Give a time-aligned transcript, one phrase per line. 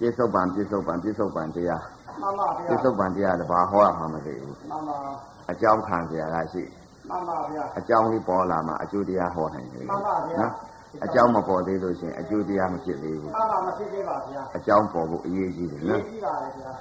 [0.00, 1.82] ပြစ္ဆုတ်ပံပြစ္ဆုတ်ပံပြစ္ဆုတ်ပံတရား
[2.22, 4.96] မှန်ပါဗျာပြစ္ဆုတ်ပံတရားတဘာဟောရမှာမသိဘူးမှန်ပါ
[5.50, 6.62] အကြောင်းခံကြရတာရှိ
[7.08, 10.52] မှန်ပါဗျာအကြောင်းလေးပေါ်လာမှအကျိုးတရားဟောနိုင်တယ်မှန်ပါဗျာနော်
[11.04, 16.72] အကြောင်းမပေါ်သေးလို့ရှရင်အကျိုးတရားမဖြစ်သေးဘူးမှန်ပါမဖြစ်သေးပါဗျာအကြောင်းပေါ်ဖို့အရေးကြီးတယ်ရေးနော်ကြည့်ပါလေဗျာ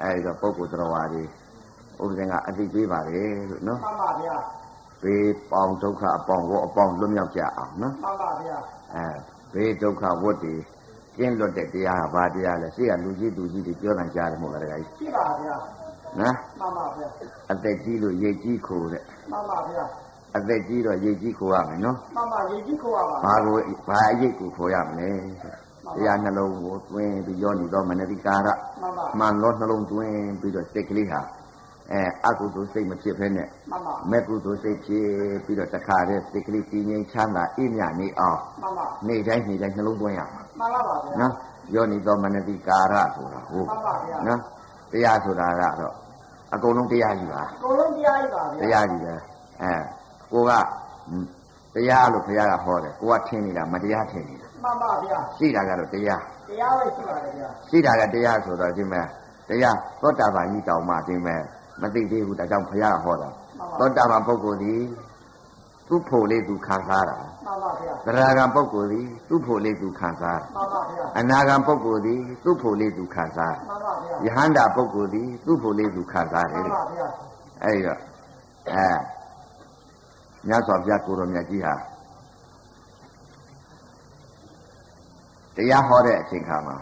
[0.00, 4.36] အဲဒီတော့ပုဂ္ဂိုလ်တော်ဝါတွေဥပဒေကအသိပေးပါလေလို့နော်မှန်ပါဗျာ
[5.02, 8.56] ဘေးပေါင်းဒုက္ခအပေါင်းကိုအပေါင်းလွတ်မြောက်ကြအောင်နော်မှန်ပါဗျာ
[8.94, 9.06] အဲ
[9.54, 10.54] ဘေးဒုက္ခဝတ်တွေ
[11.16, 15.56] ကျင်းလွတ်တဲ့တရားဟာဘာတရားလဲရှိကလူကြီးသူကြီးတွေပြောတယ်ကြားတယ်မဟုတ်လားတခါကြီးကြည့်ပါဗျာ
[16.20, 17.06] နော်မှန်ပါဗျာ
[17.52, 19.84] အသက်ကြီးလို့ရေကြီးခိုးတဲ့မှန်ပါဗျာ
[20.36, 23.56] အသက်ကြီးတော့ရေကြီးခိုးရမယ်နော်မှန်ပါရေးကြည့်ခေါ်ရပါဘာကို
[23.88, 25.10] ဘာအရေးကိုခိုးရမလဲ
[25.96, 28.48] တရားနှလုံးကိုတွင်းပြီးယောနီတော့မနတိကာရ
[28.80, 31.20] မှန်ပါမှန်လို့နှလုံးသွင်းပြီးတော့စိတ်ကလေးဟာ
[31.92, 35.06] အဲအကုသိုလ်စိတ်မဖြစ်ဖ ೇನೆ မှန်ပါမဲ့ကုသိုလ်စိတ်ဖြစ်
[35.44, 41.32] ပြီးတော့တခါတည်းစိတ်ကလေးတည်ငြိမ်ချမ်းသာအိမ်မြနေအောင်မှန်ပါနေ့တိုင်းနေ့တိုင်းနှလုံးသွင်းရမှာ မှန်ပါပါဗျာနော်
[41.74, 44.40] ယောနီတော့မနတိကာရဆိုတာဟုတ်မှန်ပါဗျာနော်
[44.92, 45.94] တရားဆိုတာကတော့
[46.54, 49.14] အကုန်လုံးတရားကြီးပါကိုလုံးတရားကြီးပါဗျာတရားကြီးပဲ
[49.62, 49.72] အဲ
[50.32, 50.52] ကိုက
[51.74, 59.06] တရားလို့ဘုရားကဟောတယ်ကိုကထင်နေတာမတရားထင်နေတာမှန်ပါဗျာရှိတာကတော့တရားတရားပဲရှိပါတယ်ဗျာရှိတာကတရားဆိုတော့ဒီမဲ့
[59.48, 61.40] တရားသောတာပန်ကြီးတောင်မှဒီမဲ့
[61.80, 63.28] မသိသေးဘူးဒါကြောင့်ဘုရားကဟောတာ
[63.78, 64.74] သောတာပန်ပုဂ္ဂိုလ်ဒီ
[65.88, 67.33] သူ့ဖို့လေးသူခံစားတာမှန်ပါဗျာ
[68.06, 72.14] သရဂံပုဂ္ဂိုလ်ဒီသူ့ဖို့လေးသူခံစားမှန်ပါဗျာအနာဂံပုဂ္ဂိုလ်ဒီ
[72.44, 77.06] သူ့ဖို့လေးသူခံစားမှန်ပါဗျာယဟန္တာပုဂ္ဂိုလ်ဒီသူ့ဖို့လေးသူခံစားတယ်မှန်တဲ့ပါဗျာ
[77.64, 78.00] အဲ့တော့
[78.72, 78.88] အဲ
[80.48, 81.74] မြတ်စွာဘုရားကိုရောမြတ်ကြီးဟာ
[85.56, 86.76] တရားဟောတဲ့အချိန်ခါမှာ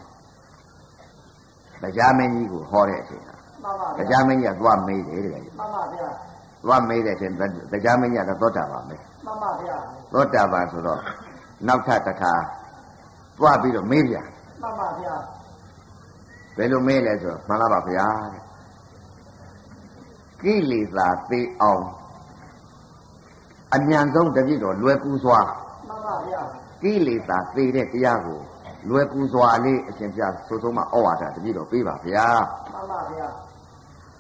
[1.83, 6.09] တရားမင်းကြီးကိုဟောတဲ့အချိန်ခါမှန်ပါတဗျာရားမင်းကြီးကသွားမေးတယ်တဲ့မှန်ပါဗျာ
[6.65, 7.33] သွားမေးတဲ့အချိန်
[7.73, 9.77] တရားမင်းကြီးကသောတာပန်ပဲ မှန်ပါဗျာ
[10.13, 11.01] သောတာပန်ဆိုတော့
[11.67, 12.35] နောက်ထပ်တစ်ခါ
[13.39, 14.27] သွားပြီးတော့မေးပြန်
[14.63, 15.15] မှန်ပါဗျာ
[16.57, 18.43] ဘယ်လိုမေးလဲဆိုတော့မှန်လားပါဗျာတဲ့
[20.43, 21.85] ကိလေသာသိအောင်
[23.75, 25.41] အញ្ញံဆုံးတပြည့်တော်လွယ်ကူစွာ
[25.89, 26.41] မှန်ပါဗျာ
[26.83, 28.41] ကိလေသာသိတဲ့တရားကို
[28.89, 32.27] လွယ်ကူစွာလေးအရှင်ပြဆိုဆုံးမဩဝါဒတပြည့်တော်ပေးပါဗျာ
[32.73, 33.27] မှန်ပါဗျာ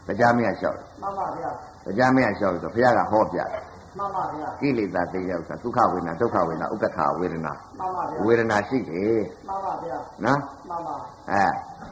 [0.06, 1.50] တရားမင်းကလျှောက်တယ်မှန်ပါဗျာ
[1.84, 3.50] တရားမင်းကလျှောက်တယ်ဆိုဘုရားကဟောပြတယ်
[3.98, 10.38] မှန်ပါဗျာကိလေသာသိတဲ့ဥစ္စာဒုက္ခဝေဒနာဒုက္ခဝေဒနာဥက္ကဋ္ဌဝေဒနာမှန်ပါဗျာဝေဒနာရှိတယ်မှန်ပါဗျာနော်
[10.69, 10.97] မှန်ပါ
[11.30, 11.44] အဲ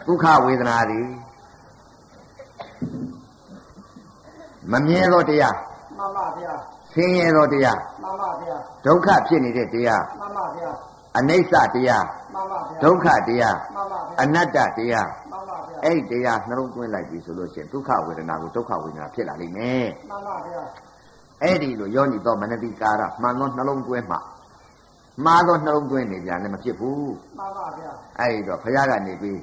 [0.06, 1.00] ဒုက္ခဝေဒနာတွေ
[4.72, 5.56] မမြဲသောတရား
[5.98, 6.52] မှန်ပါဗျာ
[6.92, 8.56] ဆင်းရဲသောတရားမှန်ပါဗျာ
[8.86, 10.70] ဒုက္ခဖြစ်နေတဲ့တရားမှန်ပါဗျာ
[11.18, 20.60] အနိစ္စတရားမှန်ပါဗျာဒုက္ခတရားမှန်ပါဗျာအနတ္တတရားမှန်ပါဗျာအဲ့ဒီတရားနှလုံးသွင်းလိုက်ပြီဆိုလို့ရှိရင်ဒုက္ခဝေဒနာကိုဒုက္ခဝေဒနာဖြစ်လာလိမ့်မယ်မှန်ပါဗျာ
[21.42, 24.16] အဲ့ဒီလိုယောနိသောမနတိကာရမှန်သောနှလုံးသွင်းမှ
[25.24, 29.38] မှားသောနှလုံးသွင်းနေပြန်လည်းမဖြစ်ဘူးမှန်ပါဗျာအဲ့ဒီတော့ဘုရားကနေပြီး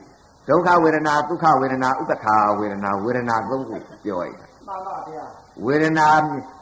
[0.50, 5.24] ဒုက္ခဝေဒနာဒုက္ခဝေဒနာဥပ္ပခာဝေဒနာဝေဒနာသုံးခုပြောရတာမှန်ပါဗျာ
[5.66, 6.08] ဝေဒနာ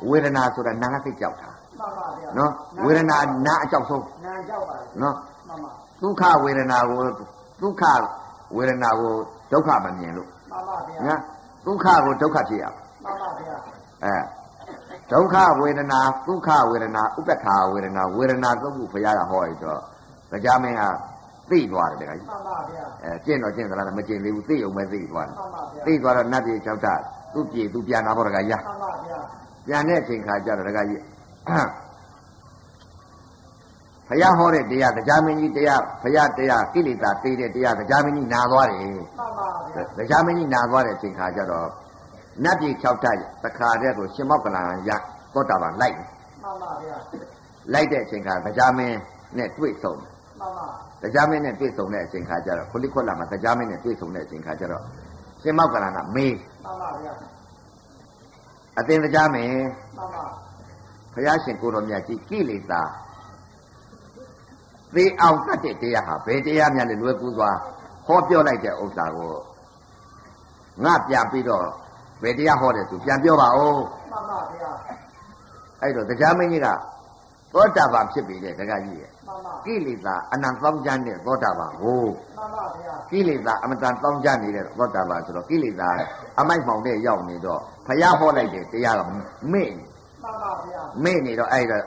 [0.10, 2.52] ဝေဒနာဆိုတာနာငါသိကြောက်တာမှန်ပါဗျာနော်
[2.86, 3.18] ဝေဒနာ
[3.48, 5.16] နာအကြောက်ဆုံးနာကြောက်ပါလေနော်
[5.48, 5.72] မှန်ပါ
[6.02, 7.02] ဒုက္ခဝေဒနာကို
[7.62, 7.84] ဒုက္ခ
[8.56, 9.14] ဝေဒနာကို
[9.52, 11.20] ဒုက္ခမမြင်လို့မှန်ပါဗျာနော်
[11.66, 13.56] ဒုက္ခကိုဒုက္ခဖြစ်ရအောင်မှန်ပါဗျာ
[14.04, 14.16] အဲ
[15.12, 19.80] ဒုက္ခဝေဒနာဒုက္ခဝေဒနာဥပ္ပခာဝေဒနာဝေဒနာသုံးခုဘုရားကဟောရတော့
[20.32, 20.84] တရားမင်းက
[21.50, 26.88] သိသွားတယ်တခါကြီးမှန်ပါဗျာအဲကျင့်တော့ကျင့်သလားမကျင့်သေးဘူးသိအောင်ပဲသိသွားတယ်မှန်ပါဗျာသိသွားတော့နတ်ပြည်၆ထ
[27.34, 29.20] သူ့ပြည်သူပြန်လာတော့တခါရမှန်ပါဗျာ
[29.68, 31.02] ပြန်တဲ့အချိန်ခါကျတော့တခါကြီး
[34.08, 41.68] ဘုရားဟောတဲ့တရားတရားမင်းကြီးတရားဘုရားတရားကိလေသာသိတဲ့တရားတရားမင်းကြီးနာသွားတယ်မှန်ပါဗျာတရားမင်းကြီးနာသွားတဲ့အချိန်ခါကျတော့
[42.44, 43.06] နတ်ပြည်၆ထ
[43.44, 44.92] တခါတည်းကိုရှင်မောက်ကလန်ရ
[45.34, 46.08] သောတာပန်လိုက်တယ်
[46.44, 46.98] မှန်ပါဗျာ
[47.74, 48.98] လိုက်တဲ့အချိန်ခါတရားမင်း
[49.38, 50.68] နဲ့တွေ့ဆုံမှန်ပါ
[51.02, 54.84] တရားမင်းနဲ့တွေ့ဆုံတဲ့အချိန်ခါကျတော့ခொလိခွက်လာမှာတရားမင်းနဲ့တွေ့ဆုံတဲ့အချိန်ခါကျတော့
[55.42, 57.14] ရှင်မောက်ကလန်ကမေးမှန်ပါဗျာ
[58.80, 59.50] အသင်တရားမင်း
[59.98, 60.26] မှန်ပါ
[61.14, 62.82] ဘုရားရှင်ကိုတော်မြတ်ကြီးကိလေသာ
[64.96, 67.52] သေအောင်တတ်တဲ့တရားဟာဘယ်တရားများလဲလွယ်ကူစွာ
[68.06, 69.34] ဟောပြောလိုက်တဲ့ဥစ္စာကို
[70.84, 71.66] ငါပြန်ပြီးတော့
[72.24, 73.82] ဘယ်တရားဟောတယ်သူပြန်ပြောပါဦး
[74.12, 74.72] မှန်ပါဗျာ
[75.82, 76.68] အဲ့တော့တရားမင်းကြီးက
[77.54, 82.02] သောတာပန်ဖြစ်ပြီတဲ့တခါကြီးရဲ့မှန်ပါကိလေသာအနန္တသောင်းကျမ်းတဲ့သောတာပန်ကို
[82.38, 85.90] မှန်ပါဗျာကိလေသာအမတန်သောင်းကျမ်းနေတဲ့သောတာပန်ဆိုတော့ကိလေသာ
[86.40, 89.02] အမိုက်မှောင်တဲ့ရောက်နေတော့ဘုရားဟောလိုက်တဲ့တရားက
[89.54, 89.86] မေ့နေ
[90.24, 91.78] မှန်ပါဗျာမေ့နေတော့အဲ့ဒါ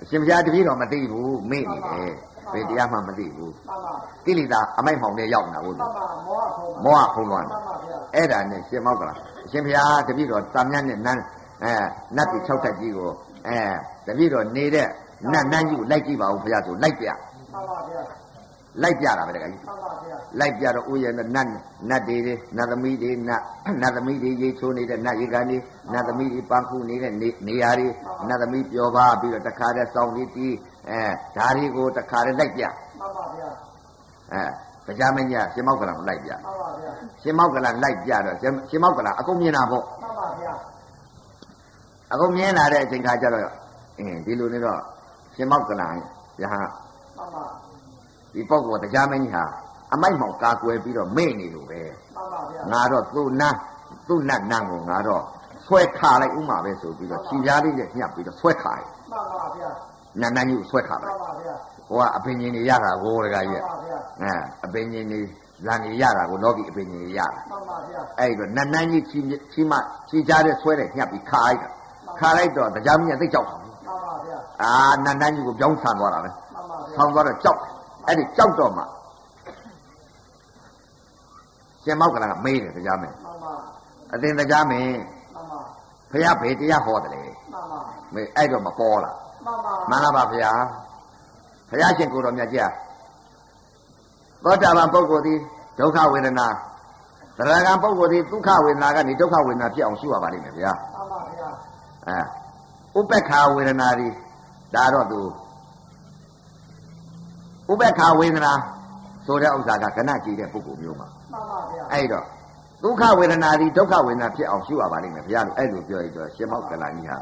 [0.00, 2.14] အရှင်ဘုရားတပည့်တော်မသိဘူးမေ့နေတယ်
[2.52, 3.94] ဘယ်တရားမှမသိဘူးမှန်ပါ
[4.26, 9.14] ကိလေသာအမိုက်မှောင်တဲ့ရောက်နေတာဟုတ်မှန်ပါမောဟဖုံးမောဟဖုံးသွားမှန်ပါဗျာအဲ့ဒါနဲ့ရှင်မောက်ကလာ
[9.46, 11.22] အရှင်ဘုရားတပည့်တော်တာမြတ်နဲ့နန်း
[11.64, 11.72] အဲ
[12.16, 13.10] နတ်ပြည်၆ထပ်ကြီးကို
[13.48, 13.58] အဲ
[14.06, 14.88] တပည့်တော်နေတဲ့
[15.32, 18.02] နတ်နန်းကြီးကိုလိုက်ကြည့်ပါဦးဘုရားဆိုလိုက်ပြမှန်ပါဗျာ
[18.82, 21.48] လိုက်ပြတာပဲတကကြီးမှန်ပါဗျာလိုက်ပြတော့ဥယျာဉ်နဲ့နတ်
[21.90, 23.42] နတ်တွေတွေနတ်သမီးတွေနတ်
[23.82, 25.58] နတ်သမီးတွေရေချိုးနေတဲ့နတ်ရေကန်တွေ
[25.92, 27.88] နတ်သမီးတွေပန်းခုနေတဲ့နေနေရာတွေ
[28.28, 30.54] နတ်သမီးပျော်ပါပြီးတော့တခါတည်းစောင်းလေးတီး
[30.90, 31.00] အဲ
[31.36, 32.62] ဓာရီကိုတခါတည်းလိုက်ပြ
[32.98, 33.48] မှန်ပါဗျာ
[34.32, 36.90] အဲတရားမင်းကြီးကရှင်မောက်ကလန်ကိုလိုက်ပြမှန်ပါဗျာ
[37.22, 40.52] ရှင်မောက်ကလန်လိုက်ပြတော့ရှင်ရှင်မောက်ကလန်အကုန်မြင်တာပေါ့မှန်ပါဗျာ
[42.12, 43.44] အကုန်မြင်လာတဲ့အချိန်ခါကျတော့
[43.98, 44.80] အင်းဒီလိုနေတော့
[45.34, 45.92] ရှင်မောက်ကလန်
[46.40, 47.44] ယဟန်မှန်ပါ
[48.32, 49.44] ဒီပုဂ္ဂိုလ်တရားမင်းကြီးဟာ
[49.92, 51.80] အမိုက်မောင်ကာကွယ်ပြီးတော့မေ့နေလို့ပဲ
[52.14, 53.58] မှန်ပါဗျာငါတော့သူ့နန်း
[54.08, 55.22] သူ့နတ်နန်းကိုငါတော့
[55.66, 59.70] ဆွဲခါလိုက်ဥမာပဲဆိုပြီးတော့ခြေပြားလေးနဲ့ညှပ်ပြီးတော့ဆွဲခါလိုက်မှန်ပါဗျာ
[60.20, 61.54] နန်းနန်းကြီးကိုဆွဲခါမှလိုန်က်ပါဗျာ
[61.88, 64.32] ဟိုကအပင်ကြီးတွေရတာကိုတကကြီးမှန်ပါဗျာအဲ
[64.64, 65.20] အပင်ကြီးတွေ
[65.66, 69.18] လန်ကြီးရတာကိုလောကီအပင်ကြီးတွေရတာမှန်ပါဗျာအဲ့တော့နန်းနန်းကြီးခြေ
[69.52, 69.72] ခြေမ
[70.08, 71.68] ခြေကြားတဲ့ဆွဲတဲ့ညှပ်ပြီးခါလိုက်တာ
[72.20, 74.72] ခါလိုက်တော့တရားမင်းကသိကြောက်တာမှန်ပါဗျာအာ
[75.04, 77.70] နန်းနန်းကြီးကိုပြောင်းဆန်သွားတာပဲမှန်ပါဗျာဆောင်းသွားတော့ကြောက်တယ်
[78.06, 78.82] အဲ့ဒီကြောက်တော့မှ
[81.82, 83.52] ရှင်မောက်ကလည်းမေးတယ်တရားမင်းမှန်ပါ
[84.14, 84.88] အတင်တရားမင်း
[85.34, 85.60] မှန်ပါ
[86.10, 87.22] ဖះဘေတရားဟောတယ်လေ
[87.52, 87.80] မှန်ပါ
[88.14, 89.12] မေးအဲ့တော့မပေါ်လာ
[89.46, 90.46] မှန်ပါမှန်လားပါဖះ
[91.68, 92.70] ဖះရှင်ကိုယ်တော်မြတ်ကြီး
[94.44, 95.38] သောတာပန်ပုဂ္ဂိုလ်သည်
[95.78, 96.46] ဒုက္ခဝေဒနာ
[97.38, 101.48] သရဂံပုဂ္ဂိုလ်သည်ဒုက္ခဝေဒနာကနေဒုက္ခဝေဒနာဖြစ်အောင်ရှုရပါလိမ့်မယ်ဗျာမှန်ပါဗျာ
[102.08, 104.08] အဲဥပ္ပခာဝေဒနာဒီ
[104.74, 105.20] ဒါတော့သူ
[107.72, 108.52] ဥပ္ပခာဝေဒနာ
[109.26, 112.24] ဆိုတဲ့ဥစ္စာကကဏကြည့်တဲ့ပုဂ္ဂိုလ်မျိုးမှာမှန်ပါဗျာအဲ့တော့
[112.82, 117.18] ဒုက္ခဝေဒနာဒီဒုက္ခဝေဒနာဖြစ်အောင်ရှုရပါလိမ့်မယ်ဗျာလို့အဲ့လိုပြောရတော့ရှင်မောက်ကလာကြီးဟာ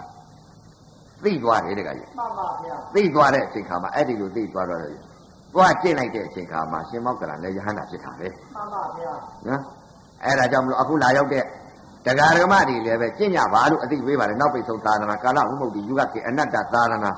[1.25, 4.81] သိသွားတယ်တကကြီးမှန်ပါဗျာသိသွားတဲ့အချိန်ခါမှာအဲ့ဒီလိုသိသွားတော့
[5.55, 9.13] သွားကျင့်လိုက်တဲ့အချိန်ခါမှာရှင်မောက်ကလာလည်းယဟန္တာဖြစ်တာပဲမှန်ပါဗျာ
[9.49, 9.61] နော်
[10.25, 11.45] အဲ့ဒါကြောင့်မလို့အခုလာရောက်တဲ့
[12.07, 17.11] တရားဓမ္မတွေလည်းပဲကျင့်ကြပါလို့အသိပေးပါတယ်နောက်ပိတ်ဆုံးသာသနာကာလဥမ္မုတ်တိယူကခေအနတ္တသာသနာ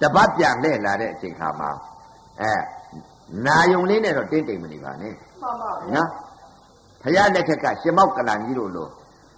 [0.00, 1.70] တပတ်ပြန်လှည့်လာတဲ့အချိန်ခါမှာ
[2.42, 2.52] အဲ
[3.46, 5.12] နာယုံလေးနဲ့တော့တင်းတိမ်မနေပါနဲ့
[5.42, 6.08] မှန်ပါဗျာနော်
[7.02, 8.88] ဖရာလက်ထက်ကရှင်မောက်ကလန်ကြီးတို့လို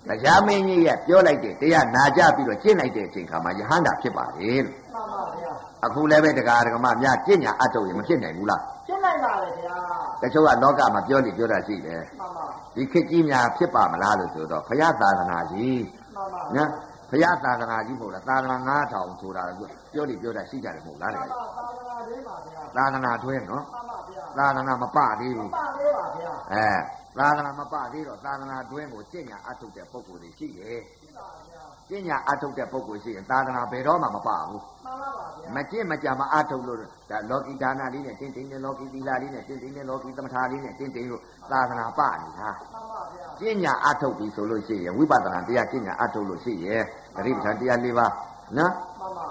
[0.09, 5.53] တရားမင်းကြီးရဲ့ပြောလိုက်တဲ့တရားနာကြပြီးတော့ကျင့်လိုက်တဲ့အချိန်ခါမှာယဟန္တာဖြစ်ပါတယ်လို့မှန်ပါဗျာ
[5.85, 9.77] အခုလည်းပဲတရားဓမ္မများကျင့်ညာအထုတ်ရင်မဖြစ်နိုင်ဘူးလားရှင်းလိုက်ပါလေဗျာ
[10.23, 15.81] တချို့ကလောကမှာပြောနေပြောတာရှိတယ်မှန်ပါဒီခေတ်ကြီးများဖြစ်ပါမလားလို့ဆိုတော့ဘုရားသာသနာကြီး
[16.15, 16.71] မှန်ပါနော်
[17.11, 18.57] ဘုရားသာသနာကြီးမဟုတ်လားသာသနာ
[18.93, 19.61] 9000ဆိုတာက
[19.93, 46.83] ပြောနေပြောတာရှိကြတယ်မဟုတ်လားမှတန်ကယ်ပါသာသနာရေးပါဗျာသာသနာတွဲနော်မှန်ပါဗျာသာသနာမပသေးဘူးပါလေးပါဗျာအဲ သာသနာမပသေးတော့သာသနာတွဲကိုကျင့်ညာအထုတ်တဲ့ပုဂ္ဂိုလ်တွေရှိတယ်ရှိပါဗျာကျင့်ညာအထုတ်တဲ့ပုဂ္ဂိုလ်ရှိရင်သာသနာဘယ်တော့မှမပဘူးမှန်ပါပါဗျာမကျင့်မကြမအထုတ်လို့ဒါလောကီဒါနလေးနဲ့တင်းတင်းနဲ့လောကီသီလလေးနဲ့တင်းတင်းနဲ့လောကီသမထလေးနဲ့တင်းတင်းလို့သာသနာပနေတာမှန်ပါဗျာပညာအထုတ်ပြီဆိုလို့ရှိရင်ဝိပဿနာတရားပညာအထုတ်လို့ရှိရင်
[47.17, 48.13] တတိပဋ္ဌာန်တရား၄ပါး
[48.59, 49.27] နော်မှန်ပါ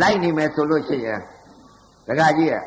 [0.00, 1.18] လိုက်နေမယ်ဆိုလို့ရှိရင်
[2.08, 2.62] ဒကာကြီးရဲ့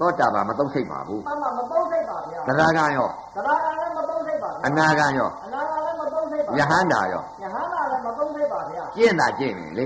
[0.00, 9.84] သောတာပန်မသုံးစိတ်ပါဘူးမှန်ပါမသုံးစိတ်ပါဗျာသရဂံရောသရကလည်းမသုံးစိတ်ပါဗျာအနာဂံရောအနာကလည်းမသုံးစိတ်ပါယဟန္တာရောယဟန္တာလည်းမသုံးစိတ်ပါဗျာကျင့်တာကျင့်နေလေ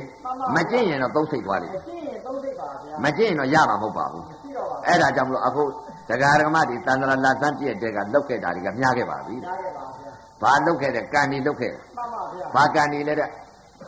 [0.55, 5.65] မကျင့်ရင်တော့သုံးစိတ်သွားလိမ့်မရှင်းရင်သုံးစိတ်ပါဗျာမကျင့်ရင်တော့ရမှာမဟုတ်ပါဘူးမရှိတော့ပါဘူးအဲ့ဒါကြောင့်မလို့အခု
[6.09, 10.11] ဒကာဓမ္မတွေတန်တရာလာသန့်ပြည့်တဲ့ကလောက်ခဲ့တာတွေကမြားခဲ့ပါပြီရခဲ့ပါဗျာ
[10.43, 13.29] ဘာလောက်ခဲ့တဲ့ကံဒီလောက်ခဲ့တယ်မှန်ပါဗျာဘာကံဒီလဲတဲ့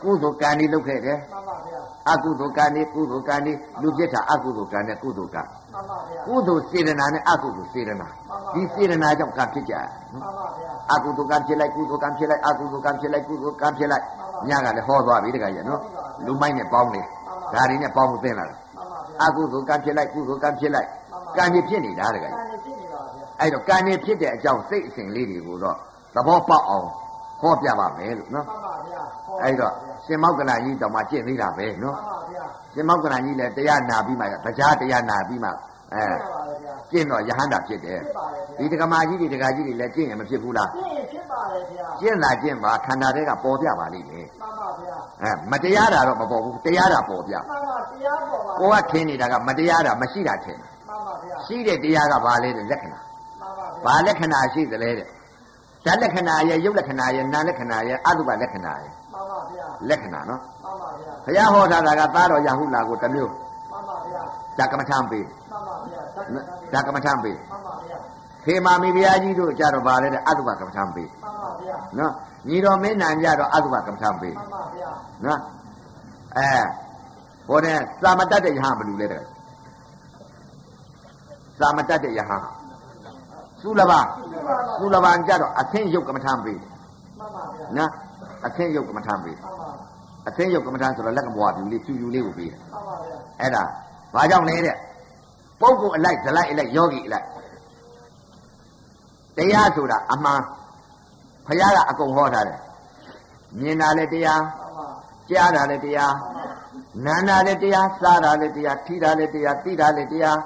[0.03, 1.79] ကုသိုလ်ကံဒီလောက်ခဲ့တယ်မှန်ပါဗျာ
[2.11, 5.56] အကုသိုလ်ကံဒီကုသိုလ်ကံဒီလူပြစ်တာအကုသိုလ်ကံနဲ့ကုသိုလ်ကံမှန်ပါဗျာ
[6.27, 8.07] ကုသိုလ်စေတနာနဲ့အကုသိုလ်စေတနာ
[8.53, 14.03] ဒီစေတနာကြောင့်ကံဖြစ်ကြတယ်မှန်ပါဗျာအကုသိုလ်ကံဖြစ်လိုက်ကုသိုလ်ကံဖြစ်လိုက်အကုသိုလ်ကံဖြစ်လိုက်ကုသိုလ်ကံဖြစ်လိုက်
[14.49, 15.81] ညကလည်းဟောသွားပြီတခါကြီးနော်
[16.25, 17.01] လူမိုက်နဲ့ပေါင်းနေ
[17.53, 20.87] ဒါတွေနဲ့ပေါင်းမှုသိလာတယ်မှန်ပါဗျာအကုသိုလ်ကံဖြစ်လိုက်ကုသိုလ်ကံဖြစ်လိုက်
[21.37, 25.77] ကံကြီးဖြစ်နေတာတခါကံကြီးနေဖြစ်နေပါဗျာအဲ့တော့ကံကြီးဖြစ်တဲ့အကြောင်းစိတ်အစဉ်လေးတွေကိုတော့
[26.15, 26.87] သဘောပေါက်အောင်
[27.41, 29.01] ဟောပြပါမယ်လို့နော်မှန်ပါဗျာ
[29.43, 29.73] အဲ့တော့
[30.05, 35.49] ရှင်မောက္ကလကြီးတောင်မှကျင့်သေးတာပဲနော်မှန်ပါဗျာရှင်မောက္ကလကြီးလည်းတရားနာပြီးမှတရားတရားနာပြီးမှ
[35.93, 55.07] အဲမှန်ပါဗျာကျင့်တော့ယဟန္တာဖြစ်တယ်ဖြစ်ပါလေဗျာဒီတက္ကမာကြီးတွေတက္ကကြီးတွေလည်းကျင့်ရင်မဖြစ်ဘူးလားရှင်းရင်ဖြစ်ပါလေဗျာကျင့်တာကျင့်ပါခန္ဓာတွေကပေါ်ပြပါလိမ့်မယ်မှန်ပါဗျာအဲမတရားတာတော့မပေါ်ဘူးတရားတာပေါ်ပြမှန်ပါတရားပေါ်ပါကိုကထင်နေတာကမတရားတာမရှိတာထင်မှန်ပါဗျာရှိတဲ့တရားကဘာလဲတဲ့လက္ခဏာမှန်ပါဗျာဘာလက္ခဏာရှိသလဲတဲ့
[55.87, 63.31] ဓာတ်လက္ခဏာရဲ့ရုပ်လက္ခဏာရဲ့နာမ်လက္ခဏာရဲ့အတုပလက္ခဏာရဲ့မှန်ပါဗျာလက္ခဏာနော်မှန်ပါဗျာဘုရားဟောတာကသားတော်ရဟုလာကိုတစ်မျိုး
[63.71, 64.21] မှန်ပါဗျာ
[64.57, 66.01] ဓာတ်ကမ္မထံပေးမှန်ပါဗျာ
[66.73, 67.97] ဓာတ်ကမ္မထံပေးမှန်ပါဗျာ
[68.45, 72.13] ခေမာမီဘုရားကြီးတို့ကြတော့ဗာလဲတဲ့အတုပကမ္မထံပေးမှန်ပါဗျာနော်
[72.47, 74.89] ညီတော်မင်းနံကြတော့အတုပကမ္မထံပေးမှန်ပါဗျာ
[75.25, 75.39] နော်
[76.37, 76.49] အဲ
[77.47, 79.23] ဟိုတဲ့သာမတတ်တဲ့ယဟန်ဘယ်လူလဲတဲ့
[81.61, 82.43] သာမတတ်တဲ့ယဟန်
[83.63, 83.93] သုလဘ
[84.79, 87.91] သုလဘံကြတော့အသင်းယုတ်ကမ္မထံပေးမှန်ပါဗျာနော်
[88.45, 89.69] အသင်းယုတ်ကမ္မထံပေးမှန်ပါ
[90.27, 93.63] အသင်းယုတ်ကမ္မထံဆိုတော့လက်ကဘွားပြူလေးဖြူဖြူလေးကိုပေးတယ်မှန်ပါဗျာအဲ့ဒါ
[94.15, 94.75] ဘာကြောင့်လဲတဲ့
[95.61, 97.25] ပုဂ္ဂိုလ်အလိုက်ဇလိုက်အလိုက်ယောဂီအလိုက်
[99.37, 100.41] တရားဆိုတာအမှန်
[101.47, 102.59] ဖခင်ကအကုန်ဟောထားတယ်
[103.59, 104.87] မြင်တာလည်းတရားမှန်ပါ
[105.29, 106.13] ကြားတာလည်းတရား
[107.03, 110.37] မှန်ပါနာတာလည်းတရားစားတာလည်းတရားထိတာလည်းတရားသိတာလည်းတရား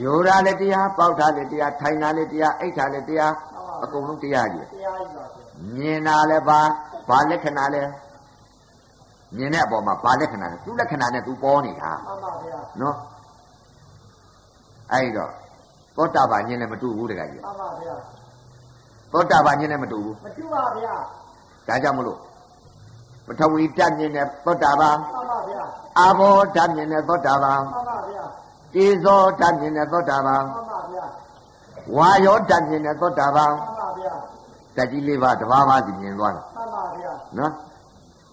[0.00, 6.60] မှန်ပါဗျာယောတာလည်းတရားပေါက်တာလည်းတရားထိုင်တာလည်းတရားအိတ်တာလည်းတရားမှန်ပါအကုန်လုံးတရားကြီးတရားကြီးပါဗျာမြင်တာလည်းဘာ
[7.08, 7.82] ဘာလက္ခဏာလဲ
[9.36, 12.96] မြင်တဲ့အပေါ်မှာဘာလက္ခဏာလဲသူ့လက္ခဏာနဲ့သူပေါ်နေတာမှန်ပါဗျာနော်
[14.92, 15.30] အဲ့တော့
[15.96, 17.94] သောတာပန်ညင်းလည်းမတူဘူးတခါကြီးမှန်ပါဗျာ
[19.12, 20.94] သောတာပန်ညင်းလည်းမတူဘူးမတူပါဗျာ
[21.68, 22.18] ဒါကြောင့်မလို့
[23.26, 25.62] ပထဝီဓာတ်မြင်တဲ့သောတာပန်မှန်ပါဗျာ
[25.98, 28.24] အာဘောဓာတ်မြင်တဲ့သောတာပန်မှန်ပါဗျာ
[28.74, 31.04] တေဇောဓာတ်မြင်တဲ့သောတာပန်မှန်ပါဗျာ
[31.96, 34.12] ဝါယောဓာတ်မြင်တဲ့သောတာပန်မှန်ပါဗျာ
[34.76, 37.52] ဓာတ်ကြီးလေးပါးတစ်ပါးပါးစီမြင်သွားတာမှန်ပါဗျာနော်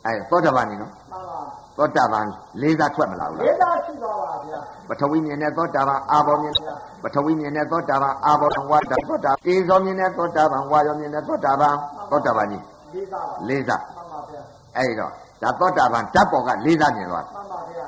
[0.05, 1.39] အဲ့သောတာပန်နေနော်မှန်ပါ
[1.77, 2.25] သောတာပန်
[2.61, 4.59] လေးစားထွက်မလာဘူးလားဒေတာရှိပါပါဗျာ
[4.89, 11.75] ပထဝီမြင်တဲ့သောတာပန်အာဘောမြင်တဲ့ပထဝီမြင်တဲ့သောတာပန်အာဘောဝါဒသောတာတေဇောမြင်တဲ့သောတာပန်ဝါယောမြင်တဲ့သောတာပန်
[12.09, 12.63] သောတာပန်ကြီး
[12.93, 14.41] ဒေတာပါလေးစားမှန်ပါဗျာ
[14.77, 15.11] အဲ့တော့
[15.41, 17.85] ဒါသောတာပန်ဓာတ်ပေါ်ကလေးစားမြင်သွားမှန်ပါဗျာ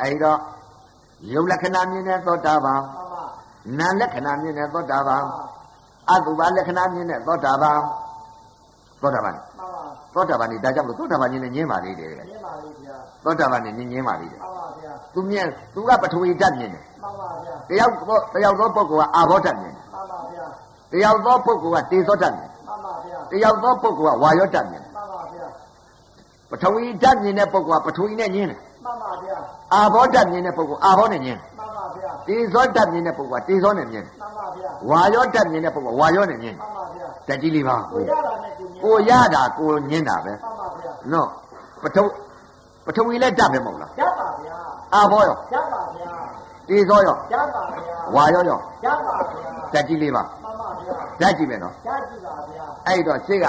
[0.00, 0.38] အဲ့တော့
[1.30, 3.24] ယုတ်လက္ခဏာမြင်တဲ့သောတာပန်မှန်ပါ
[3.78, 5.62] နာမ်လက္ခဏာမြင်တဲ့သောတာပန်မှန်ပါ
[6.10, 7.78] အတုပါလက္ခဏာမြင်တဲ့သောတာပန်
[9.00, 9.82] သောတာပန်မှန်ပါ
[10.14, 20.44] သောတာပန်นี่ဒါကြောင့်မို့သောတာပန်ကြီးနဲ့ညင်းပါလေတယ်မြင်ပါလေဗျာသောတာပန်နဲ့ညင်းညင်းပါလေတယ်မှန်ပါဗျာသူမြင်သူကပထဝီဓာတ်မြင်တယ်မှန်ပါဗျာတယောက်သောတယောက်သောပုဂ္ဂိုလ်ကအာဘောဓာတ်မြင်တယ်မှန်ပါဗျာ
[20.92, 25.46] တယောက်သောပုဂ္ဂိုလ်ကတေဇောဓာတ်မြင်တယ်မှန်ပါဗျာတယောက်သောပုဂ္ဂိုလ်ကဝါယောဓာတ်မြင်တယ်မှန်ပါဗျာ
[26.50, 29.36] ပထဝီဓာတ်မြင်တဲ့ပုဂ္ဂိုလ်ကပထဝီနဲ့ညင်းတယ်မှန်ပါဗျာ
[29.72, 41.28] အာဘောဓာတ်မြင်တဲ့ပုဂ္ဂိုလ်အာဘောနဲ့ညင်းတယ်မှန်ပါဗျာတေဇောဓာတ်မြင်တဲ့ပုဂ္ဂိုလ်ကတေဇောနဲ့ညင်းတယ်မှန်ပါဗျာဝါယောဓာတ်မြင်တဲ့ပုဂ္ဂိုလ်ကဝါယောနဲ့ညင်းတယ်မှန်ပါဗျာဓာတ်ကြီးလေးပါကိုရတာနဲ့ကိုညင်ကိုရတာကိုညင်းတာပဲမှန်ပါဗျာနော်
[41.82, 41.96] ပထ
[42.86, 44.56] ပထဝီလည်းဓာတ်ပဲမဟုတ်လားရပါဗျာ
[44.94, 46.10] အာဘောရောရပါဗျာ
[46.68, 53.46] တေဇောရောရပါဗျာဝါယောရောရပါဗျာဓာတ်ကြီးလေးပါမှန်ပါဗျာဓာတ်ကြီးပဲနော်ရကြည့်ပါဗျာအဲ့တော့ရှေ့က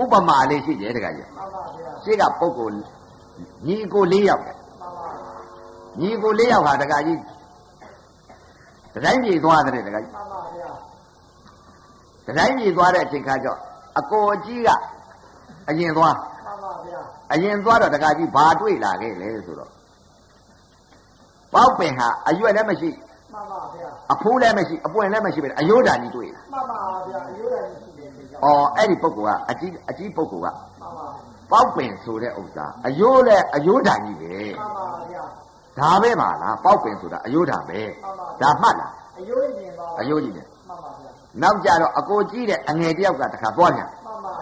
[0.00, 2.78] ဥပမာလေးရှိတယ်တခါကြီးမှန်ပါဗျာရှေ့ကပုဂ္ဂိုလ်
[3.66, 4.63] ညီအကို၄ယောက်တယ်မှန်ပါ
[6.00, 7.20] ညီအကို၄ယောက်ဟာတခါကြီး
[8.94, 10.70] တတိုင်းပြေသွားတယ်တခါကြီးမှန်ပါဗျာ
[12.26, 13.58] တတိုင်းပြေသွားတဲ့အချိန်ခါကျတော့
[13.98, 14.68] အကိုအကြီးက
[15.68, 17.00] အရင်သွားမှန်ပါဗျာ
[17.32, 19.70] အရင်သွားတော့တခါကြီးဘာတွေ့လာခဲ့လဲဆိုတော့
[21.54, 22.90] ပေါက်ပင်ဟာအရွက်လည်းမရှိ
[23.32, 31.06] မှန်ပါဗျာအဖိုးလည်းမရှိအပွင့်လည်းမရှိပဲအယိုးဓာကြီးတွေ့လာမှန်ပါဗျာအယိုးရည်ရှိတယ်ဗျာအော်အဲ့ဒီပုဂ္ဂိုလ်ကအကြီးအကြီးပုဂ္ဂိုလ်ကမှန်ပါ
[31.50, 35.24] ပေါက်ပင်ဆိုတဲ့ဥစ္စာအယိုးလည်းအယိုးဓာကြီးပဲမှန်ပါဗျာ
[35.78, 37.80] ဒါပဲပါလားပေါက်ပင်ဆိုတာအယိုးဓာပဲ
[38.42, 41.10] ဒါမှတ်လားအယိုးရည်မြင်ပါအယိုးကြီးနဲ့မှန်ပါဗျာ
[41.42, 44.32] နောက်ကြတော့အကိုကြီးတဲ့အငယ်တယောက်ကတခါသွားပြန်မှန်ပါ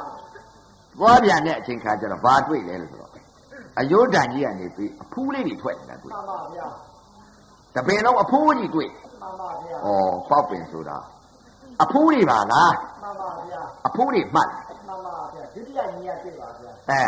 [0.99, 3.11] သွားပြန်တဲ့အချိန်ခါကျတော့ဘာတွေ့လဲလို့ဆိုတော့
[3.81, 6.67] အယိုးဓာကြီးကနေပြီးအဖူးလေးတွေထွက်နေတာတွေ့မှန်ပါဗျာ
[7.75, 8.89] တပင်လုံးအဖူးကြီးတွေ့
[9.23, 9.89] မှန်ပါဗျာဩ
[10.31, 10.99] ပေါက်ပင်ဆိုတာ
[11.83, 12.73] အဖူးတွေပါလား
[13.03, 17.05] မှန်ပါဗျာအဖူးတွေမှတ်လားမှန်ပါဗျာဒုတိယညီရတွေ့ပါဗျာအဲ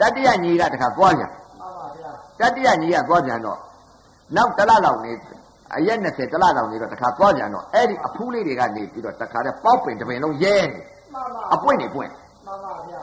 [0.00, 1.37] တတိယညီကတခါသွားပြန်မှန်ပါဗျာ
[2.40, 3.58] တတိယညီကသွားပြန်တော့
[4.36, 5.12] နောက်တစ်လလောက်နေ
[5.76, 10.80] အရက်20တစ်လလောက်နေတော့တခါသွားပြန်တော့အဲ့ဒီအဖူးလေးတွေကနေပြီးတော့တခါတည်းပေါက်ပင်တပင်လုံးရဲနေ
[11.12, 12.10] မှန်ပါအပွင့်နေပွင့်
[12.46, 13.00] မှန်ပါဗျာ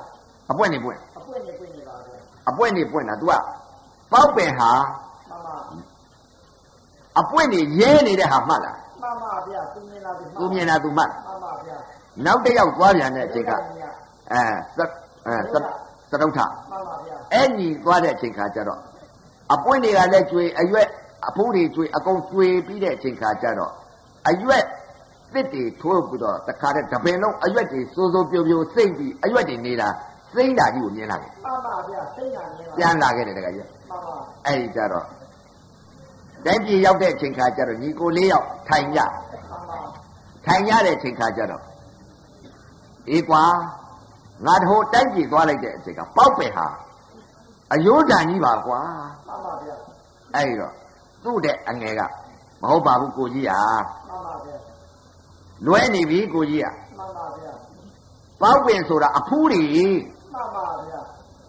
[0.51, 2.18] အပွင့်နေပွင့်အပွင့်နေပွင့်နေပါဗျာ
[2.50, 3.34] အပွင့်နေပွင့်တာ तू က
[4.12, 4.72] ပေါက်ပင်ဟာ
[5.30, 5.56] မှန်ပါ
[7.20, 11.77] အပွင့်နေရဲနေတဲ့ဟာမှတ်လားမှန်ပါဗျာသူမြင်လာပြီသူမြင်တာ तू မှတ်လားမှန်ပါဗျာ
[12.25, 13.62] နောက်တစ်ယောက်သွားပြန်တဲ့အချိန်ကမှန်
[14.32, 14.42] အဲ
[14.77, 14.80] သ
[15.27, 15.56] အဲသ
[16.12, 18.80] သတုထပါဗျာအဲ့ညီသွားတဲ့အချိန်ခါကျတော့
[19.54, 20.88] အပွင့်တွေကလည်းကျွေအရွက်
[21.28, 23.74] အဖိုးတွေကျွေအကုန်ကျွေပြီးတဲ့အချိန်ခါကျတော့
[24.30, 24.64] အရွက်
[25.34, 29.88] သစ်တွေထိုးပြီးတော့တခါတည်းတပင်လုံးအရွက်တွေစိုးစိုးပြိုပြိုစိမ့်ပြီးအရွက်တွေနေတာ
[30.34, 35.06] စိမ့်တာကြီးကိုမြင်လာတယ်မှန်ပါဗျာစိတ်ညာမြင်ပါပြန်လာခဲ့တယ်တခါကြီးမှန်ပါအဲ့ဒီကြတော့
[36.46, 39.80] တိုင်းပြည်ရောက်တဲ့အချိန်ခါကျတော့ညီကိုလေးယောက်ထိုင်ကြမှန်ပါ
[40.46, 41.64] ထိုင်ရတဲ့အချိန်ခါကျတော့
[43.10, 43.44] အေးကွာ
[44.46, 46.68] ငါတို့တိုင်းပြည်သွားလိုက်တဲ့အချိန်ကပေါက်ပင်ဟာ
[47.75, 48.79] အယိုးတန်ကြီးပါကွာ
[49.27, 49.75] မှန်ပါဗျာ
[50.36, 50.74] အဲ့ဒီတော့
[51.24, 52.01] သူ့တဲ့အငယ်က
[52.62, 53.62] မဟုတ်ပါဘူးကိုကြီးဟာ
[54.10, 54.58] မှန်ပါဗျာ
[55.65, 57.51] လွဲနေပြီကိုကြီးဟာမှန်ပါဗျာ
[58.41, 61.00] ပေါက်ပင်ဆိုတာအဖူးတွေမှန်ပါဗျာ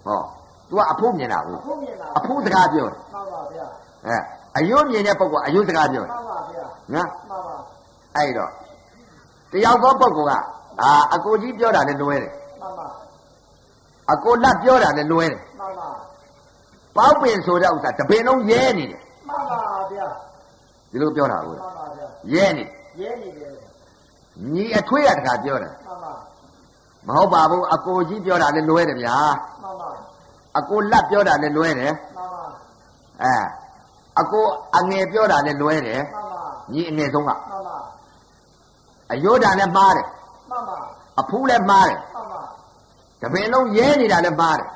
[0.06, 0.20] ဟော
[0.68, 3.66] तू ကအဖူးမြင်တာဘူးအခုမြင်လာအဖူးစကားပြောတယ်မှန်ပါဗျာ
[4.06, 4.16] အဲ
[4.56, 6.64] အယိုးမြင်တဲ့ပုဂ္ဂိုလ်အယိုးစကားပြောတယ်မှန်ပါဗျာ
[6.94, 7.56] နော်မှန်ပါ
[8.14, 8.50] အဲ့ဒီတော့
[9.52, 10.42] တယောက်သောပုဂ္ဂိုလ်က
[10.82, 12.86] အာအကိုကြီးပြောတာလည်းလွဲတယ်မှန်ပါ
[14.12, 15.88] အကိုလက်ပြောတာလည်းလွဲတယ်မှန်ပါ
[16.98, 19.60] ပေါက်ပင်ဆိုတဲ့ဥစ္စာတပင်လုံးရဲနေတယ်မှန်ပါ
[19.90, 20.06] ဗျာ
[20.90, 22.64] ဒီလိုပြောတာကိုမှန်ပါဗျာရဲနေ
[23.00, 23.50] ရဲနေတယ်
[24.54, 26.12] ညီအထွေးရတခါပြောတယ်မှန်ပါ
[27.06, 29.16] မဟုတ်ပါဘူးအကိုကြီးပြောတာလည်းလွဲတယ်ဗျာ
[29.62, 29.88] မှန်ပါ
[30.58, 32.42] အကိုလက်ပြောတာလည်းလွဲတယ်မှန်ပါ
[33.22, 33.34] အဲ
[34.20, 34.44] အကို
[34.76, 37.78] အငယ်ပြောတာလည်းလွဲတယ်မှန်ပါညီအငယ်ဆုံးကမှန်ပါ
[39.12, 40.06] အယိုးဓာတ်လည်းမှားတယ်
[40.50, 40.78] မှန်ပါ
[41.20, 42.40] အဖူးလည်းမှားတယ်မှန်ပါ
[43.22, 44.75] တပင်လုံးရဲနေတာလည်းမှားတယ်မှန်ပ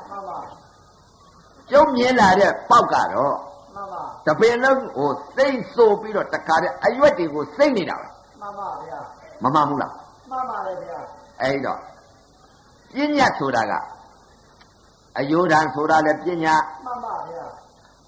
[1.71, 3.35] ကျုံမြင်လာတဲ့ပေါက်ကတော့
[3.75, 8.07] မှန်ပါတပင်လုံးကိုစိတ်ဆိုးပြီးတော့တခါတည်းအရွက်တွေကိုစိတ်နေတာပဲ
[8.41, 8.99] မှန်ပါဗျာ
[9.43, 9.93] မမှန်ဘူးလား
[10.31, 10.97] မှန်ပါတယ်ဗျာ
[11.41, 11.79] အဲ့တော့
[12.93, 13.73] ပညာဆိုတာက
[15.19, 17.43] အယိုးဓာတ်ဆိုတာလည်းပညာမှန်ပါဗျာ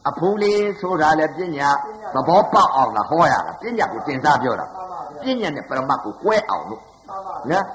[0.09, 1.69] အဖူးလေးဆိုတာလည်းပညာ
[2.13, 7.65] သဘောပေါက်အောင်လားဟောရတာပညာကိုတင်စားပြောတာမှန်ပါဗျာပညာနဲ့ပရမတ်ကိုကွဲအောင်လို့မှန်ပါနော်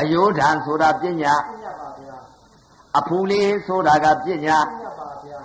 [0.00, 1.72] အယိုးဓာတ်ဆိုတာပညာပြညတ်ပါဗျာ
[2.98, 5.40] အဖူးလေးဆိုတာကပညာပြညတ်ပါဗျာ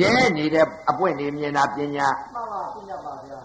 [0.00, 3.38] ရဲနေတဲ့အပွင့်နေမြင်တာပညာမှန်ပါပြညတ်ပါဗျာ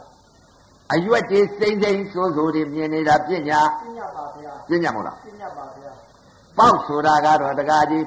[0.94, 5.92] အရွက်တွေစိမ့်စိမ့်ဆိုးဆိုးတွေမြင်နေတာပညာပြညတ်ပါဗျာပညာမဟုတ်လားပြညတ်ပါဗျာ
[6.58, 8.06] ပေါက်ဆိုတာကတော့တကားကြီး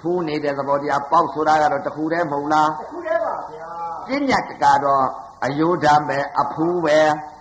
[0.00, 3.68] ဖူးနေတဲ့သဘောတရားပေါက်ဆိုတာကတော့တခုတည်းမဟုတ်လားတခုတည်းပါဗျာ
[4.08, 5.04] ပညာတကတော့
[5.44, 7.31] အယိုးဓာတ်ပဲအဖူးပဲမှန်ပါ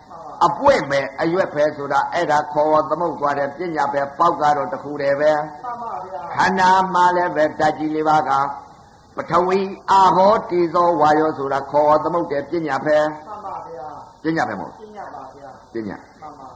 [0.45, 8.31] အပွင့်ပဲအရွက်ပဲဆိုတာအဲ့ဒါခေါ်ဝသမုတ်သွားတယ်ပညာပဲပေါက်ကတော့တခုတည်းပဲမှန်ပါဗျာခန္ဓာမှာလည်းပဲဓာတ်ကြီးလေးပါးက
[9.17, 9.59] ပထဝီ
[9.91, 13.87] အာဟောတိသောဝါယောဆိုတာခေါ်ဝသမုတ်တယ်ပညာပဲမှန်ပါဗျာ
[14.23, 16.49] ပညာပဲမဟုတ်ပြညတ်ပါဗျာပညာမှန်ပါ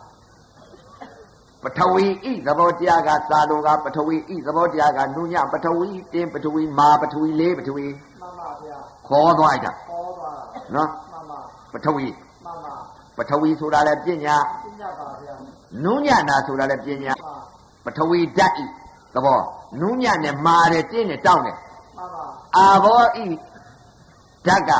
[1.63, 7.85] ပထဝီဤသဘောတရားကသာလိုကပထဝီဤသဘောတရားကနုညပထဝီတင်းပထဝီမာပထဝီလေးပထဝီ
[8.21, 8.77] မှန်ပါဗျာ
[9.07, 10.31] ခေါ်သွားကြဟောပါ
[10.75, 11.39] နော်မှန်ပါ
[11.73, 12.05] ပထဝီ
[12.45, 12.75] မှန်ပါ
[13.17, 15.33] ပထဝီဆိုတာလည်းပညာပြညတ်ပါဗျာ
[15.83, 17.41] နုညနာဆိုတာလည်းပညာမှန်
[17.85, 18.65] ပထဝီဓာတ်ဤ
[19.13, 19.39] သဘော
[19.81, 21.55] နုညနဲ့မာတယ်တင်းနဲ့တောင်းတယ်
[21.97, 22.23] မှန်ပါ
[22.55, 23.25] အာဘောဤ
[24.45, 24.71] ဓာတ်က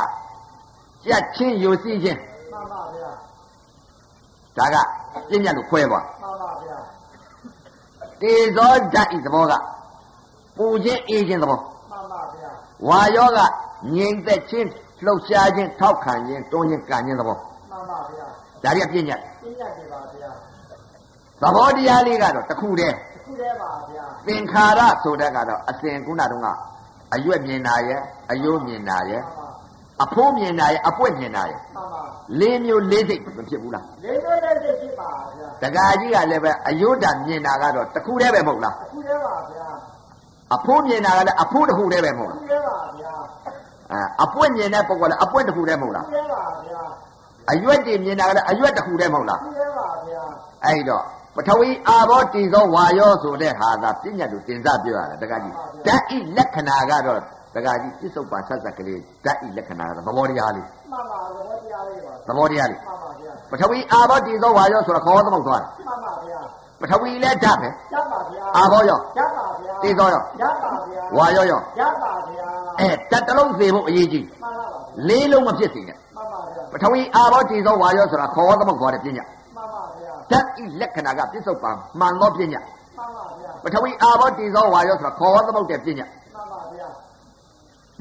[1.06, 2.20] ကြက်ချင်းယူစီချင်း
[2.52, 3.10] မှန်ပါဗျာ
[4.58, 4.76] ဒါက
[5.28, 6.78] ပညာလို့ခွဲသွားမှန်ပါဗျာ
[8.20, 9.52] တေဇောဓာတ်ဤသဘောက
[10.56, 12.50] ပူခြင်းအေးခြင်းသဘောမှန်ပါဗျာ
[12.88, 13.38] ဝါယောက
[13.94, 14.68] ငြိမ်သက်ခြင်း
[15.04, 17.55] လှုပ်ရှားခြင်းထောက်ခံခြင်းတွန်းခြင်းကန်ခြင်းသဘောမှန်ပါ
[17.88, 18.26] ဗျာ
[18.62, 20.30] ဒါတွေကပြည့်ညတ်ပြညတ်ကြပါဗျာ
[21.40, 26.48] သဘောတရားလေးကတော့တစ်ခုတည်းတခုတည်းပါဗျာသင်္ခါရဆိုတဲ့ကတော့အစဉ်ခုနတုန်းက
[27.14, 29.46] အရွက်မြင်တာရဲ့အယိုးမြင်တာရဲ့မှန်ပါ
[30.04, 32.02] အဖိုးမြင်တာရဲ့အပွက်မြင်တာရဲ့မှန်ပါ
[32.40, 39.68] လေးမျိုးလေးစိတ်မဖြစ်ဘူးလားလေးလေးလေးလေးဖြစ်ပါဗျာတကာကြီးကလည်းပဲအယိုးတံမြင်တာကတော့တစ်ခုတည်းပဲမဟုတ်လားတခုတည်းပါဗျာ
[40.54, 43.14] အဖိုးမြင်တာကလည်းအဖိုးတစ်ခုတည်းပဲမဟုတ်တလားခုတည်းပါဗျာ
[43.92, 46.82] အဲအပွက်မြင်တဲ့ပုဂ္ဂိုလ်လည်းအပွက်တစ်ခုတည်းမဟုတ်တလားခုတည်းပါဗျာ
[47.52, 50.22] အရွက်တွေမြင်တာကလည်းအရွက်တစ်ခုတည်းမဟုတ်လားတခုတည်းပါဗျာ
[50.64, 51.04] အဲ့တော့
[51.36, 55.54] ပထဝီအာဘောတည်သောဝါယောဆိုတဲ့ဟာသာပြညတ်လို့တင်စားပြောရတယ်တကကြီး
[55.86, 57.20] ဓာတ်ဤလက္ခဏာကတော့
[57.54, 66.40] တကကြီးပြစ္ဆုတ်ပါဆက်ဆက်ကလေးဓာတ်ဤလက္ခဏာကသဘောတရားလေးမှန်ပါသဘောတရားလေးပါသဘောတရားလေးမှန်ပါဗျာပထဝီအာဘောတည်သောဝါယောဆိုတာခေါ်သမုတ်သွားတယ်မှန်ပါဗျာ
[66.80, 72.46] ပထဝီလည်းဓာတ်ပဲရပါဗျာအာဘောရောရပါဗျာတည်သောရောရပါဗျာဝါယောရောရပါဗျာ
[72.80, 76.05] အဲတတ်တလုံးစေဖို့အရေးကြီးမှန်ပါပါဗျာလေးလုံးမဖြစ်စေနဲ့မှန်ပါဗျာပ
[76.82, 86.88] ထဝီအာဘောတည်သောဝါယောဆိုတာခေါ်သမုတ်သွားတယ်ပြညတ်မှန်ပါဗျာဓာတ်ဤလက္ခဏာကပြစ္ဆုတ်ပါမှန်သောပြညတ်မှန်ပါဗျာပထဝီအာဘောတည်သောဝါယောဆိုတာခေါ်သမုတ်တဲ့ပြညတ်မှန်ပါဗျာ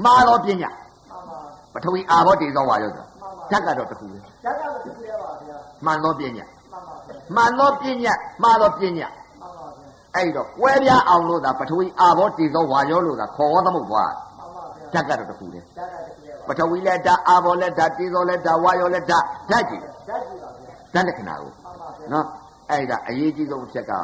[0.04, 1.40] မှားသောပြညတ်မှန်ပါ
[1.74, 16.14] ပထဝီအာဘောတည်သောဝါယောဆိုတာမှန်ပါဓာတ်ကတော့တစ်ခုပဲရကတော့တခုတည်းပါဗျာမှန်သောပညာမှန်ပါဗျာမှန်သောပညာမှားသောပညာမှန်ပါဗျာအဲ့တော့ကွဲပြားအောင်လို့သာပထဝီအာဘောတည်သောဝါယောလို့သာခေါ်ဝသမုတ်သွားမှန်ပါဗျာဓာတ်ကတော့တစ်ခုတည်းရတာတခုတည်း
[16.47, 22.25] ပါပထဝီလည်းဓာတ်အာဘောလည်းဓာတ်တည်သောလည်းဓာတ်ဝါယောလည်းဓာတ်ဓာတ်ကြီးဓာတ်ကြည့်ပါဗျာဓာတ်လက္ခဏာကိုမှန်ပါဗျာနော်
[22.71, 23.97] အဲ့ဒါအရေးကြီးဆုံးအချက်ကဩ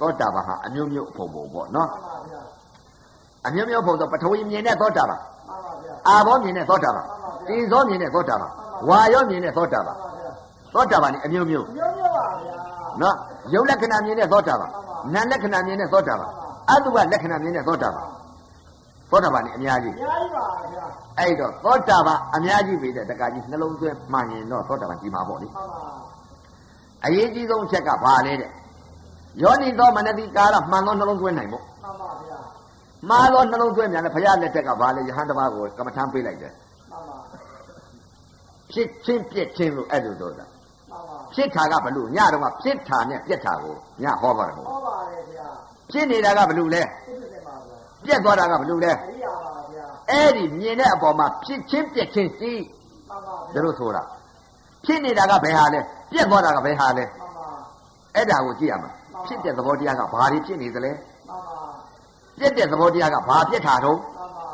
[0.00, 2.40] သောတာပန်ဟာအမျိုးမျိုးအဖုံဖုံပေါ့နော်မှန်ပါဗျာ
[3.46, 7.06] အမျိုးမျိုးဖုံဆိုပထဝီမြင်တဲ့သောတာပန်မှန်ပါဗျာအာဘောမြင်တဲ့သောတာပန်
[7.48, 8.50] တည်သောမြင်တဲ့သောတာပန်
[8.88, 10.30] ဝါယောမြင်တဲ့သောတာပန်မှန်ပါဗျာ
[10.74, 12.54] သောတာပန်นี่အမျိုးမျိုးမျိုးမျိုးပါဗျာ
[13.02, 13.16] နော်
[13.52, 14.70] ယုတ်လက္ခဏာမြင်တဲ့သောတာပန်
[15.14, 16.30] နာမ်လက္ခဏာမြင်တဲ့သောတာပန်
[16.70, 18.06] အတုပလက္ခဏာမြင်တဲ့သောတာပန်
[19.12, 20.84] သောတာပန်นี่အများကြီးအများကြီးပါဗျာ
[21.18, 25.82] အဲ့တော့သောတာပန်အများကြီးပဲတဲ့တက္ကကြီးနှလုံးသွင်းမှန်ရင်တော့သောတာပန်ကြီးမှာပေါ့လေမှန်ပါ
[27.04, 28.50] အရေးကြီးဆုံးအချက်ကဘာလဲတဲ့
[29.42, 32.38] ယောနိသောမနတိကာလမှန်သောနှလုံးသွင်းနိုင်ဖို့မှန်ပါဗျာ
[33.08, 36.52] မှားသောနှလုံးသွင်းမြန်လဲဘုရားလက်ထက်ကဘာလဲယဟန်တစ်ပါးကိုကမ္မထမ်းပေးလိုက်တယ်
[36.90, 37.16] မှန်ပါ
[38.72, 45.48] ဖြစ်ချင်းပြက်ချင်းလို့အဲ့လိုဆိုတာမှန်ပါဖြစ်တာကဘလို့ညတော့ကဖြစ်တာနဲ့ပြက်တာကိုညဟောပါတယ်မို့ဟောပါတယ်ဗျာ
[45.90, 47.31] ဖြစ်နေတာကဘလို့လဲသိသိ
[48.06, 52.62] ပါဗျာပြက်သွားတာကဘလို့လဲအရိယာပါဗျာအဲ့ဒီမြင်တဲ့အပေါ်မှာဖြစ်ချင်းပြက်ချင်းစီး
[53.08, 54.02] မှန်ပါဒါဗျာလို့ဆိုတာ
[54.84, 55.80] ဖြစ်နေတာကဘယ်ဟာလဲ
[56.12, 57.48] ပြက်သွားတာကဘယ်ဟာလဲမှန်ပါ
[58.14, 58.90] အဲ့ဒါကိုကြည့်ရမှာ
[59.26, 61.60] ဖြစ်တဲ့သဘောတရားကဘာတွေဖြစ်နေသလဲမှန်ပါ
[62.38, 64.48] ပြက်တဲ့သဘောတရားကဘာပြက်တာတော့မှန်ပါ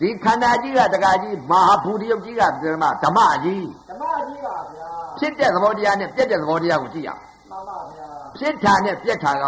[0.00, 7.10] ဒီခန္ဓာကြီးကတကာကြီးမဟာဘူတရုပ်ကြီးကဓမ္မဓမ္မကြီးဓမ္မကြီးပါဗျာဖြစ်တဲ့သဘောတရားနဲ့ပြက်တဲ့သဘောတရားကိုကြည့်ရ
[7.50, 8.06] မှန်ပါဗျာ
[8.38, 9.44] ဖြစ်တာနဲ့ပြက်တာက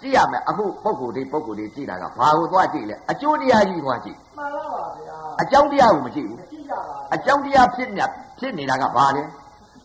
[0.00, 6.80] ကြည့်ရမယ်အခုပုံကိုယ်ဒီပုံကိုယ်ဒီကြည့်တာကဘာကိုသွားကြည့်လဲအကျိုးတရားကြီးသွားကြည့်မှန်ပါပါဗျာအကြောင်းတရားကိုမကြည့်ဘူးကြည့်ကြပါ
[7.14, 8.04] အကြောင်းတရားဖြစ်နေ
[8.38, 9.22] ဖြစ်နေတာကဘာလဲ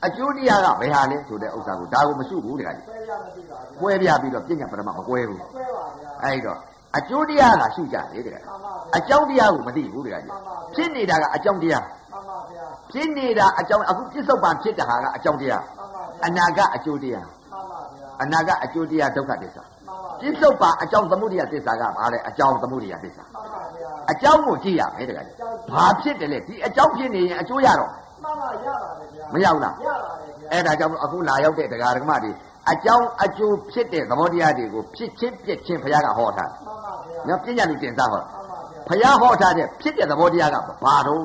[0.06, 6.60] အကျိုးတရားကဘယ်ဟာလဲဆိုတဲ့ဥစ္စာကိုဒါကိုမရှိဘူးတခါကြီးပဲရမသိပါဗျာကွဲပြပြီးတော့ပြဉ္ညာပရမမကွဲဘူးမကွဲပါဗျာအဲ့တော့
[6.98, 10.34] အကျိုးတရားကရှိကြတယ်တခါမှန်ပါဗျာအကြောင်းတရားကိုမသိဘူးတခါကြီး
[10.76, 19.73] ဖြစ်နေတာကအကြောင်းတရားမှန်ပါဗျာဖြစ်နေတာအကြောင်းအခုပြစ္ဆုတ်ပံဖြစ်တဲ့ဟာကအကြောင်းတရားမှန်ပါဗျာအနာကအကျိုးတရားမှန်ပါဗျာအနာကအကျိုးတရားဒုက္ခသစ္စာမှန်
[20.24, 25.38] ပါပြစ္ဆုတ်ပံအကြောင်းသမုဒိယသစ္စာကဘာလဲအကြောင်းသမုဒိယသစ္စာမှန်ပါဗျာအကြောင်းကိုကြည့်ရမယ်တခါကြီး
[25.74, 27.92] ဘာဖြစ်တယ်လဲဒီအကြောင်းဖြစ်နေရင်အကျိုးရတော့
[28.24, 32.32] မှန်ပါရပါတယ်ဗျာမရောက်လားရပါတယ်ဗျာအဲ့ဒါကြောင့်အခုလာရောက်တဲ့တရားဓမ္မတွေ
[32.72, 38.48] အကြောင်းအကျိုးဖြစ်တဲ့သဘောတရားတွေကိုဖြစ်ချင်းပြက်ချင်းဘုရားကဟောထားမှန်ပါဗျာတယ်။နော်ပညာလူတင်စားဟောမှန်
[38.90, 41.24] ပါဗျာဘုရားဟောထားတဲ့ဖြစ်တဲ့သဘောတရားကဘာတော့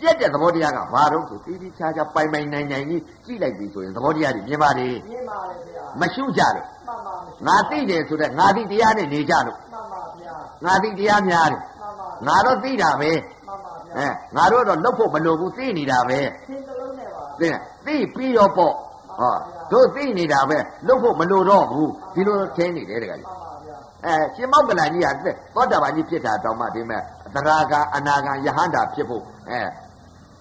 [0.00, 7.14] ပြက်တဲ့သဘောတရားကဘာတော့ဆိုတီးတီးခြားခြားပိုင်ပိုင်နိုင်နိုင်ကြီးကြည့်လိုက်ပြီဆိုရင်သဘောတရားတွေမြင်ပါလေမြင်ပါတယ်ဗျာမရှုကြလို့မှန်ပါ
[7.46, 14.06] ငါသိတယ်ဆိုတော့ငါသိတရားနဲ့နေကြလို့မှန်ပါဗျာငါသိတရားများတယ်မှန်ပါငါတော့သိတာပဲမှန်ပါဗျာအဲ
[14.36, 18.74] ငါတို့တော့လှုပ်ဖို့မလိုဘူးသိနေတာပဲသင်တလုံးနဲ့ပါသိတယ်သိပြီးတော့ပေါ့
[19.18, 19.36] ဟော
[19.72, 25.06] တို့သိနေတာပဲလှုပ်ဖို့မလိုတော့ဘူးဒီလိုထင်းနေတယ်တကယ်ကြီးမှန်ပါဗျာအဲရှင်မောက်ကလန်ကြီးက
[25.54, 27.02] သောတာပန်ကြီးဖြစ်တာတောင်မှဒီမဲ့
[27.34, 29.60] သရဂံအနာဂံယဟန္တာဖြစ်ဖို့အဲ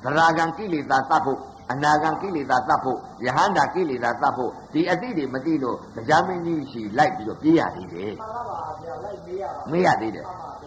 [0.05, 1.39] သရဂံကိလေသာတတ်ဖို့
[1.71, 10.25] အနာဂံကိလေသာတတ်ဖို့ယဟန္တာကိလေသာတတ်ဖို့ဒီအသိတွေမသိလို့တရားမင်းကြီးရှိလိုက်ပြီးတော့ပြေးရသေးတယ်မှန်ပါပါဗျာလိုက်မေးရပါမေးရသေးတယ်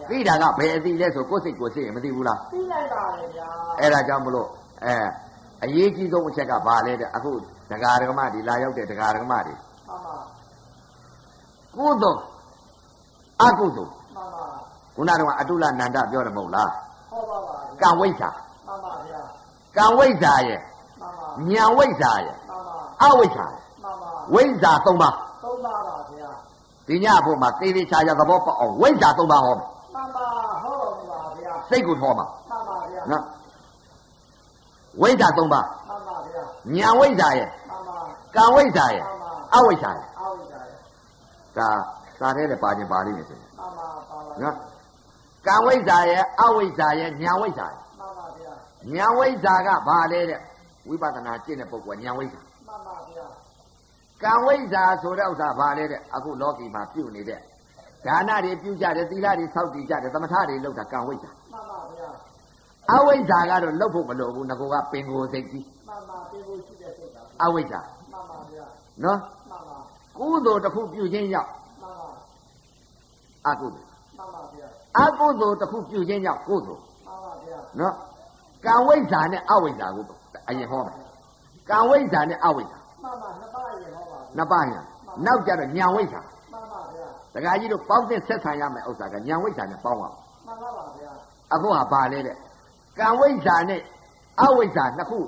[0.09, 3.47] သိတာကဘယ်အသိလဲဆိုကိုယ်စိတ်ကိုယ်စိတ်ရင်မသိဘူးလားသိလိုက်ပါတယ်ဗျာ
[3.79, 4.47] အဲ့ဒါကြောင့်မလို့
[4.85, 4.93] အဲ
[5.63, 7.31] အရေးကြီးဆုံးအချက်ကဘာလဲတဲ့အခု
[7.71, 10.15] ဒကာဒကမဒီလာရောက်တဲ့ဒကာဒကမတွေမှန်ပါ
[11.75, 12.19] ကုသိုလ်
[13.41, 14.43] အကုသိုလ်မှန်ပါ
[14.95, 16.69] ခုနကတော့အတုလနန္ဒပြောတယ်မဟုတ်လား
[17.11, 18.29] ဟောပါပါကံဝိဇ္ဇာ
[18.67, 19.08] မှန်ပါဗျာ
[19.77, 26.29] ကံဝိဇ္ဇာရဲ့မှန်ပါဉာဏ်ဝိဇ္ဇာရဲ့မှန်ပါအဝိဇ္ဇာရဲ့မှန်ပါဝိဇ္ဇာ၃ပါးသုံးပါပါဗျာ
[26.87, 30.27] ဒီညအဖို့မှာသေသေးချာချာသဘောပေါက်အောင်ဝိဇ္ဇာ၃ပါးဟောမယ်မှန်ပါ
[30.63, 33.23] ဟောတော်မူပါဗျာစိတ်ကိုထောမှာမှန်ပါဗျာနော်
[35.01, 36.41] ဝိဇ္ဇာ၃ပါးမှန်ပါဗျာ
[36.77, 37.97] ဉာဏ်ဝိဇ္ဇာရဲ့မှန်ပါ
[38.35, 39.03] ကံဝိဇ္ဇာရဲ့
[39.53, 40.67] အဝိဇ္ဇာရဲ့အောက်ကြတယ်
[41.57, 41.69] ဒါ
[42.19, 44.55] စာထဲလည်းပါခြင်းပါလိမ့်မယ်ဆိုရင်မှန်ပါပါပါနော်
[45.47, 47.88] ကံဝိဇ္ဇာရဲ့အဝိဇ္ဇာရဲ့ဉာဏ်ဝိဇ္ဇာရဲ့မှန်ပါဗျာ
[48.93, 50.39] ဉာဏ်ဝိဇ္ဇာကဘာလဲတဲ့
[50.87, 53.25] ဝိပဿနာကျင့်တဲ့ပုဂ္ဂိုလ်ကဉာဏ်ဝိဇ္ဇာမှန်ပါဗျာ
[54.23, 57.39] ကံဝိဇ္ဇာဆိုတဲ့ဥစ္စာဘာလဲတဲ့အခုလောကီမှာပြုနေတဲ့
[58.05, 62.09] ဒါနတွေပြုကြတယ်သီလတွေစောင့်တည်ကြတယ်သမထတွေလုပ်တာကံဝိဇ္ဇာမှန်ပါဗျာ
[62.91, 67.79] အဝိဇ္ဇာကတော့လုပ်ဖို့မလိုဘူးငကောကပင်ကိုယ်စိတ်ကြီးမှန်ပါပြေဖို့ရှိတဲ့စိတ်ကအဝိဇ္ဇာ
[68.11, 68.65] မှန်ပါဗျာ
[69.03, 69.77] နော်မှန်ပါ
[70.17, 71.49] ကုသိုလ်တစ်ခုပြုခြင်းကြောင့်
[71.81, 72.09] မှန်ပါ
[73.47, 73.87] အကုသိုလ်
[74.17, 74.67] မှန်ပါဗျာ
[74.99, 77.95] အကုသိုလ်တစ်ခုပြုခြင်းကြောင့်ကုသိုလ်မှန်ပါဗျာနော်
[78.65, 80.05] ကံဝိဇ္ဇာနဲ့အဝိဇ္ဇာကို
[80.47, 80.95] အရင်ဟောမယ်
[81.69, 84.81] ကံဝိဇ္ဇာနဲ့အဝိဇ္ဇာမှန်ပါနှစ်ပါးရေဟောပါနှစ်ပါးညာ
[85.25, 86.21] နောက်ကြတော့ဉာဏ်ဝိဇ္ဇာ
[86.53, 91.11] မှန်ပါဗျာဒကာကြီးတို့ပေါင်းတဲ့ဆက်ဆံရမယ်ဥစ္စာကဉာဏ်ဝိဇ္ဇာနဲ့ပေါင်းအောင်မှန်ပါပါဗျာ
[91.53, 92.35] အခုဟာဘာလဲတဲ့
[92.99, 93.81] ကံဝိဇ္ဇာနဲ့
[94.41, 95.19] အဝိဇ္ဇာနှစ်ခု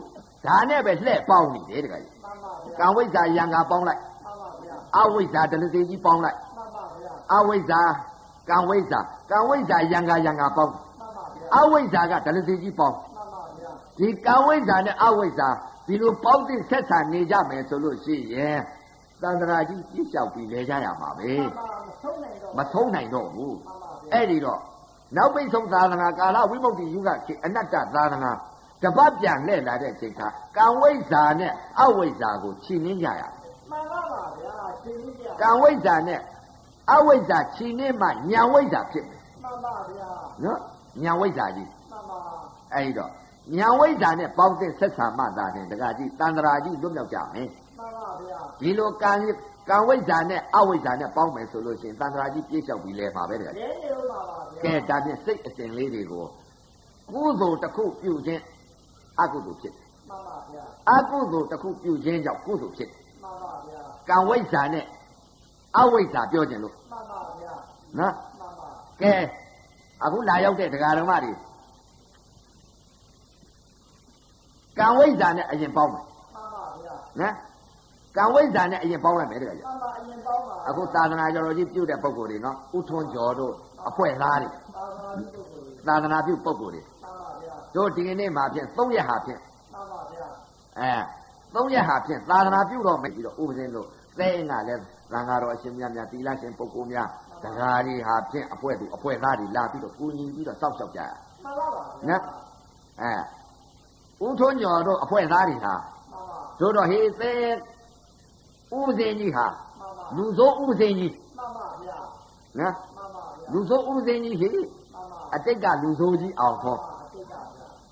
[0.46, 7.82] ဒါနဲ့ပဲလှည့်ပေါင်းနေတယ်တခါကြီးမှန်ပါဗျာကံဝိဇ္ဇာယံကပေါင်းလိုက်မှန်ပါဗျာအဝိဇ္ဇာဒလစီကြီးပေါင်းလိုက်မှန်ပါဗျာအဝိဇ္ဇာ
[8.50, 9.00] ကံဝိဇ္ဇာ
[9.32, 13.11] ကံဝိဇ္ဇာယံကယံကပေါင်းမှန်ပါဗျာအဝိဇ္ဇာကဒလစီကြီးပေါင်းမှန်ပါဗျာ
[14.02, 15.50] ဒီကံဝိဇ္ဇာနဲ့အဝိဇ္ဇာ
[15.88, 18.60] ဒီလိုပေါင်းတဲ့ဆက်ဆံနေကြမယ်ဆိုလို့ရှိရင်
[19.22, 24.60] သန္တရာကြီးပြည့်လျှောက်ပြီးလဲကြရမှာပဲမှန်ပါမဆုံးနိုင်တော့မထုံးနိုင်တော့ဘူးမှန်ပါဗျာအဲ့ဒီတော့
[25.16, 28.32] နောက်ပိတ်ဆုံးသာသနာကာလဝိမု ക്തി ယုဂခေအနတ္တသာသနာ
[28.84, 33.32] တပတ်ပြန်လှည့်လာတဲ့ချိန်ခါကံဝိဇ္ဇာနဲ့အဝိဇ္ဇာကိုခြိနှင်းကြရတယ်
[33.72, 36.20] မှန်ပါပါဗျာရှင်ကြီးပြကံဝိဇ္ဇာနဲ့
[36.92, 40.10] အဝိဇ္ဇာခြိနှင်းမှညာဝိဇ္ဇာဖြစ်တယ်မှန်ပါဗျာ
[40.44, 40.60] နော်
[41.04, 42.18] ညာဝိဇ္ဇာကြီးမှန်ပါ
[42.74, 43.12] အဲ့ဒီတော့
[43.58, 49.12] ညာဝိဇ္ဇာနဲ့ပေါင်းတဲ့ဆက်ဆံမှသာတယ်တကကြီးတန္တရာကြီးလွတ်မြောက်ကြမယ်မှန်ပါဗျာဒီလိုကံ
[49.70, 56.26] ကံဝိဇ္ဇာနဲ့အဝိဇ္ဇာနဲ့ပေါင်းမယ်ဆိုလို့ရှိရင်တန္တရာကြီးပြည့်လျှောက်ပြီးလဲမှာပဲတကကြီးလဲနေဦးပါပါဗျာကဲဒါဖြင့်စိတ်အစဉ်လေးတွေကို
[57.12, 58.42] ကုသိုလ်တစ်ခုပြုခြင်း
[59.22, 64.86] အကုသိုလ်ဖြစ်တယ်မှန်ပါဗျာအကုသိုလ်တစ်ခုပြုခြင်းကြောင့်ကုသိုလ်ဖြစ်တယ်မှန်ပါဗျာကံဝိဇ္ဇာနဲ့
[65.78, 67.54] အဝိဇ္ဇာပြောခြင်းလို့မှန်ပါဗျာ
[68.00, 68.70] နော်မှန်ပါ
[69.02, 69.14] ကဲ
[70.04, 71.32] အခုလာရောက်တဲ့ဒကာဓမ္မတွေ
[74.78, 77.34] ကံဝိဇ္ဇာနဲ့အရင်ပေါင်းမယ်မှန်ပါဗျာနော်
[78.18, 83.54] ကံဝိဇ္ဇာနဲ့အရင်ပေါင်းလိုက်မယ်တကကြီးမှန်ပါအရင်ပေါင်းပါအခုသာသနာကျော်တော်ကြီးပြုတဲ့ပုံကိုယ်တွေနော်ဥထွန်းကျော်တို့
[83.90, 89.40] အဖွဲ့သားတွေသာသနာ့ပြုကိုသာသနာပြုပုံကိုယ်တွေမှန်ပါဗျာတို့ဒီကနေ့မှာဖြင့်၃ရက်ဟာဖြင့်
[89.74, 90.28] မှန်ပါဗျာ
[90.80, 90.94] အဲ
[91.56, 93.88] သုံးရက်ဟာဖြင့်သာသနာပြုတော့မယ်ပြီးတော့ဥပဒေလို့
[94.20, 94.82] သဲအင်းကလည်း
[95.12, 97.08] သံဃာတော်အရှင်မြတ်များတီလာရှင်ပုဂ္ဂိုလ်များ
[97.44, 101.12] ဒကာတွေဟာဖြင့်အဖွဲ့သူအဖွဲ့သားတွေလာပြီးတော့ကူညီပြီးတော့စောက်ရှောက်ကြရ
[101.44, 102.24] မှန်ပါပါဗျာနော်
[103.02, 103.14] အဲ
[104.26, 105.74] ဥထွန်းကျော်တို့အဖွဲ့သားတွေဟာ
[106.12, 107.32] မှန်ပါတို့တော့ဟေးသဲ
[108.78, 109.46] ဥပဒေကြီးဟာ
[109.80, 111.98] မှန်ပါလူဆိုးဥပဒေကြီးမှန်ပါဗျာ
[112.60, 117.40] နော်မှန်ပါဗျာလူဆိုးဥပဒေကြီးဟေးမှန်ပါအတိတ်ကလူဆိုးကြီးအောင်ဟောအတိတ်ကဗျာ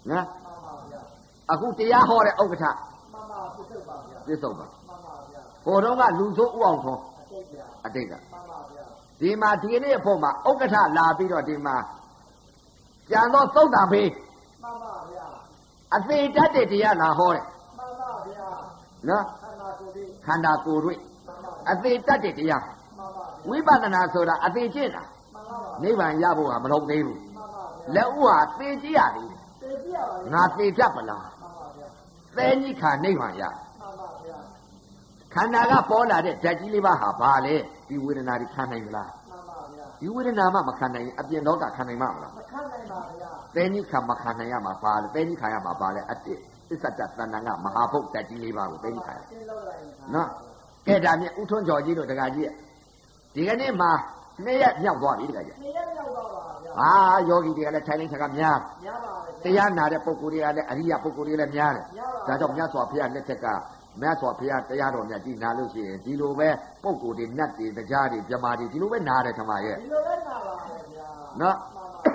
[0.09, 0.99] နော်မှန်ပါဗျာ
[1.51, 2.65] အခုတရားဟောတဲ့ဥက္ကဋ္ဌ
[3.13, 8.83] မှန်ပါပြစ်ထုတ်ပါပြည့်စုံပါမှန်ပါဗျာဟိုတုန်းကလူဆိုးဥအောင်ထွန်းအတိတ်ဗျာအတိတ်ကမှန်ပါဗျာ
[9.19, 11.75] ဒီမှာဒီနေ့အဖို့မှာဥက္ကဋ္ဌလာပြီးတော့ဒီမှာ
[13.09, 14.09] ကျန်တော့သုတ်တံဖေး
[14.63, 15.08] မှန်ပါဗျာ
[15.95, 17.45] အသေးတတ်တဲ့တရားလာဟောတယ်
[17.77, 18.49] မှန်ပါဗျာ
[19.09, 29.29] နော်ခန္ဓာကိုယ်ဒီခန္ဓာကိုယ်တွေမှန်ပါအသေးတတ်တဲ့တရားမှန်ပါဗျာဝိပဿနာဆိုတာအသေးကျင့်တာမှန်ပါဗျာနိဗ္ဗာန်ရဖို့ဟာမလုံးသေးဘူးမှန်ပါဗျာလက်ဥဟာသေကြည့်ရသည်
[29.61, 31.87] သိကြရပါလေငါသေတတ်ပလားမှန်ပါဗျာ
[32.37, 34.37] သဲကြီးခါနိဗ္ဗာန်ရမှန်ပါဗျာ
[35.33, 37.55] ခန္ဓာကပေါ်လာတဲ့ဓာတ်ကြီးလေးပါဟာဘာလဲ
[37.87, 39.18] ဒီဝေဒနာတွေခံနိုင်မလားမှန်ပါဗျာ
[40.01, 46.33] ဒီဝေဒနာမှမခံနိုင်ရင်အပြင်တော့ကခံနိုင်မှာမလားမခံနိုင်ပါဗျာသဲကြီးခါမခံနိုင်ရမှာပါလေသဲကြီးခါရမှာပါလေအတိ
[46.69, 50.27] သစ္ဆတ္တသဏ္ဍာန်ကမဟာဘုတ်ဓာတ်ကြီးလေးပါကိုသဲကြီးခါရရှင်းလို့လိုက်ရင်နော်
[50.87, 52.49] ကဲဒါမြင်ဥထွန်းကျော်ကြီးတို့တကကြီး
[53.35, 53.91] ဒီကနေ့မှာ
[54.45, 56.91] နေ့ရက်မြောက်သွားပြီတကကြီးနေရရောက်တော့ပါဗျာဟာ
[57.29, 58.57] ယောဂီတွေကလည်းထိုင်လိုက်ဆက်ကများ
[58.87, 63.47] ရပါလေတရားနာတဲ့ပုဂ္ဂိုလ်တွေကလည်းအရိယပုဂ္ဂိုလ်တွေလည်းများတယ်ရပါဒါကြောင့်မြတ်စွာဘုရားလက်ထက်က
[64.01, 66.49] မြတ်စွာဘုရားတရားတော်မြတ်ကြီးနာလို့ရှိရင်ဒီလိုပဲ
[66.83, 71.07] ပုဂ္ဂိုလ်တွေနတ်တွေတရားတွေမြမာတွေဒီလိုပဲနာတယ်ထမရဲ့ဒီလိုလဲနာပါလေဗျာ
[71.41, 72.09] နော်မှန်ပါ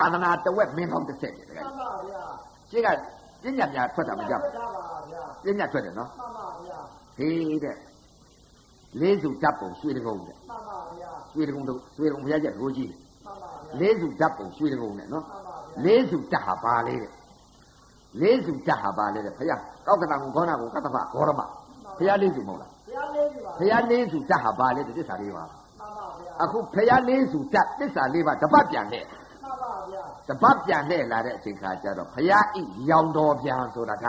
[0.00, 2.22] အာသနာတဝက်မင်းကောင်းတစ်ဆက်တယ်တကမှယ်န်ပါဗျာ
[2.70, 2.88] ရှင်းက
[3.42, 6.78] ပညာများထွက်တာမကြောက်ရပါဗျာပညာထွက်တယ်နော်မှန်ပါဗျာ
[7.16, 7.76] ဟေးတဲ့
[9.00, 12.90] လေးစုတပ်ပုံရွှေတကုံတဲ့မှန်ပါဗျာရွှေတကုံတို့ရွှေတကုံဘုရားကျက်ကိုကြီး
[13.24, 15.45] မှန်ပါဗျာလေးစုတပ်ပုံရွှေတကုံနဲ့နော်မှန်ပါဗျာ
[15.84, 17.12] လေးစုတပ်ဟာပါလေတဲ့
[18.20, 21.40] လေးစုတပ်ဟာပါလေတဲ့ဘုရားကောက်ကတာကုခောနာကုကတ္တဖဂေါရမ
[21.98, 29.14] ဘုရားလေးစုမဟုတ်လားဘုရားလေးပြီပါဘုရားလေးစုတပ်ဟာပါလေတဲ့သစ္စာလေးပါမှန်ပါဗျာအခုဘုရားလေးစုတပ်သစ္စာလေးပါတပတ်ပြန်တဲ့မှ
[29.50, 34.06] န်ပါဗျာတပတ်ပြန်လှည့်လာတဲ့အချိန်ခါကျတော့ဘုရားဤရောင်တော်ပြန်ဆိုတာက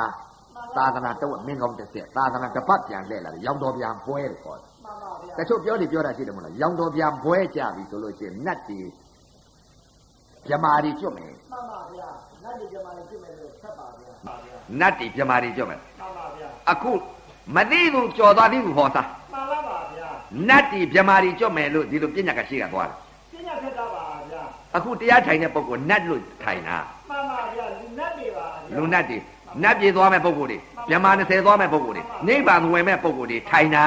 [0.77, 8.79] သာသနာတော့မင်းကောင်းတစ်ဆက်သာသနာတပတ်ပြန်လှည့်လာတယ်ရောင်တော်ပြန်ပွဲလို့ခေါ်တယ်မှန်ပါဗျာတချို့ပြောနေပြောတာရှိတယ်မဟုတ်လားရောင်တော်ပြန်ပွဲကြပြီဆိုလို့ရှိရင်နတ်တီ
[10.47, 12.09] မြမာတွေကျွတ်မယ်မှန်ပါဗျာ
[12.43, 16.91] နတ်ဒီကမာလေးပြည့်မယ်လို့ဆက်ပါဗျာမှန်ပါဗျာနတ်တီမြမာတွေကျွတ်မယ်မှန်ပါဗျာအခု
[17.55, 20.07] မသိဘူးကြော်သွားသေးဘူးဟောသားမှန်ပါပါဗျာ
[20.49, 22.95] နတ်တီမြမာတွေကျွတ်မယ်လို့ဒီလိုပြညာကရှိကသွားတယ်
[23.31, 24.41] ပညာထက်တာပါဗျာ
[24.75, 26.77] အခုတရားထိုင်တဲ့ပုဂ္ဂိုလ်နတ်လို့ထိုင်တာ
[27.09, 29.17] မှန်ပါဗျာလူနတ်တွေပါဗျာလူနတ်တီ
[29.63, 30.57] နတ်ပြေသွားမဲ့ပုဂ္ဂိုလ်တွေ
[30.89, 33.85] မြမာ20သွားမဲ့ပုဂ္ဂိုလ်တွေနိဗ္ဗာန်ဝင်မဲ့ပုဂ္ဂိုလ်တွေထိုင်တာ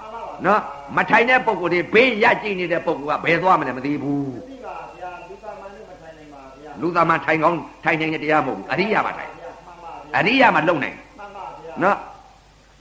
[0.00, 0.60] မှန်ပါပါနော်
[0.96, 11.96] မထိုင်တဲ့ပုံကိုယ်တွေဘေးရကြည့်နေတဲ့ပုံကဘယ်သွားမလဲမသိဘူး သိပါဗျာလူကမှန်နဲ့မထိုင်နိုင်ပါဗျာ လူသားမှထိုင်ကောင်းထိုင်နေတဲ့တရားမဟုတ်ဘူးအရိယာမှထိုင်ဗျာမှန်ပါဗျာအရိယာမှလုံနိုင်မှန်ပါဗျာနော်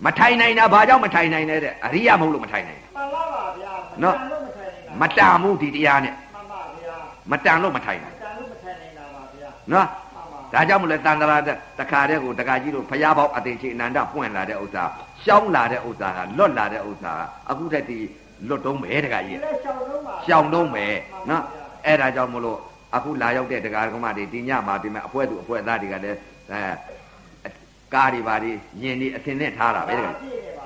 [0.05, 6.95] မထိုင်နိုင်တာဘာကြောင့်မထိုင်နိုင်လဲတဲ့အရိယာမဟုတ်လို့မထိုင်နိုင်မှန်ပါပါဗျာနော်လို့မထိုင်နိုင်တာမတန်ဘူးဒီတရားနဲ့မှန်ပါဗျာ
[7.31, 14.83] မတန်လို့မထိုင်နိုင်တန်လို့မထိုင်နိုင်တာပါဗျာနော်မှန်ပါဒါကြောင့်မလဲတန်တရာတဲ့တခါတည်းကိုတခါကြီးတို့ဖျားပေါက်အသိချင်းအနန္တပွင့်လာတဲ့ဥစ္စာ
[15.23, 17.99] ရှောင်းလာတဲ့ဥစ္စာကလွတ်လာတဲ့ဥစ္စာကအခုတည်းဒီ
[18.47, 20.85] လွတ်တုံးပဲတခါကြီးလက်ရှောင်းလုံးပါရှောင်းတုံးပဲ
[21.29, 21.43] နော်
[21.85, 22.59] အဲ့ဒါကြောင့်မလို့
[22.95, 26.17] အခုလာရောက်တဲ့တရားဓမ္မတွေဒီညမှာဒီမဲ့အဖွဲသူအဖွဲသားတွေကလည်း
[26.51, 27.49] အဲ
[27.93, 28.51] ကားတွေပါတွေ
[28.81, 30.13] ယင်တွေအထင်နဲ့ထားတာပဲတကယ်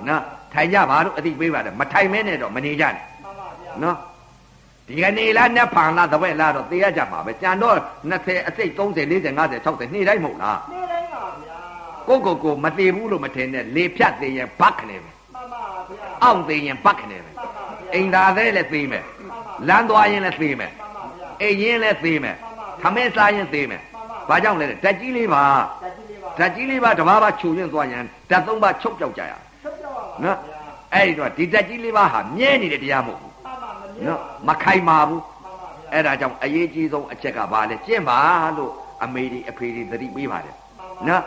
[0.08, 0.22] နော်
[0.54, 3.98] ထိုင်ကြပါလို့အသိပေးပါတယ်မထိုင်မဲနဲ့တော့မနေကြနဲ့မှန်ပါဗျာနော်
[4.88, 7.76] ဒီကနေ့လားနတ်ဖန်လားတပည့်လားတော့သိရကြမှာပဲကြံတော့
[8.12, 11.58] 20အစိတ်30 40 50 60နေ့တိုင်းမဟုတ်လားနေတိုင်းပါဗျာ
[12.08, 19.06] ကိုကိုကိုမသေးဘူးလို့မထင်နဲ့လေဖြတ်သေးရင်ဘတ်ခနဲ့ပဲမှန်ပါဗျာအောင့်သေးရင်ဘတ်ခနဲ့ပဲမှန်ပါဗျာအိမ်သာသေးလည်းသေးမယ်
[19.68, 20.72] လမ်းသွားရင်လည်းသေးမယ်
[21.40, 22.36] မှန်ပါဗျာအိမ်ရင်လည်းသေးမယ်
[22.82, 23.82] ခမဲစားရင်သေးမယ်
[24.30, 25.44] ဘာကြောင့်လဲတဲ့ဓာတ်ကြီးလေးပါ
[25.82, 30.60] ဓာတ်ကြီးလေးပါဓာတ်ကြီးလေးပါတစ်ပါးပါခြုံရင်သွားရင်ဓာတ်သုံးပါချုပ်ပြောက်ကြရဆက်ပြောပါပါနော်ဗျာ
[30.94, 38.20] အဲ့ဒီတော့ဒီဓာတ်ကြီးလေးပါဟာမြဲနေတဲ့တရားမဟုတ်ဘူးမှန်ပါမမြင်နော်ပါမခိုင်ပါဘူးမှန်ပါဗျာအဲ့ဒါကြောင့်အရေးကြီးဆုံးအချက်ကဘာလဲကျင့်ပါ
[38.58, 38.72] လို့
[39.04, 40.56] အမေဒီအဖေဒီသတိပေးပါတယ်
[41.08, 41.22] နော်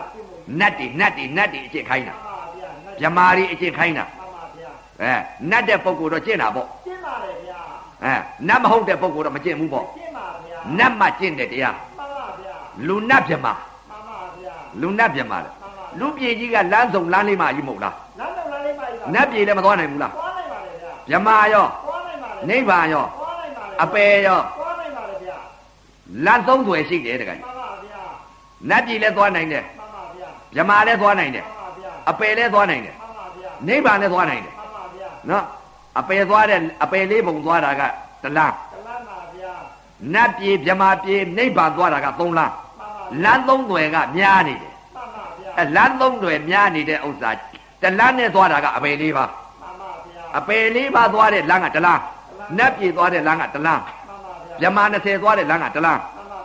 [0.59, 2.69] နတ်တွေနတ်တွေနတ်တွေအကျင့်ခိုင်းတာမှန်ပါဗျာ
[3.01, 4.69] မြမာတွေအကျင့်ခိုင်းတာမှန်ပါဗျာ
[5.01, 5.13] အဲ
[5.49, 7.59] နတ်တဲ့ပုဂ္ဂိုလ်တော့ကျင့်တာပေါ့ကျင့်ပါတယ်ဗျာ
[8.03, 8.13] အဲ
[8.47, 10.00] နတ်မဟုတ်တဲ့ပုဂ္ဂိုလ်တော့မကျင့်ဘူးပေါ့ကျင့်ပါဗျာ
[10.77, 12.53] နတ်မှကျင့်တဲ့တရားမှန်ပါဗျာ
[12.87, 13.53] လူနတ်မြမာ
[13.89, 15.49] မှန်ပါဗျာလူနတ်မြမာလေ
[15.99, 25.37] လူပြေကြီးကလမ်းစုံလမ်းလေးမှကြီးမဟုတ်လားလမ်းတော်လမ်းလေးပါကြီးပါနတ်ပြေလည်းမသွားနိုင်ဘူးလားသွားနိုင်ပါလေဗျာမြမာရောသွားနိုင်ပါလေနိဗ္ဗာန်ရောသွားနိုင်ပါလေအပေရောသွားနိုင်ပါလေဗျာ
[26.25, 28.01] လမ်းသုံးသွယ်ရှိတယ်တကယ်မှန်ပါဗျာ
[28.69, 35.43] နတ်ပြေလည်းသွားနိုင်တယ်မှန်ပါဗျာမြမာလည်းသွားနိုင်တယ်မှန်ပါဗျာအပေလည်းသွားနိုင်တယ်မှန်ပါဗျာနိဗ္ဗာန်လည်းသွားနိုင်တယ်မှန်ပါဗျာနော်
[35.99, 37.93] အပေသွားတဲ့အပေလေးပုံသွားတာကတလန်း
[38.23, 38.70] တလန်းပါဗျာ
[40.13, 42.87] နတ်ပြေမြမာပြေနိဗ္ဗာန်သွားတာကသုံးလန်းမှန်ပါ
[43.23, 47.31] လမ်းသုံးသွယ်ကများနေတယ်မှန်ပါဗျာအဲလမ်းသုံးသွယ်များနေတဲ့ဥစ္စာ
[47.81, 52.01] တလန်းနဲ့သွားတာကအပေလေးပါမှန်ပါဗျာအပေလေးပါသွားတဲ့လမ်းကတလန်း
[52.57, 55.99] နတ်ပြေသွားတဲ့လမ်းကတလန်းမှန်ပါဗျာမြမာ20သွားတဲ့လမ်းကတလန်း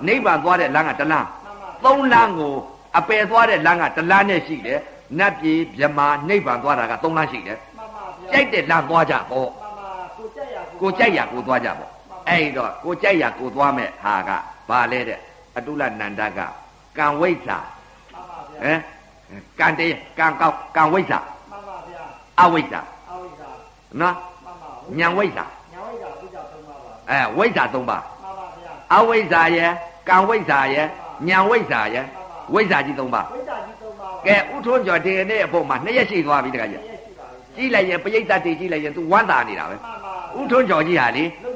[0.07, 2.55] နိဗ္ဗာန်သွားတဲ့လမ်းကတလန်းမှန်ပါသုံးလမ်းကို
[2.99, 4.79] အပယ်သွားတဲ့လမ်းကတလမ်းနဲ့ရှိတယ်
[5.19, 11.90] နတ်ပြည်မြမာနိဗ္ဗာန်သွားတာကသုံးလမ်းရှိတယ်မှန်ပါဗျာကြိုက်တဲ့လမ်းသွားကြပေါ့မှန်ပါကိုကြက်ရကိုကြိုက်ရကိုသွားကြပေါ့
[12.28, 14.30] အဲ့တော့ကိုကြိုက်ရကိုသွားမဲ့ဟာက
[14.68, 15.18] ဘာလဲတဲ့
[15.56, 16.40] အတုလနန္ဒက
[16.98, 17.58] ကံဝိဇ္ဇာ
[18.12, 18.80] မှန်ပါဗျာဟမ်
[19.60, 21.18] ကံတရားကံကောက်ကံဝိဇ္ဇာ
[21.50, 22.02] မှန်ပါဗျာ
[22.40, 23.48] အဝိဇ္ဇာအဝိဇ္ဇာ
[24.00, 29.66] နော်မှန်ပါဉာဏ်ဝိဇ္ဇာညာဝိဇ္ဇာဝိဇ္ဇာသုံးပါပါအဲဝိဇ္ဇာ၃ပါးမှန်ပါဗျာအဝိဇ္ဇာယံ
[30.08, 30.82] ကံဝိဇ္ဇာယံ
[31.28, 32.00] ဉာဏ်ဝိဇ္ဇာယံ
[32.54, 41.56] ဝိဇ္ဇာကြီး၃ပါးဝိဇ္ဇာကြီးသုံးပါပါကဲဥထုံးကျော်ဒီနေ့အဖို့မှာနှစ်ရက်ရှိသွားပြီတခါကြီးရဲ့ရှိပါပြီကြည့်လိုက်ရင်ပရိသတ်တွေကြည့်လိုက်ရင် तू ဝမ်းသာနေတာပဲမှန်ပါဥထုံးကျော်ကြီးဟာလေလုံကျွတ်တတ်ပါပ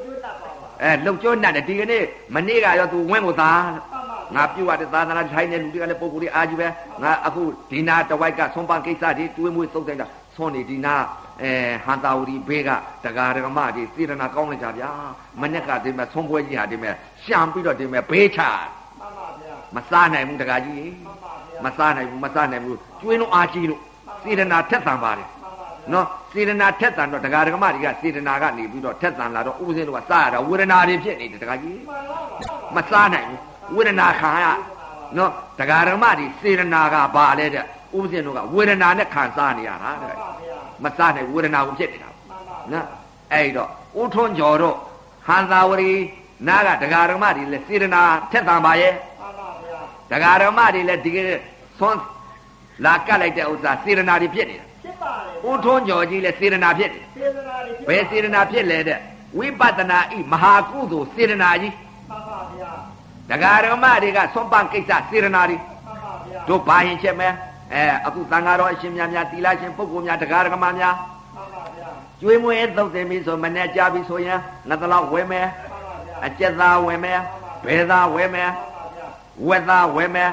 [0.83, 2.03] အဲလုံကျွတ်နဲ့ဒီကနေ့
[2.35, 4.01] မနေ့ကရော तू ဝင်းကိုသားမှန်ပါ
[4.35, 6.67] ငါပြုတ်ရတဲ့သာသနာထိုင်းတဲ့လူတွေကလည်းပုံကိုယ်တွေအားကြီးပဲ
[7.03, 7.41] ငါအခု
[7.71, 10.95] ဒီနာတဝိုက်ကဆွန်ပန်ကိစ္စတွေတွေးမွေးသုတ်တဲ့တာဆွန်နေဒီနာ
[11.41, 11.51] အဲ
[11.85, 12.69] ဟန်တာဝတီဘေးက
[13.05, 14.91] တကာဒကမတွေစေတနာကောင်းလိုက်ကြဗျာ
[15.41, 18.41] မနေ့ကဒီမဲ့ဆွန်ပွဲကြီးဟာဒီမဲ့ရှံပြီးတော့ဒီမဲ့ဘေးချ
[18.99, 23.81] မှန်ပါဗျာမစားနိုင်ဘူးတကာကြီးမှန်ပါဗျာမစားနိုင်ဘူးမစားနိုင်ဘူးကျွေးလုံးအားကြီးလို့
[24.23, 25.40] စေတနာထက်သန်ပါတယ်မှ
[25.85, 32.21] န်ပါဗျာနော်စေတနာထက်သန်တော့ဒကာဒကမတွေကစေတနာကနေပြီးတော့ထက်သန်လာတော့ဥပဇင်းတို့ကစားရတာဝေဒနာတွေဖြစ်နေတယ်ဒကာကြီးမှန်ပါ
[32.75, 33.39] ပါမစားနိုင်ဘူး
[33.75, 34.45] ဝေဒနာခံရ
[35.17, 42.87] နော်ဒကာဓမ္မတွေစေတနာကဘာလဲတဲ့ဥပဇင်းတို့ကဝေဒနာနဲ့ခံစားနေရတာတဲ့မှန်ပါဗျာမစားနိုင်ဝေဒနာကိုဖြစ်နေတာမှန်ပါနော်
[43.33, 43.69] အဲ့တော့
[44.01, 44.75] ဥထွန်းကျော်တို့
[45.27, 45.93] ဟန်သာဝရီ
[46.47, 49.79] နာကဒကာဓမ္မတွေလည်းစေတနာထက်သန်ပါရဲ့မှန်ပါဗျာ
[50.11, 51.39] ဒကာဓမ္မတွေလည်းဒီကနေ့
[51.79, 52.01] သွန်း
[52.85, 54.70] လာကတ်လိုက်တဲ့ဥစ္စာစေတနာတွေဖြစ်နေတာဖြစ်
[55.01, 58.99] ပါတယ်ဥထွန်းကျော်ကြီးလည်းစေတနာဖြစ်တယ်စေတနာတွေဘယ်စေတနာဖြစ်လဲတဲ့
[59.37, 61.73] ဝိပဿနာဤမဟာကုသိုလ်စေတနာကြီး
[62.09, 62.71] မှန်ပါဗျာ
[63.29, 67.29] ဒကာဓမ္မတွေကသွန်ပန်ကိစ္စစေတနာတွေမှန်ပါဗျာတို့ဘာရင်ချက်မဲ
[67.73, 70.95] အဲအခုသံဃာတော်အရှင်များများတီလာရှင်ပုဂ္ဂိုလ်များတရားဓမ္မများ
[71.35, 71.89] မှန်ပါဗျာ
[72.21, 77.13] ကျွေးမွေးသုတ်တင်ပြီဆိုမနဲ့ကြပြီဆိုရင်ငါတလောက်ဝဲမဲမှန်ပါဗျာအကျက်သားဝဲမဲ
[77.65, 79.07] ဘဲသားဝဲမဲမှန်ပါဗျာ
[79.47, 80.25] ဝက်သားဝဲမဲ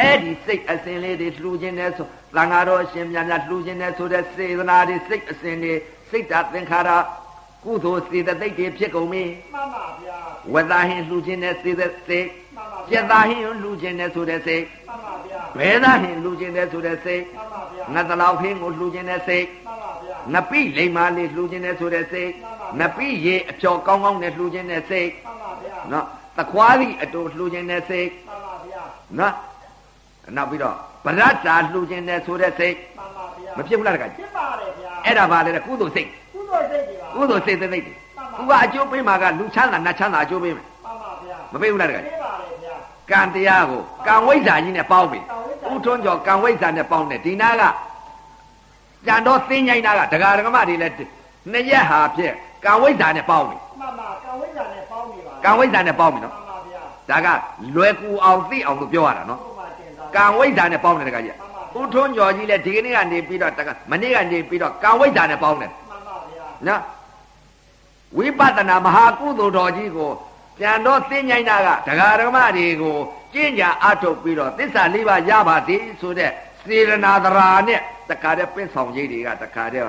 [0.00, 5.72] အဲ့ဒီစိတ်အစဉ်လေးတွေလှူခြင်းနဲ့ဆို သံဃာတော်အရှင်များများလှူခြင်းနဲ့ဆိုတဲ့စေတနာတွေစိတ်အစဉ်တွေ
[6.10, 6.90] စိတ်ဓာတ်သင်္ခါရ
[7.64, 10.16] ကုသိုလ်စေတသိက်တွေဖြစ်ကုန်ပြီမှန်ပါဗျာ
[10.52, 11.86] ဝက်သားဟင်းလှူခြင်းနဲ့စေတသိ
[12.20, 22.30] က်မှန်ပါကျက်သားဟင်းလှူခြင်းနဲ့ဆိုတဲ့စိတ်မှန်ပါဗျာဘဲသားဟင်းလှူခြင်းနဲ့ဆိုတဲ့စိတ်မှန်ပါဗျာငါတလောက်ဟင်းကိုလှူခြင်းနဲ့စိတ်မှန်ပါဗျာငပိလိမ္မာလေးလှူခြင်းနဲ့ဆိုတဲ့စိတ်
[22.80, 28.82] ငပိရေအဖျော်ကောင်းကောင်းနဲ့လှူခြင်းနဲ့စိတ်မှန်ပါဗျာနော်သခွားသည့်အတူလှူခြင်းနဲ့စိတ်မှန်ပါဗျာ
[29.18, 29.34] နော်
[30.36, 37.92] နောက်ပြီးတော့ ဗရတ္တာလှူခြင်းနဲ့ဆိုတဲ့စိတ်မှန်ပါဗျာမဖြစ်ဘူးလားတခါကြီးဖြစ်ပါတယ်ဗျာအဲ့ဒါပါလေတဲ့ကုသိုလ်စိတ်ကုသိုလ်စိတ်တွေပါကုသိုလ်စိတ်တဲ့စိတ်တွေ
[38.38, 42.74] သူကအကျိုးပေးမှာကလူချမ်းသာနတ်ချမ်းသာအကျိုးပေးမယ်မှန်ပါဗျာမပေးဘူးလားတခါကြီးဖြစ်ပါတယ်ဗျာ
[43.10, 45.20] ကံတရားကိုကံဝိဇ္ဇာကြီးနဲ့ပေါင်းပြီ
[45.72, 47.62] ဥထွန်းကျော်ကံဝိဇ္ဇာနဲ့ပေါင်းတယ်ဒီနာက
[49.06, 50.94] ကြံတော့သိငိုင်းနာကဒကာဒကမတွေလည်း
[51.52, 52.32] နှစ်ရက်ဟာဖြစ်
[52.64, 57.28] ကံဝိဇ္ဇာနဲ့ပေါင်းပြီမှန်ပါကံဝိဇ္ဇာနဲ့ပေါင်းနေပါကံဝိဇ္ဇာနဲ့ပေါင်းပြီနော်မှန်ပါဗျာဒါက
[57.74, 59.51] လွယ်ကူအောင်သိအောင်လို့ပြောရတာနော်ဘုရားတင်တာ
[60.16, 61.36] ကံဝိဇ္ဇာနဲ့ပေါင်းတယ်တခါကြီး
[61.78, 66.80] ဥထွန်းကျော်ကြီးလည်းဒီကနေ့ကနေပြီးတော့တခါမနေ့ကနေပြီးတော့ကံဝိဇ္ဇာနဲ့ပေါင်းတယ်မှန်ပါဗျာနော်
[68.18, 70.10] ဝိပဿနာမဟာကုသိုလ်တော်ကြီးကို
[70.58, 72.96] ပြန်တော့သိဉိုင်းတာကဒကာဓမ္မတွေကို
[73.32, 76.30] ကျင့်ကြံအထုတ်ပြီးတော့သစ္စာလေးပါးရပါသည်ဆိုတဲ့
[76.64, 79.84] စေရနာသရာနဲ့တခါတည်းပင့်ဆောင်ကြီးတွေကတခါတည်း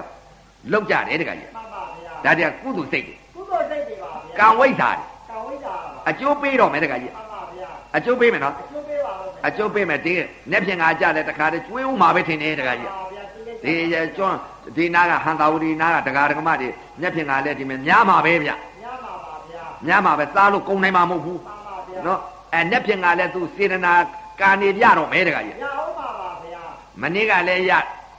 [0.72, 7.12] လောက်ကြတယ်တခါကြီးမှန်ပါဗျာဒါတည်းကုသိုလ်စိတ်တွေကုသိုလ်စိတ်တွေပါဗျာကံဝိဇ္ဇာတွေကံဝိဇ္ဇာပါအကျိုးပေးတော့မယ်တခါကြီး
[7.93, 10.13] မှန်ပါဗျာအကျိုးပေးမယ်နော်အကျိုးပေးပါလို့အကျိုးပေးမယ်ဒီ
[10.51, 14.38] နေ့ဖြင့်ငါကြတယ်တခါတည်းကျွေးဦးမှာပဲထင်တယ်တခါကြီးပါဗျာဒီလေးဒီရကျွန်း
[14.75, 18.51] ဒီနာကဟန်တာဝတီနာကဒကာဒကမတွေမျက်ဖြင့်ကလည်းဒီမဲ့များမှာပဲဗျည
[19.03, 22.19] မှာပါဗျာများမှာပဲစားလို့ကုန်နိုင်မှာမဟုတ်ဘူးမှန်ပါဗျာနော်
[22.53, 23.93] အဲမျက်ဖြင့်ကလည်းသူစေတနာ
[24.41, 26.63] ကာနေပြတော့မဲတခါကြီးရအောင်ပါပါဗျာ
[27.01, 27.71] မနေ့ကလည်းရ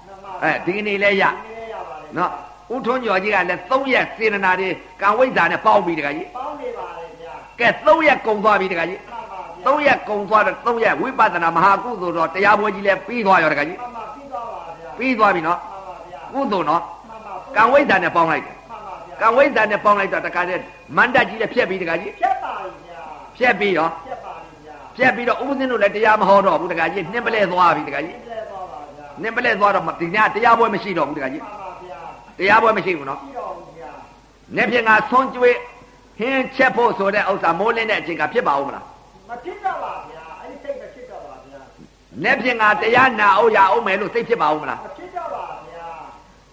[0.06, 2.30] မှန်ပါအဲဒီကနေ့လည်းရဒီလေးရပါတယ်နော်
[2.74, 4.68] ဥထွန်းကျော်ကြီးကလည်း၃ရက်စေတနာတွေ
[5.00, 9.00] ကံဝိဇ္ဇာနဲ့ပေါင်းပြီးတခါကြီးပေါင်းနေပါလေဗျာကဲ၃ရက်ကုန်သွားပြီတခါကြီး
[9.64, 20.62] မှန်ပါဗျာ၃ရက်ကုန်သွားတော့၃ရက်ဝိပဿနာမဟာကုသိုလ်တော်တရားပွဲကြီးလည်းပြီးသွားရောတခါကြီးမှန်ပါပြီးသွားပါဗျာပြီးသွားပြီနော်မှန်ပါဗျာကုသိုလ်နော်မှန်ပါကံဝိဇ္ဇာနဲ့ပေါင်းလိုက်တယ်မှန်ပါဗျာကံဝိဇ္ဇာနဲ့ပေါင်းလိုက်တော့တခါတည်း
[20.96, 23.00] မန္တကြီးလည်းဖြတ်ပြီးတခါကြီးဖြတ်ပါလေဗျာ
[23.36, 31.98] ဖြတ်ပြီးရောဖြတ်ပါလေဗျာဖြတ်ပြီးတော့ဥပဇင်းတို့လည်းတရားမဟောတော့ဘူးတခါကြီးနှင်းပလဲသွားပြီတခါကြီးပြည့်သွားပါဗျာနှင်းပလဲသွားတော့ဒီညတရားပွဲမရှိတော့ဘူးတခါကြီးမှန်ပါဗျာ
[32.38, 33.90] တရားပွဲမရှိဘူးနော်ပြီးတော့ဘူးဗျာ
[34.56, 35.56] နေ့ဖြင့်ငါဆွန်ကျွေး
[36.18, 38.93] ဟင်းချက်ဖို့ဆိုတဲ့ဥစ္စာမိုးလင်းတဲ့အချိန်ကဖြစ်ပါဦးမလားမ
[39.44, 41.60] ဖြစ်တော့ပါဗျာအဲ့ဒီစိတ်မဖြစ်တော့ပါဗျာ
[42.22, 45.86] နေ့ဖြင့်ငါတရားနာအောင်ရအောင်မယ်လို့စိတ်ဖြစ်ပါဦးမလားမဖြစ်တော့ပါဗျာ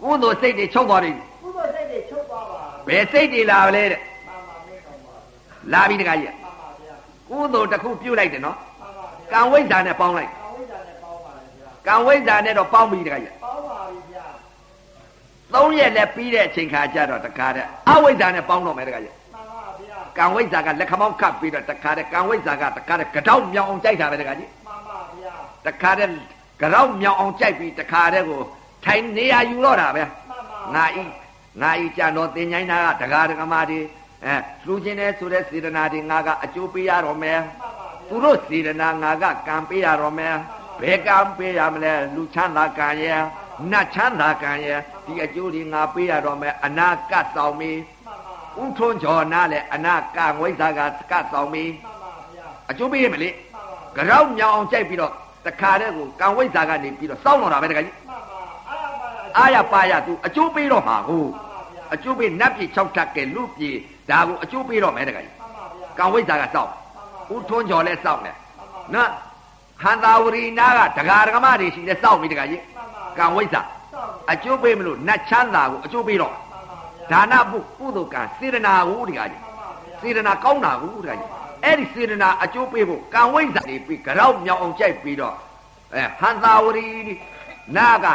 [0.01, 1.11] ကုသိုလ်စိတ်တွေချုပ်သွားပြီ
[1.43, 6.95] ကုသိုလ်စိတ်တွေချုပ်သွားပါဘယ်စိတ်တွေလာလဲတဲ့မှန်ပါမင်းတော်ပါဗျာလာပြီတခါကြီးမှန်ပါဗျာ
[7.29, 14.25] ကုသိုလ်တစ်ခုပြုတ်လိုက်တယ်နော်မှန်ပါဗျာကံဝိဇ္ဇာနဲ့ပေါင်းလိုက်ကောင်းဝိဇ္ဇာနဲ့ပေါင်းပါလေဗျာကံဝိဇ္ဇာနဲ့တော့ပေါင်းပြီတခါကြီးပေါင်းပါပြီဗျာ
[15.53, 19.20] သုံးရက်လည်းပြီးတဲ့အချိန်ခါကျတော့တခါတဲ့အဝိဇ္ဇာနဲ့ပေါင်းတော့မယ်တခါကြီးမှန်ပါဗျာ
[20.17, 25.33] ကံဝိဇ္ဇာကလက်ခမောင်းခတ်ပြီးတော့တခါတဲ့ကံဝိဇ္ဇာကတခါတဲ့ကြောက်မြောင်အောင်ကြိုက်တာပဲတခါကြီးမှန်ပါဗျာ
[25.67, 26.09] တခါတဲ့
[26.61, 28.41] ကြောက်မြောင်အောင်ကြိုက်ပြီးတခါတဲ့ကို
[28.85, 31.03] ထိုင်နေရယူတော့တာပဲမှန်ပါငါဤ
[31.61, 33.79] ငါဤကြံတော်တင်ញိုင်းတာကဒကာဒကမာတွေ
[34.25, 34.35] အဲ
[34.65, 40.35] လှူခြင်းတဲ့ဆိုတဲ့စေတနာတွေငါကအကျိုးပေးရတော့မယ်မှန်ပါဗျာသူတို့စေတနာငါကကံပေးရတော့မယ်
[40.81, 43.21] ဘယ်ကံပေးရမလဲလူချမ်းသာကံရဲ့
[43.71, 47.71] နတ်ချမ်းသာကံရဲ့ဒီအကျိုးတွေငါပေးရတော့မယ်အနာကတ်ဆောင်ပြီ
[48.59, 50.79] ဥထွန်းကျော်နာလဲအနာကဝိဇ္ဇာက
[51.11, 51.63] ကတ်ဆောင်ပြီ
[52.69, 53.29] အကျိုးပေးရမလေ
[53.95, 55.11] ကြောက်မြောင်အောင်ကြိုက်ပြီးတော့
[55.45, 57.95] တခါတည်းကိုကံဝိဇ္ဇာကနေပြီးတော့စောင်းတော့တာပဲတခါကြီး
[59.37, 61.25] အာရပါရသူအကျိုးပေးတော့မှာကို
[61.93, 63.75] အကျိုးပေးနတ်ပြည်6ထပ်ကဲလူပြည်
[64.09, 65.35] ဒါကိုအကျိုးပေးတော့မယ်တခါကြီး
[65.97, 66.71] ကံဝိဇ္ဇာကစောင်း
[67.33, 68.37] ဥထွန်းကျော်လဲစောင်းတယ်
[68.93, 69.09] နော်
[69.83, 72.61] ဟန္တာဝရီနာကဒကာဒကမတွေရှိလဲစောင့်ပြီတကကြီး
[73.17, 73.61] ကံဝိဇ္ဇာ
[74.31, 76.33] အကျိုးပေးမလို့နတ်ချမ်းသာကိုအကျိုးပေးတော့
[77.11, 79.41] ဒါနပုကုသိုလ်ကံစေတနာကိုတကကြီး
[80.01, 81.29] စေတနာကောင်းတာကိုတကကြီး
[81.63, 85.35] အဲ့ဒီစေတနာအကျိုးပေးဖို့ကံဝိဇ္ဇာတွေပြီးကြောက်မြောင်အောင်ကြိုက်ပြီးတော့
[85.93, 86.87] အဲဟန္တာဝရီ
[87.77, 88.05] နာက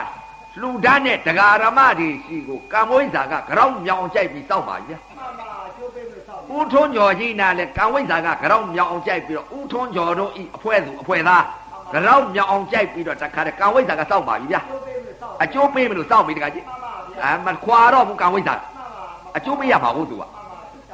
[0.61, 5.01] လူဓာတ်နဲ့ဒကာရမတွေရှိကိုကံဝိဇ္ဇာကကြောက်မြောင်အောင်ကြိုက်ပြီးစောင့်ပါကြီး
[6.55, 11.45] ဦးထွန်းကျော်ကြီးနာလဲကံဝိဇ္ဇာကကြောက်မြောင်အောင်ကြိုက်ပြီးတော့ဦးထွန်းကျော်တို့ဤအဖွဲသူအဖွဲသား
[11.93, 14.61] ကြောက်မြောင်အောင်ကြိုက်ပြီးတော့တခါတည်းကံဝိဇ္ဇာကစောင့်ပါပြီဗျာ
[15.43, 16.65] အကျိုးပေးမလို့စောင့်ပြီတခါကြီး
[17.25, 18.55] အမခွာတော့ဘူးကံဝိဇ္ဇာ
[19.37, 20.23] အကျိုးပေးရမှာဟုတ်သူက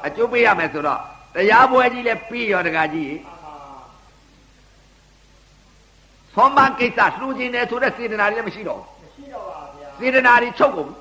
[0.06, 1.00] အကျိုးပေးရမယ်ဆိုတော့
[1.34, 3.12] တရားပွဲကြီးလဲပြီးရောတခါကြီး
[6.34, 10.96] သွန်ပန်းကိစ္စလှူခြင်းတယ်ဆိုတဲ့စေတနာတွေလည်းမရှိတော့ဘူးစေတနာတွေချုပ်ကုန်ပြီ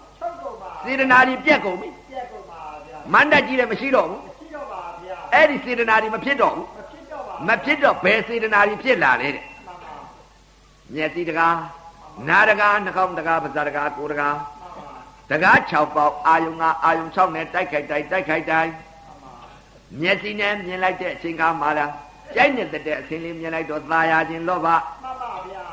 [0.84, 1.90] စေတနာတွေပြက်ကုန်ပြီ
[3.14, 4.22] မန္တကြီးလည်းမရှိတော့ဘူး
[5.34, 6.68] အဲ့ဒီစေတနာတွေမဖြစ်တော့ဘူး
[7.48, 9.46] မဖြစ်တော့ဘယ်စေတနာတွေဖြစ်လာလဲတဲ့
[10.94, 11.58] မျက်စိတကား
[12.30, 14.36] နားတကားနှာခေါင်းတကားပါးစပ်တကားကိုယ်တကား
[15.32, 18.72] တကား6ပေါက်အာယုံကအာယုံ6နဲ့တိုက်ခိုက်တိုက်တိုက်ခိုက်တိုက်
[20.02, 21.92] မျက်စိနဲ့မြင်လိုက်တဲ့အချိန်ကမှလား
[22.36, 24.80] ကြိုက်နေတဲ့အဆင်းလေးမြင်လိုက်တော့သာယာခြင်းလောဘမှန်
[25.22, 25.64] ပါဗျာ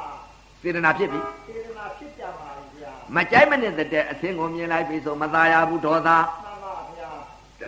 [0.63, 2.49] စေတနာဖြစ်ပြီစေတနာဖြစ်ကြပါ
[2.79, 7.11] ဗျာမကြိုက်မနေတဲ့အဆင်းကိုမြင်လိုက်ပြီဆိုမသာယာဘူးဒေါသမှန်ပါဗျာ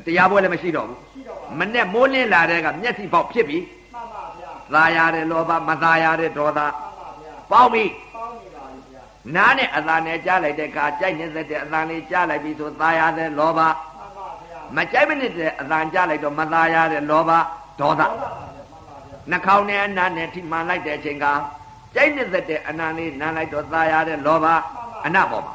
[0.06, 0.98] တရားပွဲလည်းမရှိတော့ဘူး
[1.58, 3.58] မနဲ့မိုးလင်းလာတဲ့ကမျက်စိပေါက်ဖြစ်ပြီ
[3.94, 8.09] မှန်ပါဗျာသာယာတဲ့လောဘမသာယာတဲ့ဒေါသမှန်ပါဗျာပေါက်ပြီပေါက်နေပါပြီဗျာ
[9.34, 13.74] နားနဲ့အသာနဲ့ကြားလိုက်တဲ့ကကြိုက်နေတဲ့အသာလေးကြားလိုက်ပြီဆိုသာယာတဲ့လောဘမှန်
[14.16, 17.30] ပါဗျာမကြိုက်မနေတဲ့အသာကြားလိုက်တော့မသာယာတဲ့လောဘ
[17.80, 18.02] ဒေါသ
[19.30, 21.26] နှာခေါင်းနဲ့အနာနဲ့ထိမှန်လိုက်တဲ့အချိန်က
[21.94, 24.46] ကြိုက်နေတဲ့အနာလေးနားလိုက်တော့သာယာတဲ့လောဘ
[25.06, 25.54] အနပေါ်မှာ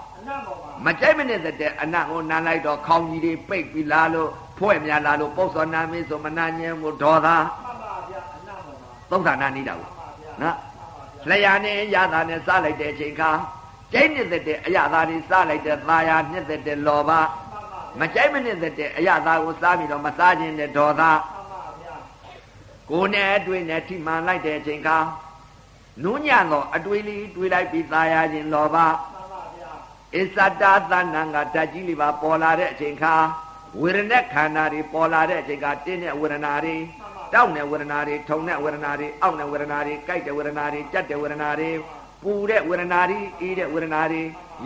[0.86, 7.44] မကြိုက်မနေတဲ့အနကိုနားလိုက်တော့ခေါင်းကြီးတွေပိတ်ပြီးလာလို့ဖွဲ့များလာလို့ပုတ်စောနာမင်းဆိုမနာညံမှုဒေါသမှန်
[7.84, 8.76] ပါဗျာအနပေါ်မှာ
[9.10, 9.90] သုံးဌာနနေတာကို
[10.42, 10.56] နော်
[11.30, 13.24] လျာနဲ့ရတာနဲ့စားလိုက်တဲ့အချိန်က
[13.94, 17.12] ကြိုက်နေတဲ့အရသာတွေစားလိုက်တဲ့သာယာနှစ်တဲ့လောဘ
[18.00, 21.04] မကြိုက်မနေတဲ့အရသာကိုစားပြီးတော့မစားခြင်းတဲ့ဒေါသ
[22.90, 24.90] ကိုယ်နဲ့အတွေ့နဲ့ထိမှန်လိုက်တဲ့အချိန်က
[26.04, 28.76] နုညံ့သောအတွေ့လေးတွေးလိုက်ပြီးသာယာခြင်းလောဘ
[30.16, 33.16] အစ္ဆတာသဏ္ဏကဓာတ်ကြီးလေးပါပေါ်လာတဲ့အချိန်ခါ
[33.82, 36.76] ဝေရณะခန္ဓာတွေပေါ်လာတဲ့အချိန်ကတင်းတဲ့ဝေဒနာတွေ
[37.34, 41.70] တောက်တဲ့ဝေဒနာတွေထုံတဲ့ဝေဒနာတွေအောက်တဲ့ဝေဒနာတွေကြိုက်တဲ့ဝေဒနာတွေကြက်တဲ့ဝေဒနာတွေ
[42.24, 44.22] ပူတဲ့ဝေဒနာတွေအေးတဲ့ဝေဒနာတွေ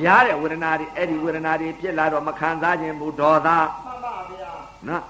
[0.05, 4.51] ရားတဲ့ဝေဒနာတွေအဲ့ဒီဝေဒနာတွေဖြစ်လာတော့မခံစားခြင်းဘူးဒေါသမှန်ပါဗျာ
[4.87, 5.03] နော်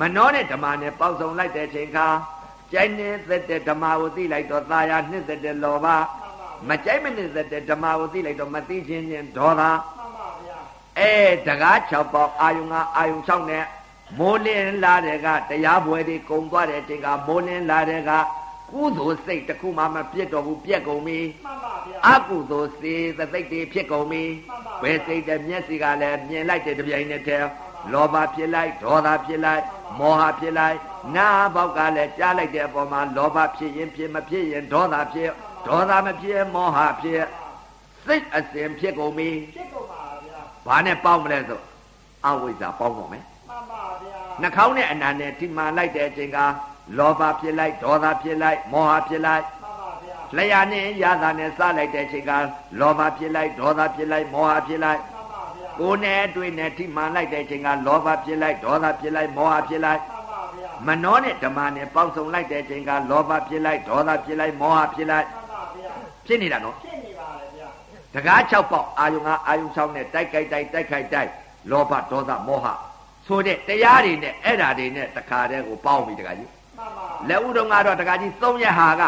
[0.00, 2.06] မနှောနဲ့ဓမ္မနဲ့ပေါက်စုံလိုက်တဲ့အချိန်ခါ
[2.72, 5.86] ကြိုက်နေသက်တဲ့ဓမ္မကိုသိလိုက်တော့သာယာနှစ်သက်တဲ့လောဘ
[6.68, 9.62] မကြိုက်မနှစ်သက်တဲ့ဓမ္မကိုသိလိုက်တော့မသိခြင်းချင်းဒေါသ
[10.98, 11.12] အဲ
[11.46, 13.64] တကား6ပေါက်အာယုံကအာယုံ6နဲ့
[14.18, 18.10] မိုးလင်းလာတဲ့ကတရားပွဲတွေကုံသွားတဲ့အချိန်ကမိုးလင်းလာတဲ့က
[18.72, 24.22] ကုသိုလ်စိတ်တစ်ခုမှမပြတ်တော့ဘူးပြက်ကုန်ပြီမှန်ပါဗျာအကုသိုလ်စေသစိတ်တွေဖြစ်ကုန်ပြီ
[24.82, 27.48] ဘယ်စိတ်တဲ့မျက်စိကလည်းမြင်လိုက်တဲ့တပြိုင်နက်တည်း
[27.92, 29.62] လောဘဖြစ်လိုက်ဒေါသဖြစ်လိုက်
[29.98, 30.76] မောဟဖြစ်လိုက်
[31.16, 35.30] နာဘောက်ကလည်းကြားလိုက်တဲ့အပေါ်မှာလောဘဖြစ်ရင်ဖြစ်မဖြစ်ရင်ဒေါသဖြစ်
[35.66, 37.22] ဒေါသမဖြစ်မောဟဖြစ်
[38.06, 41.60] စိတ်အစဉ်ဖြစ်ကုန်ပြီဖြစ်ကုန်ပါဗျာဘာနဲ့ပေါင်းမလဲဆို
[42.26, 43.31] အဝိဇ္ဇာပေါင်းတော့မယ်မှ
[44.32, 46.38] န်ပါဗျာနှာခေါင်းနဲ့အနာနဲ့ဒီမှလိုက်တဲ့အချိန်က
[46.98, 52.32] လောဘဖြစ်လိုက်ဒေါသဖြစ်လိုက်မောဟဖြစ်လိုက်မှန်ပါဗျာလျာနဲ့ရတာနဲ့စလိုက်တဲ့အချိန်က
[52.80, 65.26] လောဘဖြစ်လိုက်ဒေါသဖြစ်လိုက်မောဟဖြစ်လိုက်မှန်ပါဗျာကိုယ်နဲ့အတွေ့နဲ့ထိမှန်လိုက်တဲ့အချိန်ကလောဘဖြစ်လိုက်ဒေါသဖြစ်လိုက်မောဟဖြစ်လိုက်မှန်ပါဗျာမနှောနဲ့ဓမ္မနဲ့ပေါင်းစုံလိုက်တဲ့အချိန်ကလောဘဖြစ်လိုက်ဒေါသဖြစ်လိုက်မောဟဖြစ်လိုက်
[66.26, 67.68] ဖြစ်နေတာနော်ဖြစ်နေပါလေဗျာ
[68.14, 71.30] တကား6ပေါက်အာယုံကအာယုံ6နဲ့တိုက်ခိုက်တိုက်တိုက်ခိုက်တိုက်
[71.70, 72.66] လောဘဒေါသမောဟ
[73.26, 76.48] ဆိုတဲ့တရားတွေနဲ့အဲ့ဓာတွေနဲ့တခါတည်းကိုပေါင်းပြီတခါကြီး
[76.78, 79.02] မှန်ပါလက်ဥတော်ကတော့တခါကြီးသုံးရဟာက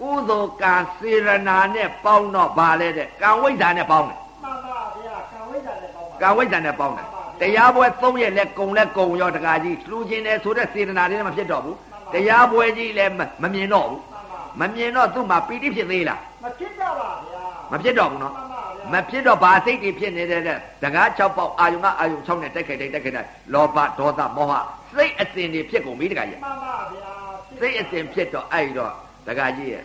[0.00, 7.06] ကုသိုလ်ကံစေရနာနဲ့ပေါင်းတော့ဗာလဲတဲ့ကံဝိဇ္ဇာနဲ့ပေါင်းတယ်မှန်ပါဗျာကံဝိဇ္ဇာနဲ့ပေါင်းပါကံဝိဇ္ဇာနဲ့ပေါင်းတယ်
[7.40, 11.76] တရားပွဲသုံးရက်လက်ကုံလက်ကုံရောတခါကြီးလှူခြင်းတယ်ဆိုတဲ့စေတနာတွေနဲ့မဖြစ်တော့ဘူး
[12.12, 13.12] တရားပွဲကြီးလည်း
[13.42, 14.00] မမြင်တော့ဘူး
[14.60, 18.34] မမြင်တော့သူ့မှာပီတိဖြစ်သေးလားမဖြစ်တော့ပါဗျာမဖြစ်တော့ဘူးနော်
[18.92, 20.42] မဖြစ်တော့ဘာစိတ်တွေဖြစ်နေတဲ့
[20.82, 24.52] တကား6ပေါက်အာယုံကအာယုံ6နဲ့တက်ခဲ့တဲ့တက်ခဲ့တဲ့လောဘဒေါသမောဟ
[24.94, 27.10] စိတ်အစဉ်တွေဖြစ်ကုန်ပြီတခါကြီးမှန်ပါဗျာ
[27.48, 28.92] စစိတ်အစဉ်ဖြစ်တော့အဲ့တော့
[29.28, 29.84] တခါကြီးရဲ့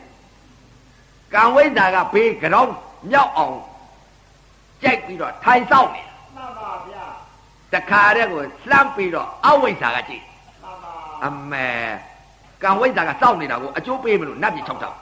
[1.34, 2.70] ကံဝိဇ္ဇာကဘေးကြောင်
[3.12, 3.58] မြောက်အောင်
[4.84, 6.04] ကြိုက်ပြီးတော့ထိုင်ဆောင်နေ
[6.36, 7.06] မှန်ပါဗျာ
[7.74, 10.24] တခါတည်းကိုလှမ်းပြီးတော့အဝိဇ္ဇာကကြည့်
[10.64, 10.92] မှန်ပါ
[11.26, 11.68] အမေ
[12.64, 14.94] ကံဝိဇ္ဇာကစောင့်နေတာကိုအကျိုးပေးမလို့နတ်ပြည်၆ထောက်မှန်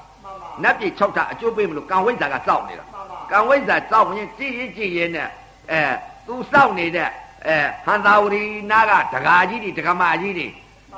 [0.42, 2.95] ပါနတ်ပြည်၆ထောက်အကျိုးပေးမလို့ကံဝိဇ္ဇာကစောင့်နေတာမှန်ပါ
[3.32, 5.30] ကံဝိဇ္ဇာစောင့်ရင်ကြည့်ရင်ကြည့်ရင်နဲ့
[5.72, 5.82] အဲ
[6.28, 7.10] သူစောင့်နေတဲ့
[7.48, 10.48] အဲဟန်သာဝရီနာကဒကာကြီးတွေဒကမာကြီးတွေ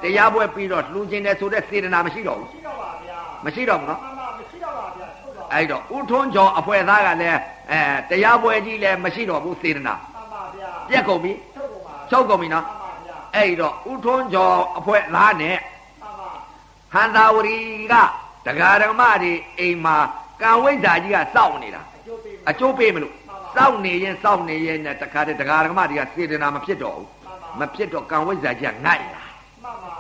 [0.01, 7.39] တရားပွဲပြီးတော့လှူခြင်းတယ်ဆိုတဲ့စေတနာမရှိတော့ဘူးရှိတော့ပါဗျာမရှိတော့ဘူးနော်မှန်ပါမရှိတော့ပါဗျာဟုတ်ပါအဲ့တော့ဥထွန်းကျော်အဖွဲသားကလည်း
[7.71, 16.29] အဲတရားပွဲကြီးလည်းမရှိတော့ဘူးစေတနာမှန်ပါဗျာပြက်ကုန်ပြီထုတ်ကုန်ပါချုပ်ကုန်ပြီနော်မှန်ပါဗျာအဲ့တော့ဥထွန်းကျော်အဖွဲသားနဲ့မှန်ပါ
[16.93, 17.57] ဟန်သာဝရီ
[17.91, 17.93] က
[18.45, 19.97] ဒကာဓမ္မတွေအိမ်မှာ
[20.41, 21.81] ကံဝိဇ္ဇာကြီးကစောင့်နေတာ
[22.49, 23.13] အကျိုးပေးမယ်အကျိုးပေးမလို့
[23.55, 29.23] စောင့်နေရင်စောင့်နေရင်နဲ့တခါတည်းဒကာဓမ္မတွေကစေတနာမဖြစ်တော့ဘူးမှန်ပါမဖြစ်တော့ကံဝိဇ္ဇာကြီးကငိုက်လာ
[29.63, 29.93] မှန်ပါ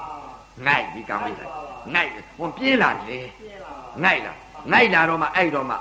[0.65, 1.45] ငိုက်ဒီကံဝိဇ္ဇာ
[1.93, 3.71] ငိုက်ဟိုပြင်းလာလေပြင်းလာ
[4.03, 4.33] ငိုက်လာ
[4.71, 5.75] ငိုက်လာတော့မှအဲ့တော့မှ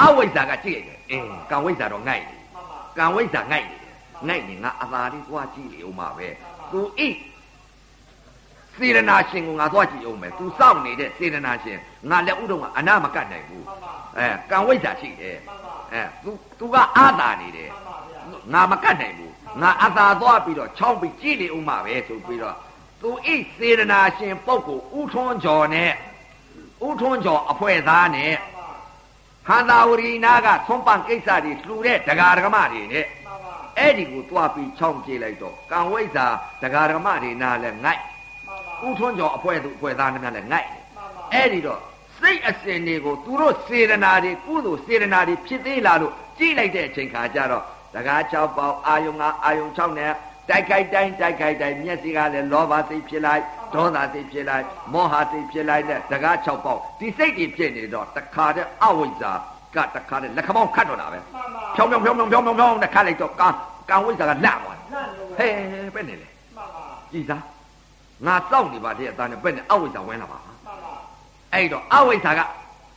[0.00, 3.92] အဝိဇ္ဇာကကြည့်ရတယ်အင်းကံဝိဇ္ဇာတော့ငိုက်တယ်မှန်ပါကံဝိဇ္ဇာငိုက်နေတယ်
[4.28, 6.28] ငိုက်နေငါအသာလေးသွားကြည့်လေဦးမှာပဲ
[6.70, 7.00] သူဣ
[8.78, 11.78] စေရနာရှင်ကိုငါသွားကြည့်အောင်မယ်သူစောင့်နေတဲ့စေရနာရှင်
[12.10, 18.20] ငါလက်ဥတော်ကအနာမကတ်နိုင်ဘူးမှန်ပါအဲကံဝိဇ္ဇာရှိတယ်မှန်ပါ အဲသူသူကအာသာနေတယ်မှန်ပါဗျာ
[18.52, 22.56] ငါမကတ်နိုင်ဘူးငါအသာသွားပြီးတော့ချောင်းပြီးကြည့်လေဦးမှာပဲဆိုပြီးတော့
[23.00, 23.28] သူဣ
[23.58, 25.92] စေရနာရှင်ပုဂ္ဂိုလ်ဥထွန်းကျော်နဲ့
[26.86, 28.68] ဥထွန်းကျော်အဖွဲသားနဲ့မှန်ပါ
[29.48, 36.26] ဟန္တာဝရီနာကသွန်ပန်ကိစ္စတွေလှူတဲ့ဒကာဒကမတွေနဲ့မှန်ပါအဲ့ဒီကိုသွားပြီးချောင်းပြေးလိုက်တော့ကံဝိဇ္ဇာ
[36.62, 38.02] ဒကာဒကမတွေနာလည်းငိုက်
[38.82, 41.80] မှန်ပါဥထွန်းကျော်အဖွဲသူအဖွဲသားနဲ့လည်းငိုက်မှန်ပါအဲ့ဒီတော့
[42.20, 47.62] စိတ်အစဉ်တွေကိုသူတို့စေရနာတွေကုသိုလ်စေရနာတွေဖြစ်သေးလားလို့ကြည့်လိုက်တဲ့အချိန်ခါကျတော့
[47.94, 50.12] ဒကာ6ပေါက်အာယုံ5အာယုံ6နဲ့
[50.48, 53.42] တိုက်ခိုက်တိုင်းတိုက်ခိုက်တိုင်းမျက်စိကလည်းလောဘစိတ်ဖြစ်လိုက်
[53.74, 59.32] ဒေါသစိတ်ဖြစ်လိုက်မောဟစိတ်ဖြစ်လိုက်နဲ့ဒကာ6ပေါက်ဒီစိတ်တွေဖြစ်နေတော့တခါတည်းအဝိဇ္ဇာ
[59.74, 63.48] ကတခါတည်းလက်ခမောင်းခတ်တော့တာပဲမှန်ပါဖြောင်းဖြောင်းဖြောင်းဖြောင်းဖြောင်းဖြောင်းဖြောင်းနဲ့ခတ်လိုက်တော့ကံ
[63.90, 65.52] ကံဝိဇ္ဇာကလန့်သွားတယ်လန့်လို့ဟဲ့
[65.94, 67.42] ပဲနေလေမှန်ပါကြည်သား
[68.26, 70.45] ငါစောင့်နေပါတဲ့အသားနဲ့ပဲနဲ့အဝိဇ္ဇာဝင်လာပါမှန်ပါ
[71.54, 72.40] အဲ့တော့အဝိဇ္ဇာက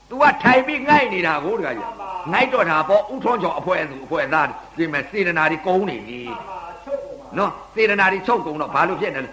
[0.09, 1.87] तू ကထိုင်ပြီးငိုက်နေတာကိုတခါကြီး
[2.33, 4.47] ငိုက်တော့တာပေါ့ဥထုံးကျော်အဖွဲသူအဖွဲသား
[4.77, 9.31] ဒီမဲ့စေတနာတွေကုန်းနေပြီမှန်ပါချုပ်ကုန်ပါနော်စေတနာတွေချုပ်ကုန်တော့ဘာလို့ဖြစ်နေလဲ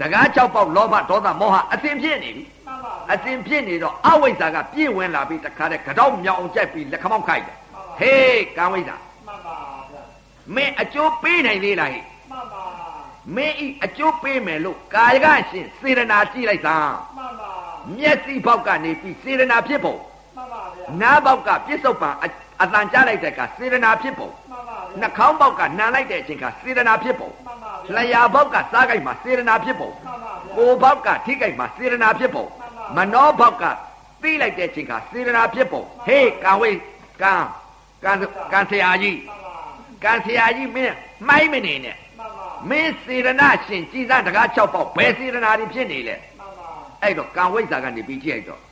[0.00, 7.56] တကား၆ပေါက်လောဘဒေါသမောဟအစဉ်ဖြစ်နေပြီမှန်ပါအစဉ်ဖြစ်နေတော့အဝိဇ္ဇာကပြည့်ဝင်လာပြီးတခါတည်းကြောက်မြောင်အောင်ကြိုက်ပြီးလက်ခမောက်ခိုက်တယ်
[7.98, 8.96] ဟေးကံဝိဇ္ဇာ
[9.26, 9.56] မှန်ပါ
[9.90, 10.02] ဗျာ
[10.54, 12.64] မင်းအကျိုးပေးနိုင်သေးလားဟဲ့မှန်ပါ
[13.36, 16.78] မင်းဤအကျိုးပေးမယ်လို့ကာယကရှင်စေတနာကြည့်လိုက်သာ
[17.16, 17.57] မှန်ပါ
[17.96, 19.96] မျက်စိဘောက်ကနေပြီးစေတနာဖြစ်ပုံ
[20.36, 22.26] မှန်ပါဗျာနားဘောက်ကပြစ္ဆုတ်ပံအ
[22.62, 32.46] အတန်ကြားလိုက်တဲ့ကစေတနာဖြစ်ပုံမှန်ပါဗျာနှာခေါင်းဘောက်ကနံလိုက်တဲ့အချိန်ကစေတနာဖြစ်ပုံမှန်ပါဗျာလျှာဘောက်ကစားကြိုက်မှာစေတနာဖြစ်ပုံမှန်ပါဗျာကိုယ်ဘောက်ကထိကြိုက်မှာစေတနာဖြစ်ပုံ
[32.96, 33.64] မနောဘောက်က
[34.22, 36.70] သိလိုက်တဲ့အချိန်ကစေတနာဖြစ်ပုံဟေးကံဝိ
[37.22, 37.34] ကံ
[38.04, 38.12] ကံ
[38.52, 39.54] ကံဆရာကြီးမှန်ပါ
[40.04, 40.94] ကံဆရာကြီးမင်း
[41.28, 46.27] မှိုင်းမနေနဲ့မှန်ပါမင်းစေတနာရှင်ကြည်စံတကား6ပေါက်ဘယ်စေတနာတွေဖြစ်နေလဲမှန်ပါ
[47.02, 48.62] အဲ့တော့ကံဝိဇ္ဇာကနေပြီးကြည့်လိုက်တော့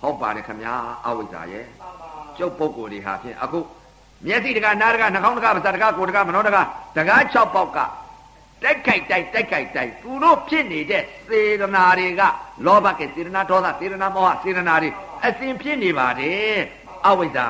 [0.00, 0.74] ဟုတ်ပါတယ်ခမညာ
[1.06, 3.60] အဝိဇ္ဇာရဲ့မှန်ပါကျုပ်ပုဂ္ဂိုလ်တွေဟာဖြင့်အခု
[4.26, 6.62] မျက်စိတကာနားတကာနှာခေါင်းတကာပါးစပ်တကာကိုယ်တကာမနောတကာ
[6.96, 7.78] တကား6ပေါက်က
[8.62, 12.22] တိုက်ခိုက်တိုက်တိုက်ခိုက်တိုက်သူတို့ဖြစ်နေတဲ့စေတနာတွေက
[12.66, 14.90] လောဘကစေတနာဒေါသစေတနာမောဟစေတနာတွေ
[15.24, 16.58] အစဉ်ဖြစ်နေပါတယ်
[17.06, 17.46] အဝိဇ္ဇာ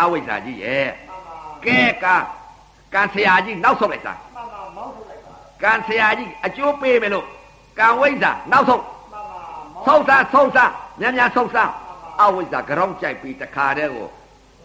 [0.00, 2.16] အဝိဇ္ဇာကြီးရဲ့မှန်ပါကဲကံ
[2.94, 7.26] ကံဆရာကြီးနောက်ဆုတ်လိုက်တာမှန်ပါမောင်းထုတ်လိုက်ပါကံဆရာကြီးအကျိုးပေးမယ်လို့
[7.78, 8.93] ကံဝိဇ္ဇာနောက်ဆုံးမှ
[9.84, 10.70] န်ပါမောင်းဆုံးစားဆုံးစား
[11.00, 11.70] မြန်မြန်ဆုံးစား
[12.22, 14.08] အဝိဇ္ဇာကြောင်းကြိုက်ပြီးတခါတည်းကို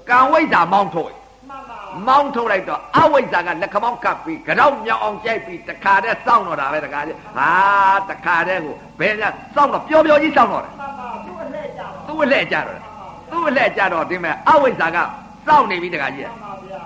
[0.09, 1.11] ကံဝိဇ္ဇာမောင်းထုတ်
[1.49, 7.51] မှန်ပါမောင်းထုတ်လိုက်တော့အဝိဇ္ဇာကလက်ခမောင်းကပ်ပြီးကြောင်းမြောင်အောင်ကြိုက်ပြီးတခါတည်းစောင့်တော့တာပဲတခါတည်းဟာ
[8.09, 12.82] တခါတည်းကိုဘယ်ညာစောင့်တော့ပျော်ပျော်ကြီးစောင့်တော့တယ်မှန်ပါသူ့အလှည့်ကြပါသူ့အလှည့်ကြတော့တယ်
[13.32, 14.97] သူ့အလှည့်ကြတော့ဒီမဲ့အဝိဇ္ဇာက
[15.47, 16.80] စောင့်နေပြီတခါကြီးမှန်ပါဗျာ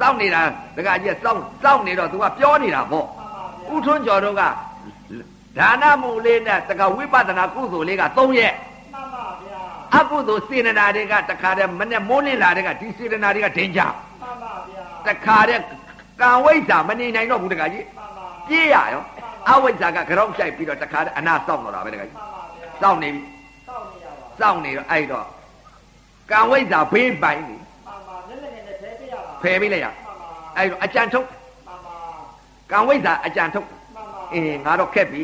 [0.00, 0.40] စောင့်နေတာ
[0.76, 4.42] တခါကြီးစောင့်စောင့်နေတော့သူကပြောနေတာပေါ့မှန်ပါဗျာဥထွန်းကျော်တို့က
[5.58, 8.54] ဒါနမှုလေးနဲ့တကဝိပဿနာကုသိုလ်လေးက3ရက်
[8.94, 9.60] မှန်ပါဗျာ
[9.96, 15.62] အကုသိုလ်စေတနာတွေကတခါတည်းမနဲ့မိုးလင်းလာတဲ့ကဒီစေတနာတွေကဒင်ကြမှန်ပါဗျာတခါတည်း
[16.20, 19.02] ကံဝိဇ္ဇာမနေနိုင်တော့ဘူးတခါကြီးမှန်ပါပြေးရရော
[19.50, 23.22] အဝိဇ္ဇာကကြောက်ကြိုက်ပြီးတော့တခါတည်းအနာစောင့်တော့တာပဲတခါကြီးမှန်ပါဗျာစောင့်နေပြီ
[23.68, 25.26] စောင့်နေရပါစောင့်နေတော့အဲ့တော့
[26.30, 31.96] ကံဝိဇ္ဇာဘေးပိုင်နေမှန်ပါလက်လက်နဲ့ထဲပြရပါဖယ်ပေးလိုက်ရမှန်ပါအဲ့တော့အကြံထုတ်မှန်ပါ
[32.70, 35.22] ကံဝိဇ္ဇာအကြံထုတ်မှန်ပါအင်းငါတော့ခက်ပြီ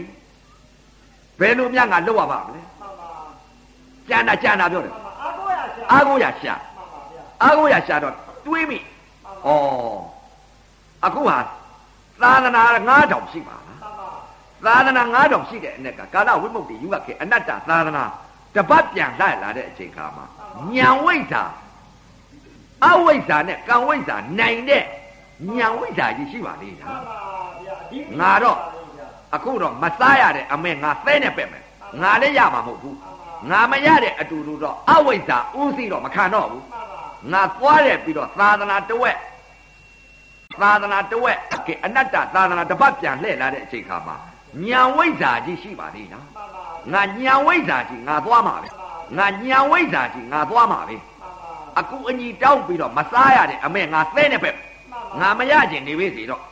[1.40, 3.10] ဘယ်လိုများငါလွတ်ရပါမလဲ မှန်ပါ
[4.10, 8.14] ကြံတာကြံတာပြောတယ် မှန်ပါအားကိုးရရှာ အာကိုရရှာ မှန်ပါဗျာ အာကိုရရှာတော့
[8.46, 9.50] တွေးမိ မှန် ဩ
[11.04, 11.38] ပါ အခုဟာ
[12.22, 12.64] သာသနာ
[12.94, 14.08] 9000ရှိပါလား မှန်ပါ
[14.66, 18.04] သ သာသနာ9000ရှိတဲ့အ ਨੇ ကကာလဝိမု ക്തി ယူကခေအနတ္တသာသနာ
[18.56, 20.26] တပတ်ပြန်လိုက်လာတဲ့အချိန်ခါမှာ
[20.74, 21.44] ညံဝိဇ္ဇာ
[22.84, 24.84] အဝိဇ္ဇာနဲ့ကံဝိဇ္ဇာနိုင်တဲ့
[25.56, 27.20] ညံဝိဇ္ဇာကြီးရှိပါလေဗျာ မှန်ပါ
[27.62, 28.60] ဗျာဒီ ငါတော့
[29.35, 31.65] အခုတော့မစားရတဲ့အမေငါသဲနဲ့ပဲ့မယ်
[32.03, 32.99] ငါလည်းရမှာမဟုတ်ဘူး
[33.51, 37.03] ငါမရတဲ့အတူတူတော့အဝိဇ္ဇာဥသိတော့မခံတော့ဘူးမှန်ပါ
[37.33, 39.17] ငါသွားရပြီးတော့သာသနာတဝက်
[40.61, 44.17] သာသနာတဝက်ကဲအနတ္တသာသနာတစ်ပတ်ပြန်လှည့်လာတဲ့အချိန်ခါမှာ
[44.65, 48.69] ညာဝိဇ္ဇာကြီးရှိပါသေးနော်မှန်ပါငါညာဝိဇ္ဇာကြီးငါသွားမှာပဲ
[49.19, 54.55] ငါညာဝိဇ္ဇာကြီးငါသွားမှာပဲမှန်ပါအခုအညီတောင်းပြီးတော့မစားရတဲ့အမေငါသဲနဲ့ပဲ့
[55.21, 56.43] ငါမရခြင်းနေပြီစီတော့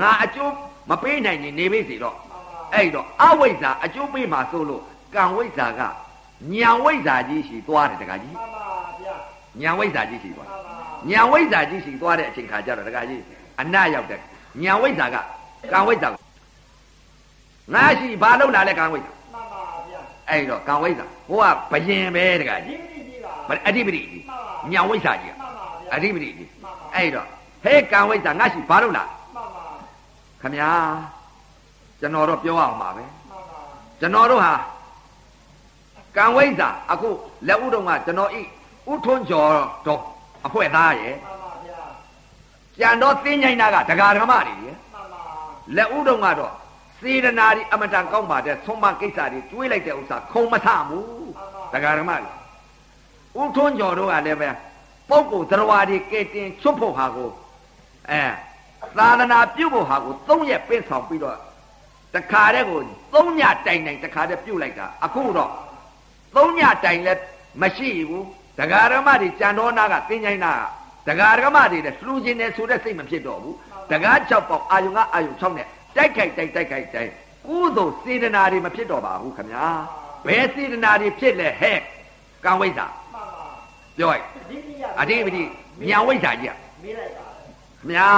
[0.00, 0.52] ငါအကျိုး
[0.90, 2.16] မပေးနိုင်ခြင်းနေပြီစီတော့
[2.74, 4.82] အဲ့တော့အဝိဇ္ဇာအကျိုးပေးမှာဆိုလို့
[5.14, 5.80] ကံဝိဇ္ဇာက
[6.52, 8.68] ညာဝိဇ္ဇာကြီးရှိသွားတယ်တခါကြီးမှန်ပါ
[9.00, 9.14] ဗျာ
[9.60, 10.74] ညာဝိဇ္ဇာကြီးရှိသွားမှန်ပါ
[11.10, 13.22] ညာဝိဇ္ဇာကြီးရှိသွားတဲ့အချိန်ခါကျတော့တခါကြီး
[13.60, 14.20] အနတ်ရောက်တဲ့
[14.62, 15.16] ညာဝိဇ္ဇာက
[15.72, 16.22] ကံဝိဇ္ဇာကို
[17.74, 20.00] ငါရှိဘာလို့လာလဲကံဝိဇ္ဇာမှန်ပါဗျာ
[20.30, 24.22] အဲ့တော့ကံဝိဇ္ဇာဟိုကဘယင်ပဲတခါဒီကြီးဒီကြီးပါမအဓိပတိကြီး
[24.72, 26.48] ညာဝိဇ္ဇာကြီးမှန်ပါဗျာအဓိပတိကြီး
[26.94, 27.26] အဲ့တော့
[27.64, 29.04] ဟဲ့ကံဝိဇ္ဇာငါရှိဘာလို့လာ
[29.34, 29.64] မှန်ပါ
[30.42, 30.70] ခမညာ
[32.00, 33.38] ကျွန်တော်တော့ပြောအောင်ပါပဲမှန်ပါ
[34.00, 34.52] ကျွန်တော်တို့ဟာ
[36.16, 37.08] ကံဝိဇ္ဇာအခု
[37.48, 38.42] လက်ဥတုံကကျွန်တော်ဤ
[38.90, 39.50] ဥထွန်းကျော်
[39.86, 40.00] တော့
[40.46, 41.80] အဖွဲသားရဲ့မှန်ပါဗျာ
[42.78, 45.22] ကြံတော့သင်းញိုင်းနာကဒကာဓမ္မတွေရဲ့မှန်ပါ
[45.76, 46.54] လက်ဥတုံကတော့
[47.00, 51.28] စေတနာဒီအမတန်ကောင်းပါတဲ့သုံးမကိစ္စတွေတွေးလိုက်တဲ့ဥစ္စာခုံမထဘူး
[51.72, 54.48] ဒကာဓမ္မတွေဥထွန်းကျော်တို့ကလည်းပဲ
[55.10, 57.30] ပုဂ္ဂိုလ်သရဝါတွေကဲတင်ချွတ်ဖို့ဟာကို
[58.10, 58.22] အဲ
[58.98, 61.36] သာသနာပြုဖို့ဟာကိုသုံးရက်ပင့်ဆောင်ပြီးတော့
[62.16, 62.80] တခါတည်းကို
[63.14, 65.50] သုံးညတိုင်တိုင်တခါတည်းပြုတ်လိုက်တာအခုတော့
[66.36, 67.22] သုံးညတိုင်လည်း
[67.62, 68.24] မရှိဘူး
[68.58, 70.52] ဒကာရမတွေကြံတော်နာကသင်္ချိုင်းနာ
[71.08, 73.56] ကဒကာရမတွေလည်းလှူခြင်းနဲ့ဆိုတဲ့စိတ်မဖြစ်တော့ဘူး
[73.92, 77.10] ဒကာ6ပေါက်အာယုံကအာယုံ6နဲ့တိုက်ခိုက်တိုက်တိုက်ခိုက်တိုက်
[77.46, 79.66] ကုသိုလ်စေတနာတွေမဖြစ်တော့ပါဘူးခင်ဗျာ
[80.26, 81.78] ဘယ်စေတနာတွေဖြစ်လဲဟဲ့
[82.44, 83.46] ကံဝိဇ္ဇာမှန်ပါ
[83.98, 85.42] ပြောလိုက်ဒီကြီးရအဓိပတိ
[85.88, 88.08] ညာဝိဇ္ဇာကြီးမေးလိုက်ပါခင်ဗျာ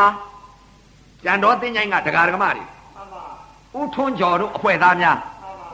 [1.24, 2.60] ကြံတော်သင်္ချိုင်းကဒကာရမတွေမှန်ပါ
[3.76, 5.16] ဥထွန်းကျော်တို့အဖွဲသားများ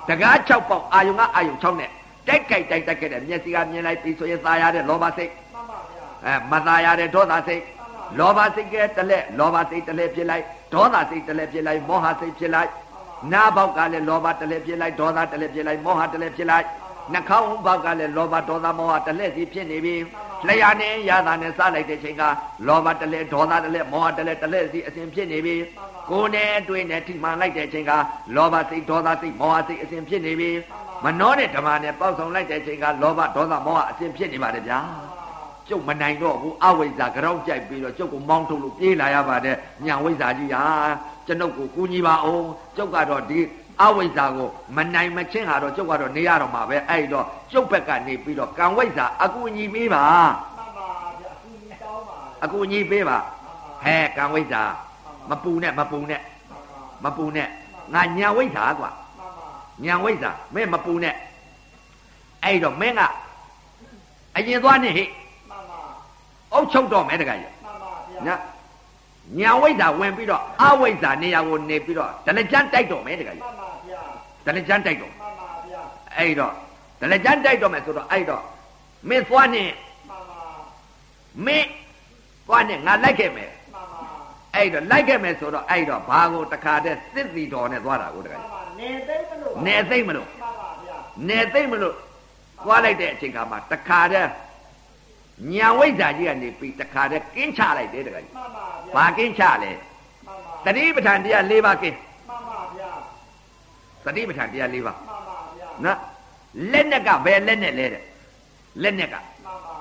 [0.09, 1.91] မှန်ပါတကား6ပေါက်အာယုံကအာယုံ6နဲ့
[2.29, 7.63] တိုက်ကြိုက်တိုက်တိုက်ခဲ့တဲ့မျက်စိကမြင်လိုက်ပြီဆိုရင်သာရတဲ့လောဘစိတ်မှန်ပါဗျာအဲမသာရတဲ့ဒေါသစိတ်
[8.19, 12.71] လောဘစိတ်ကတလက်လောဘစိတ်တလက်ဖြစ်လိုက်ဒေါသစိတ်တလက်ဖြစ်လိုက်မောဟစိတ်ဖြစ်လိုက်
[13.33, 16.67] နားပေါက်ကလည်းလောဘတလက်ဖြစ်လိုက်ဒေါသတလက်ဖြစ်လိုက်မောဟတလက်ဖြစ်လိုက်
[17.13, 19.95] နှာခေါင်းပေါက်ကလည်းလောဘဒေါသမောဟတလက်စီဖြစ်နေပြီ
[20.47, 22.23] လျှာနဲ့ရတာနဲ့စလိုက်တဲ့ချိန်က
[22.67, 25.55] လောဘတလက်ဒေါသတလက်မောဟတလက်တလက်စီအစဉ်ဖြစ်နေပြီ
[26.11, 27.93] ကိုယ်နဲ့တွေ့နဲ့ထိမှန်လိုက်တဲ့ချိန်က
[28.37, 30.51] လောဘစိတ်ဒေါသစိတ်မောဟစိတ်အစဉ်ဖြစ်နေပြီ
[31.05, 34.79] မနှောတဲ့ဓမ္မနဲ့ပေါက်ဆောင်လိုက်တဲ့ချိန်ကလောဘဒေါသမောဟအစဉ်ဖြစ်နေပါတယ်ဗျာ
[35.69, 40.65] ကျုပ်မနိုင်တော့ဘူးအဝိဇ္ဇာကြောက်ကြိုက်ပြီးတော့ကျုပ်ကိုမောင်းထုတ်လို့ပြေးလာရပါတယ်ညာဝိဇ္ဇာကြီးဟာ
[41.27, 42.47] ကျွန်ုပ်ကိုကူညီပါအောင်
[42.77, 43.41] ကျုပ်ကတော့ဒီ
[43.83, 50.03] အဝိဇ္ဇာကိုမနိုင်မချင်းဟာတော့ကျုပ်ကတော့နေရတော့မှာပဲအဲ့တော့ကျုပ်ဘက်ကနေပြီးတော့ကံဝိဇ္ဇာအကူအညီပေးပါ
[50.57, 50.89] မှန်ပါ
[51.21, 53.19] ဗျာအခုကြီးတောင်းပါအကူအညီပေးပါ
[53.85, 54.63] ဟဲကံဝိဇ္ဇာ
[55.31, 56.21] မပူနဲ့မပူနဲ့
[57.05, 57.49] မပူနဲ့
[57.95, 59.47] ငါညာဝိဇ္ဇာကွာမှန်ပါ
[59.85, 61.15] ညာဝိဇ္ဇာမင်းမပူနဲ့
[62.45, 63.03] အဲ့တော့မင်းက
[64.37, 65.05] အရင်သွားနေဟိ
[65.49, 65.79] မှန်ပါ
[66.53, 68.37] အုတ်ချုပ်တော့မယ်တခါကြီးမှန်ပါဗျာညာ
[69.39, 73.64] ညာဝိဇ္ဇာဝင်ပြီးတော့အဝိဇ္ဇာနေရာကိုနေပြီးတော့ဒလကြမ်းတိုက်တော့မယ်တခါကြီးမှန်ပါဗျာ
[74.47, 75.83] ဒလကြမ်းတိုက်တော့မှန်ပါဗျာ
[76.19, 76.53] အဲ့တော့
[77.01, 78.43] ဒလကြမ်းတိုက်တော့မယ်ဆိုတော့အဲ့တော့
[79.09, 79.65] မင်းသွားနေ
[80.09, 80.43] မှန်ပါ
[81.47, 81.69] မင်း
[82.47, 84.01] သွားနေငါလိုက်ခဲ့မယ်မှန်ပါ
[84.55, 90.97] အဲ့တော့လိုက်ခဲ့မယ်ဆိုတော့အဲ့တော့ဘာကိုတခါတည်းစစ်စီတော်နဲ့သွားတာကိုတခါမှန်ကြီးပါနေသိမ့်မလို့နေသိမ့်မလို့မှန်ပါဗျာ
[91.29, 91.95] နေသိမ့်မလို့
[92.65, 94.31] သွားလိုက်တဲ့အချိန်ခါမှာတခါတည်း
[95.53, 102.14] ညာဝိဇ္ဇာကြီးကနေပြီးတခါတည်းကင်းချလိုက်တယ်တခါကြီးမှန်ပါဗျာဘာကင်းချလဲမှန်ပါတတိပဋ္ဌာန်တရား၄ပါးကင်းမှန်ပါဗျာ
[104.05, 105.99] တတိပဋ္ဌာန်တရား၄ပါးမှန်ပါဗျာနော်
[106.73, 108.05] လက်နဲ့ကဘယ်လက်နဲ့လဲတဲ့
[108.83, 109.77] လက်နဲ့ကမှန်ပါ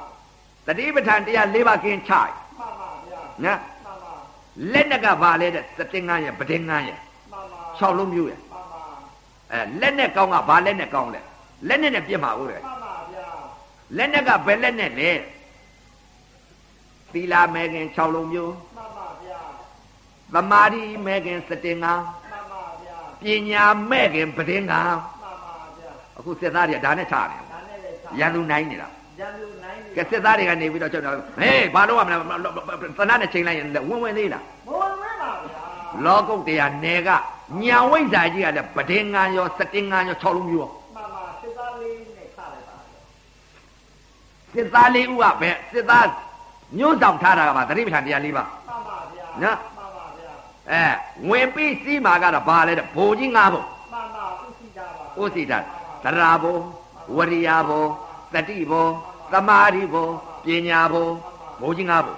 [0.67, 4.13] တတိပဋ္ဌာန်တရား၄ပါးကင်းချရမှန်ပါဗျာနော်မှန်ပါ
[4.73, 6.91] လက်နဲ့ကဘာလဲတဲ့စတင်ငန်းရပတင်ငန်းရ
[7.31, 8.81] မှန်ပါ၆လုံးမျိုးရမှန်ပါ
[9.51, 11.21] အဲလက်နဲ့ကောင်းကဘာလက်နဲ့ကောင်းလဲ
[11.67, 13.27] လက်နဲ့နဲ့ပြစ်မှာဟုတ်တယ်မှန်ပါဗျာ
[13.97, 15.11] လက်နဲ့ကဘယ်လက်နဲ့လဲ
[17.13, 19.39] သီလာမဲခင်6လုံးမျိုးမှန်ပါဗျာ
[20.33, 22.22] သမာဓိမဲခင်စတင်ငန်းမှန်
[23.23, 28.87] ပါဗျာပညာမဲခင်ပတင်ငန်းမှန်ပါဗျာအခုစစ်သားတွေကဒါနဲ့ချနေဒါနဲ့လည်းရန်သူနိုင်နေတာ
[29.19, 32.15] ရန်သူနိုင်နေကဲစစ်သားတွေကနေပြီးတော့ကျွန်တော်ဟေးဘာလို့ရမလဲ
[32.97, 35.63] သနာနဲ့ချိန်လိုက်ရင်ဝင်ဝင်သေးလားမဝင်မပါဗျာ
[36.05, 37.09] လောကုတ်တရားနယ်က
[37.61, 42.75] ညာဝိဇ္ဇာကြီးကလည်းပဒင်ငံရောစတင်ငံရော6လုံးမျိုးရောမှန်ပါစစ်သားလေးနဲ့ခါလိုက်ပါ
[44.53, 46.07] စစ်သားလေးဦးကပဲစစ်သား
[46.77, 49.72] ညှို့ဆောင်ထားတာကပါသတိပဋ္ဌာန်တရား၄ပါးမှန်ပါဗျာနော်မှန်ပါဗျာ
[50.71, 50.83] အဲ
[51.29, 55.59] ဝင်ပြီးစီးမှာကတော့ဘာလဲတဲ့ဘိုလ်ကြီး၅ဘုံမှဥသိတာ
[56.03, 56.57] သရာဘော
[57.15, 57.85] ဝရိယဘော
[58.33, 58.87] တတိဘော
[59.31, 60.07] သမာဓိဘော
[60.45, 61.09] ပညာဘော
[61.61, 62.17] ဘိုးကြီးငါဘော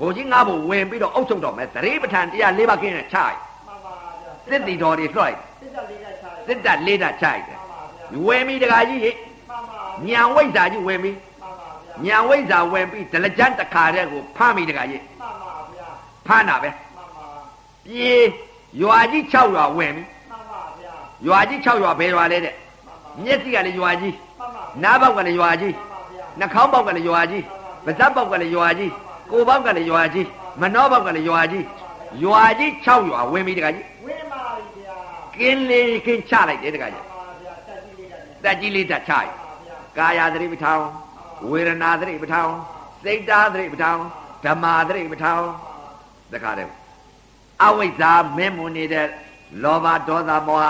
[0.00, 3.36] ဘိုးကြီးငါဘောဝင်ပြီးတော့အုပ်ချုပ်တော့မယ်သတိပဋ္ဌာန်တရား၄ပါးခင်းနဲ့ခြိုက်
[3.66, 3.92] မှန်ပါ
[4.22, 15.88] ဗျာသစ်တီတော်တွေလွှတ်စစ်တပ်လေးကချားတယ်သစ်တက်လေးတက်ခြိုက်တယ်မှန်ပါဗျာဝယ်ပြီးတခါကြီးဟိမှန်ပါညံဝိဇ္ဇာကြီးဝင်ပြီးမှန်ပါဗျာညံဝိဇ္ဇာဝင်ပြီးဒလကြမ်းတခါတည်းကိုဖမ်းပြီးတခါကြီးမှန်ပါဗျာ
[16.26, 16.74] ဖမ်းတာပဲမှန်
[17.84, 18.12] ပါပြေ
[18.82, 20.92] ရွာကြီး6ရွာဝင်ပြီးမှန်ပါဗျာ
[21.26, 27.44] ရွာကြီး6ရွာဘယ်ရွာလဲတဲ့မှန်ပါမျက်စိကလည်းရွာကြီးမှန်ပါနားပေါက်ကလည်းရွာကြီးမှန်ပါဗျာနှာခေါင်းပေါက်ကလည်းရွာကြီး
[27.84, 28.90] ပါးစပ်ပေါက်ကလည်းရွာကြီး
[29.30, 30.26] ကိုယ်ပေါက်ကလည်းရွာကြီး
[30.60, 31.64] မနှောပေါက်ကလည်းရွာကြီး
[32.24, 34.96] ရွာကြီး6ရွာဝင်ပြီးတခါကြီးဝင်းပါပြီဗျာ
[35.36, 40.80] ကင်းလေးကင်းချလိုက်တယ်တခါကြီးမှန်ပါဗျာတက်ကြီးလေးကလည်းတက်ကြီးလေးတက်ချလိုက်မှန်ပါဗျာကာယသတိပဋ္ဌာန်
[41.50, 42.48] ဝေဒနာသတိပဋ္ဌာန်
[43.02, 43.98] စိတ်ဓာတ်သတိပဋ္ဌာန်
[44.44, 45.40] ဓမ္မာသတိပဋ္ဌာန်
[46.32, 46.83] တခါတည်း
[47.62, 49.06] အဝိဇ္ဇာမင်းမွန်နေတဲ့
[49.62, 50.66] လောဘဒေါသမောဟ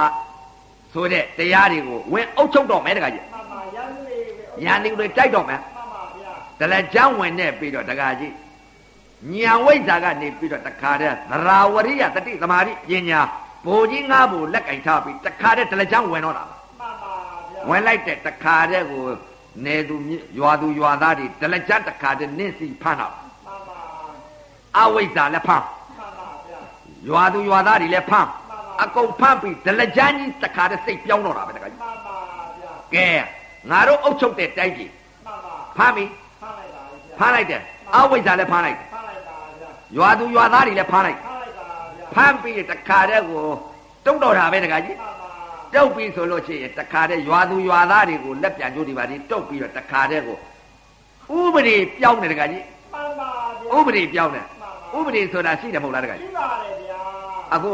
[0.93, 8.35] ဆိုတဲ့တရားတွေကိုဝင်အုပ်ချုပ်တော့မယ်တခါကြီးမှန်ပါရန်သူလေးပဲညာနေတွေတိုက်တော့မယ်မှန်ပါဗျာတလက်ချမ်းဝင်နေပြီးတော့တခါကြီး
[9.33, 13.21] ညာဝိဇ္ဇာကနေပြီးတော့တခါတည်းသရာဝရိယတတိသမာဓိပညာ
[13.67, 17.13] ဘိုလ်ကြီးငါးဘိုလ်လက်ကင်ထားပြီးတခါတည်းတလက်ချမ်းဝင်တော့တာမှန်ပါ
[17.51, 19.05] ဗျာဝင်လိုက်တဲ့တခါတည်းကို
[19.65, 23.79] နေသူမြရွာသူရွာသားတွေတလက်ချမ်းတခါတည်းနင့်စီဖမ်းတော့မှန်ပါ
[24.79, 25.84] အဝိဇ္ဇာလည်းဖမ်းမှန်ပါဗျာ
[27.09, 32.17] ရွာသူရွာသားတွေလည်းဖမ်းမှန်ပါအကုန်ဖမ်းပြီးဒလကြမ်းကြီးတခါတည်းစိတ်ပြောင်းတော့တာပဲတခါကြီးမှန်ပါ
[32.61, 33.09] ဗျာကဲ
[33.71, 34.91] ငါတို့အုပ်ချုပ်တဲ့တိုင်းကြီး
[35.27, 36.05] မှန်ပါဖမ်းပြီ
[36.41, 37.63] ဖမ်းလိုက်ပါဗျာဖမ်းလိုက်တယ်
[37.95, 41.65] အဝိဇ္ဇာလည်းဖမ်းလိုက်တယ်ဖမ်းလိုက်ပါဗျာရွာသူရွာသားတွေလည်းဖမ်းလိုက်ဖမ်းလိုက်ပါ
[41.97, 43.45] ဗျာဖမ်းပြီးတခါတည်းကို
[44.07, 45.29] တုံးတော့တာပဲတခါကြီးမှန်ပါ
[45.75, 50.39] တုတ်ပြီးဆိုလို့ရှိရင်တခါတည်းရွာသူရွာသားတွေကိုလက်ပြန်ကြိုးဒီပါဒီတုတ်ပြီးတော့တခါတည်းကို
[51.39, 53.31] ဥပဒေပြောင်းတယ်တခါကြီးမှန်ပါ
[53.71, 54.47] ဗျာဥပဒေပြောင်းတယ်
[54.97, 56.34] ဥပဒေဆိုတာရှိတယ်မဟုတ်လားတခါကြီးရှိပါတယ်ဗျာ
[57.55, 57.71] အခု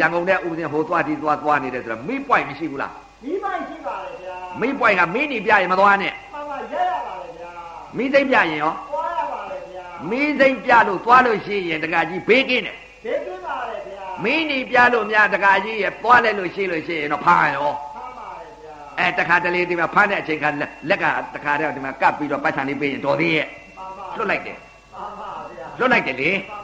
[0.00, 2.92] ရန်ကုန်တဲ့ဥပဒေဟိုသွားဒီသွားသွားနေတယ်ဆိုတော့မိပွိုင်မရှိဘူးလား
[3.24, 7.50] ဒီမိုင်းရှိပါတယ်ဗျာမိပွိုင်ကမင်းနေပြရင်မသွားနဲ့မှန်ပါရက်ရပါတယ်ဗျာ
[7.96, 21.04] မိသိမ့်ပြရင်ရောပွားရပါတယ်ဗျာမိသိမ့်ပြလို့သွားလို့ရှိရင်တခါကြီးဘေးကင်းတယ်ဒေးကင်းပါတယ်ဗျာမင်းနေပြလို့များတခါကြီးရဲ့သွားလိုက်လို့ရှိလို့ရှိရင်တော့ဖမ်းရောဖမ်းပါတယ်ဗျာအဲတခါတလေဒီမှာဖမ်းတဲ့အချိန်ကလက်လက်က
[21.34, 26.63] တခါတည်းဒီမှာကပ်ပြီးတော့ပတ်ချံလေးပေးရင်တော်သေးရဲ့မှန်ပါလွတ်လိုက်တယ်မှန်ပါဗျာလွတ်လိုက်တယ်လေမှန်ပါဗ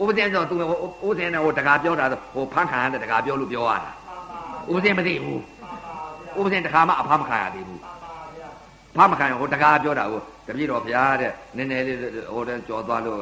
[0.00, 0.64] ဥပဒေဆိုသူဥ
[1.02, 3.94] ပဒေနဲ့ဟိုတခါပြောတာဆိုဟိုဖမ်းခံရတဲ့တခါပြောလို့ပြောရတာမှန်
[4.30, 8.48] ပါဥပဒေမသိဘူးမှန်ပါဗျာဥပဒေတခါမှအဖမ်းမခံရသေးဘူးမှန်ပါဗျာ
[8.96, 11.98] ဖမ်းမခံရဟိုတခါပြောတာဟိုတပြည့်တော်ဘုရားတဲ့နည်းနည်းလေး
[12.34, 13.18] ဟိုတန်းကြော်သွားလို့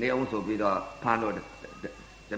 [0.00, 1.38] နေအောင်ဆိုပြီးတော့ဖမ်းလို့တ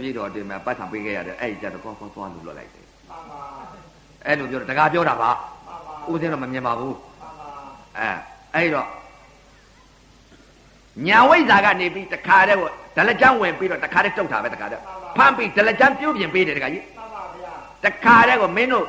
[0.00, 3.40] ပြည့်တော်တင်မှာပတ်ဆံပေးခဲ့ရတယ်အဲ့ဒီကြတော့ကောကောသွားလို့လွတ်လိုက်တယ်မှန်ပါ
[4.26, 7.48] အဲ့လိုပြောတခါပြောတာပါမှန်ပါဥပဒေတော့မမြင်ပါဘူးမှန်ပါ
[7.98, 8.10] အဲ
[8.54, 8.86] အဲ့တော့
[11.06, 14.82] ညာဝိဇ္ဇာကနေပြီးတခါတည်းကိုဒလကြမ်းဝင်ပြီးတော့တခါတည်းတုတ်တာပဲတခါတည်း
[15.16, 17.52] ဖမ်းပြီးဒလကြမ်းပြုတ်ပြင်ပေးတယ်တခါကြီးမှန်ပါဗျာ
[17.84, 18.86] တခါတည်းကိုမင်းတို့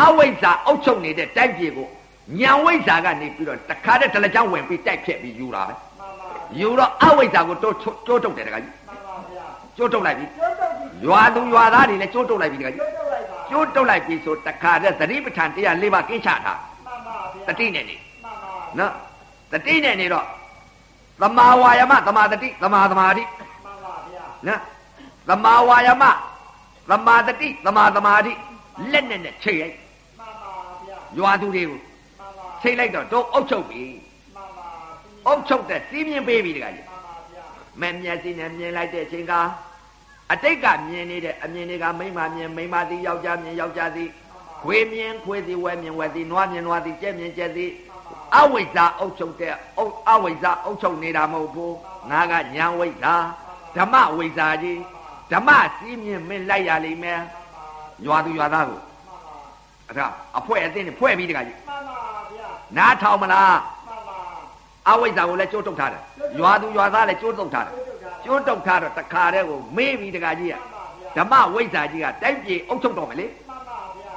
[0.00, 1.88] အဝိဇ္ဇာအုပ်ချုပ်နေတဲ့တိုက်ပြေကို
[2.40, 6.28] ညာဝိဇ္ဇာကနေပြီးတော့တခါတည်းဒလကြမ်းဝင်ပြီးတိုက်ဖြက်ပြီးယူတာပဲမှန်ပါ
[6.60, 7.76] ယူတော့အဝိဇ္ဇာကိုတိုး
[8.06, 16.54] ကျိုးတုတ်တယ်တခါကြီးမှန်ပါဗျာကျိုးတုတ်လိုက်ပြီကျွတ်တော့ဒီရွာသူရွာသားတွေလည်းကျိုးတုတ်လိုက်ပြီတခါကြီးကျွတ်တော့လိုက်ပါကျိုးတုတ်လိုက်ပြီဆိုတခါတည်းသတိပဋ္ဌာန်တရား၄ပါးကင်းချတာ
[16.86, 18.92] မှန်ပါဗျာတတိနဲ့နေမှန်ပါနော်
[19.52, 20.26] တတိနဲ့နေတော့
[21.22, 24.60] သမာဝါယမသမာတတိသမာသမာဓိမှန်ပါဗျာနော်
[25.28, 26.04] သမာဝါယမ
[26.90, 28.32] သမာတတိသမာသမာဓိ
[28.92, 29.76] လက်နဲ့နဲ့ချိန်လိုက်
[30.18, 30.54] မှန်ပါ
[30.86, 33.82] ဗျာရွာသူတွေကိုမှန်ပါချိန်လိုက်တော့တို့အုပ်ချုပ်ပြီ
[34.34, 34.66] မှန်ပါ
[35.26, 37.44] အုပ်ချုပ်တဲ့စီးမြင်ပေးပြီတခါကြီးမှန်ပါဗျာ
[37.80, 39.32] မမျက်စိနဲ့မြင်လိုက်တဲ့အချိန်က
[40.32, 44.08] အတိတ်ကမြင်နေတဲ့အမြင်တွေကမိမမြင်မိမသည်ယောက်ျားမြင်ယောက်ျားသည်
[44.62, 47.70] ခွေမြင်ခွေသည်ဝဲမြင်ဝဲသည်နွားမြင်နွားသည်ကြက်မြင်ကြက်သည်
[48.36, 51.74] အဝိဇ္ဇာအုပ်ချုပ်တဲ့အုပ်အဝိဇ္ဇာအုပ်ချုပ်နေတာမဟုတ်ဘူး
[52.10, 53.14] ငါကညာဝိဇ္ဇာ
[53.76, 54.80] ဓမ္မဝိဇ္ဇာကြီး
[55.32, 57.20] ဓမ္မစီးမြင်မင်းလိုက်ရလိမ့်မယ်
[58.06, 58.80] ရွာသူရွာသားကို
[59.88, 60.06] အဲ့ဒါ
[60.38, 61.98] အဖွဲအသိနဲ့ဖွဲ့ပြီးတခါကြီးမှန်ပါ
[62.32, 63.56] ဗျာနားထောင်မလား
[63.88, 64.16] မှန်ပါ
[64.88, 66.02] အဝိဇ္ဇာကိုလည်းကြိုးတုတ်ထားတယ်
[66.40, 67.74] ရွာသူရွာသားလည်းကြိုးတုတ်ထားတယ်
[68.24, 70.54] ကျိုးတုတ်ထားတော့တခါတည်းကိုမေးပြီးတခါကြီးက
[71.16, 74.16] ဓမ္မဝိဇ္ဇာကြီးကတိုက်ပြေအုပ်ချုပ်တော်မယ်လေမှန်ပါဗျာ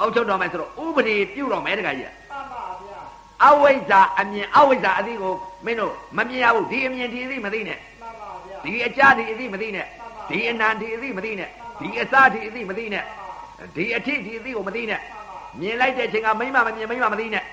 [0.00, 2.19] အုပ်ချုပ်တော်မယ်ဆိုတော့ဥပဒေပြုတော်မယ်တခါကြီးကမှန်ပါဗျာ
[3.46, 5.34] အဝိဇ္ဇာအမြင်အဝိဇ္ဇာအသိကို
[5.66, 9.86] မင်းတို့မမြင်ရဘူးဒီအမြင်ဒီအသိမသိနဲ့မှန်ပါဗျာဒီအကြဒီအသိမသိနဲ့
[10.28, 11.48] ဒီအနံဒီအသိမသိနဲ့
[11.80, 13.04] ဒီအစဒီအသိမသိနဲ့
[13.76, 15.00] ဒီအထိဒီအသိကိုမသိနဲ့
[15.60, 17.44] မြင်လိုက်တဲ့အချိန်ကမိမမမြင်မိမမသိနဲ့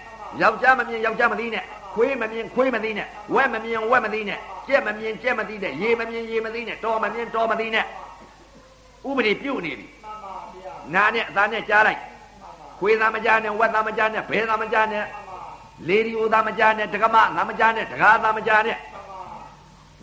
[0.42, 1.64] ယောက်ျားမမြင်ယောက်ျားမသိနဲ့
[1.96, 7.86] ခွေးမမြင်ခွေးမသိနဲ့ဝက်မမြင်ဝက်မသိနဲ့ကြက်မမြင်ကြက်မသိနဲ့ရေမမြင်ရေမသိနဲ့တော်မမြင်တော်မသိနဲ့
[9.10, 12.00] ဥပဒေပြုတ်နေပြီမှန်ပါဗျာနာနဲ့အသားနဲ့ကြားလိုက်
[12.80, 15.04] ခွေးသားမကြားနဲ့ဝက်သားမကြားနဲ့ဘဲသားမကြားနဲ့
[15.88, 18.78] လေဒီယိုသားမကြားနဲ့ဒကမသားမကြားနဲ့ဒကာသားမကြားနဲ့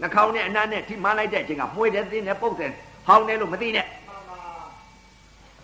[0.01, 2.72] နှာခေါင်းနဲ့အနံ့နဲ့ထိမှန်းလိုက်တဲ့အချိန်ကမှွေတယ်သင်းနဲ့ပုတ်တယ်
[3.07, 3.87] ဟောင်းတယ်လို့မသိနဲ့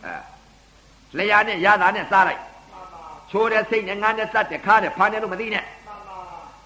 [0.05, 2.41] အဲလျာနဲ့ရတာနဲ့စားလိုက်
[3.31, 5.65] ချိုးတဲ့စိတ်နဲ့ငန်းနဲ့စက်တဲ့ခါတဲ့ဖားတယ်လို့မသိနဲ့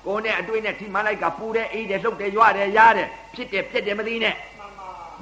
[0.07, 4.35] ကိုယ်နဲ့အတွေ့နဲ့ထိမှန်လိုက်ကပူတဲ့အေးတယ်လှုပ်တယ်ရွတယ်ရတယ်ဖြစ်တယ်ပြက်တယ်မသိနဲ့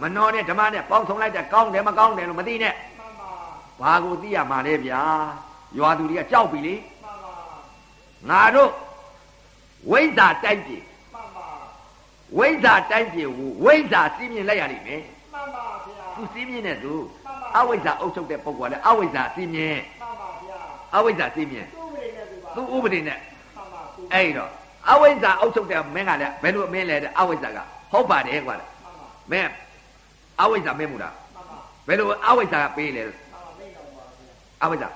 [0.00, 2.74] မနှောနဲ့ဓမ္မနဲ့ပေါင်းဆုံးလိုက်တဲ့ကောင်းတယ်မကောင်းတယ်လို့မသိနဲ့
[3.80, 5.00] ဘာကိုသိရမှာလဲဗျာ
[5.78, 6.74] ရွာသူတွေကကြောက်ပြီလေ
[8.30, 8.70] ငါတို့
[9.90, 10.78] ဝိဇ္ဇာတိုက်ပြီ
[12.38, 15.02] ဝိဇ္ဇာတိုက်ပြီကိုဝိဇ္ဇာစီးမြင်လိုက်ရလိမ့်မယ်
[16.14, 16.92] သူစီးမြင်တဲ့သူ
[17.56, 19.78] အဝိဇ္ဇာအုပ်ချုပ်တဲ့ပုဂ္ဂိုလ်ကလည်းအဝိဇ္ဇာစီးမြင်
[20.94, 21.66] အဝိဇ္ဇာစီးမြင်
[22.54, 23.18] သူဥပဒေနဲ့
[24.12, 24.50] အဲ့တော့
[24.90, 27.58] အဝိဇ္ဇာအုပ်ချုပ်တဲ့မင်းကလည်းဘယ်လိုမင်းလဲတဲ့အဝိဇ္ဇာက
[27.92, 28.54] ဟုတ်ပါတယ်ကွာ
[29.32, 29.50] မင်း
[30.42, 31.10] အဝိဇ္ဇာမင်းမူတာ
[31.86, 33.02] ဘယ်လိုအဝိဇ္ဇာကပေးလဲ
[34.62, 34.88] အဝိဇ္ဇာ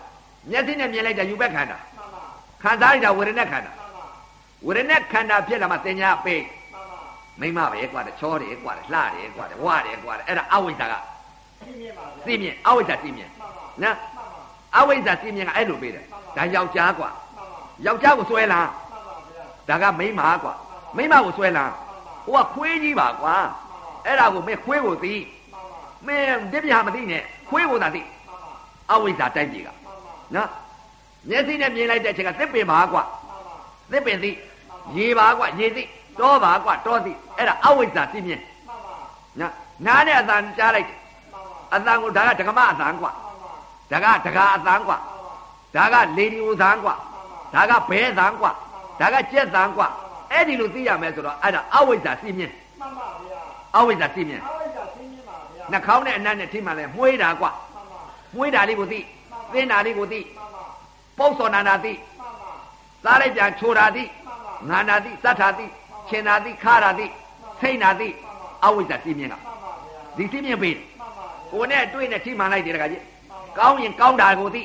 [0.51, 1.79] မျက်စိနဲ့မြင်လိုက်တဲ့ယူဘက်ခန္ဓာ
[2.67, 3.73] ခံစားလိုက်တာဝေဒနာခန္ဓာ
[4.67, 6.43] ဝေဒနာခန္ဓာဖြစ်လာမှတင်ညာပေး
[7.41, 10.95] မိမပဲကွာချောတယ်ကွာလှတယ်ကွာဝတယ်ကွာအဲ့ဒါအဝိဇ္ဇာက
[12.27, 13.31] သိမြင်အဝိဇ္ဇာသိမြင်
[13.83, 13.97] နော်
[14.77, 16.05] အဝိဇ္ဇာသိမြင်ကအဲ့လိုပေးတယ်
[16.37, 17.09] ဒါယောက်ျားကွာ
[17.87, 18.61] ယောက်ျားကိုဆွဲလာ
[19.69, 20.55] ဒါကမိန်းမကွာ
[20.97, 21.65] မိန်းမကိုဆွဲလာ
[22.27, 23.35] ဟိုကခွေးကြီးပါကွာ
[24.07, 25.15] အဲ့ဒါကိုမင်းခွေးကိုသိ
[26.07, 28.03] မင်းတပြားမသိနဲ့ခွေးကိုသာသိ
[28.93, 29.69] အဝိဇ္ဇာတိုက်ပြေက
[30.35, 30.49] နော်
[31.29, 33.03] မျက်စိနဲ့မြင်လိုက်တဲ့အချိန်ကသစ်ပင်ပါကွာ
[33.91, 34.31] သစ်ပင်သိ
[34.97, 35.83] ရေပါကွာရေသိ
[36.21, 38.41] တောပါကွာတောသိအဲ့ဒါအဝိဇ္ဇာသိမြင်
[39.41, 39.53] နော်
[39.87, 40.89] နားနဲ့အတန်ကြားလိုက်
[41.75, 43.11] အတန်ကိုဒါကဒကမအတန်ကွာ
[43.91, 44.97] ဒါကဒကာအတန်ကွာ
[45.75, 46.95] ဒါကလေဒီယိုသန်ကွာ
[47.55, 48.51] ဒါကဘဲသန်ကွာ
[49.01, 49.87] ဒါကကြက်သန်ကွာ
[50.33, 52.51] အဲ့ဒီလိုသိရမယ်ဆိုတော့အဲ့ဒါအဝိဇ္ဇာသိမြင်
[52.81, 53.41] မှန်ပါဗျာ
[53.77, 57.51] အဝိဇ္ဇာသိမြင်အဝိဇ္ဇာသိမြင်ပါဗျာနှာခေါင်းနဲ့အနံ့နဲ့ထိမှလဲမှုေးတာကွာ
[58.35, 59.01] မှုေးတာလေးကိုသိ
[59.53, 60.21] သင်းတာလေးကိုသိ
[61.19, 61.93] ပုတ်စော်နာနာသိ
[63.05, 64.05] စားလိုက်ပြန်ချိုတာသိ
[64.71, 65.67] ငါနာသိစတ်တာသိ
[66.09, 67.07] ခြင်တာသိခါတာသိ
[67.61, 68.09] စိတ်နာသိ
[68.65, 69.35] အဝိဇ္ဇာသိမြင်က
[70.17, 70.71] ဒီသိမြင်ပြီ
[71.53, 73.03] ကိုနဲ့တွေ့နဲ့ထိမှန်လိုက်တယ်တခါကြီး
[73.59, 74.63] ကောင်းရင်ကောင်းတာကိုသိ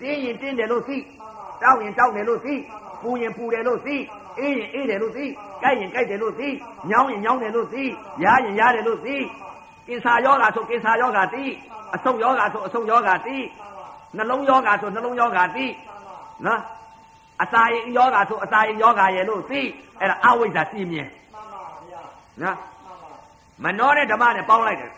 [0.00, 0.96] တင်းရင်တင်းတယ်လို့သိ
[1.62, 2.54] တောင်းရင်တောင်းတယ်လို့သိ
[3.02, 3.96] ပူရင်ပူတယ်လို့သိ
[4.38, 5.24] အေးရင်အေးတယ်လို့သိ
[5.62, 6.48] ကြိုက်ရင်ကြိုက်တယ်လို့သိ
[6.90, 7.84] ညောင်းရင်ညောင်းတယ်လို့သိ
[8.24, 9.16] ရားရင်ရားတယ်လို့သိ
[9.86, 11.44] ကင်ဆာယောဂါဆိုကင်ဆာယောဂါသိ
[11.94, 13.36] အဆုတ်ယောဂါဆိုအဆုတ်ယောဂါသိ
[14.16, 15.66] နှလုံးယောဂါဆိုနှလုံးယောဂါသိ
[16.46, 16.60] နော်
[17.42, 19.60] အစာရင်ယောဂါဆိုအစာရင်ယောဂါရဲ့လို့သိ
[20.00, 22.02] အဲ့ဒါအဝိဇ္ဇာသိမြင်မှန်ပါဗျာ
[22.42, 22.56] နော်
[23.64, 24.90] မနှောတဲ့ဓမ္မနဲ့ပေါင်းလိုက်တယ်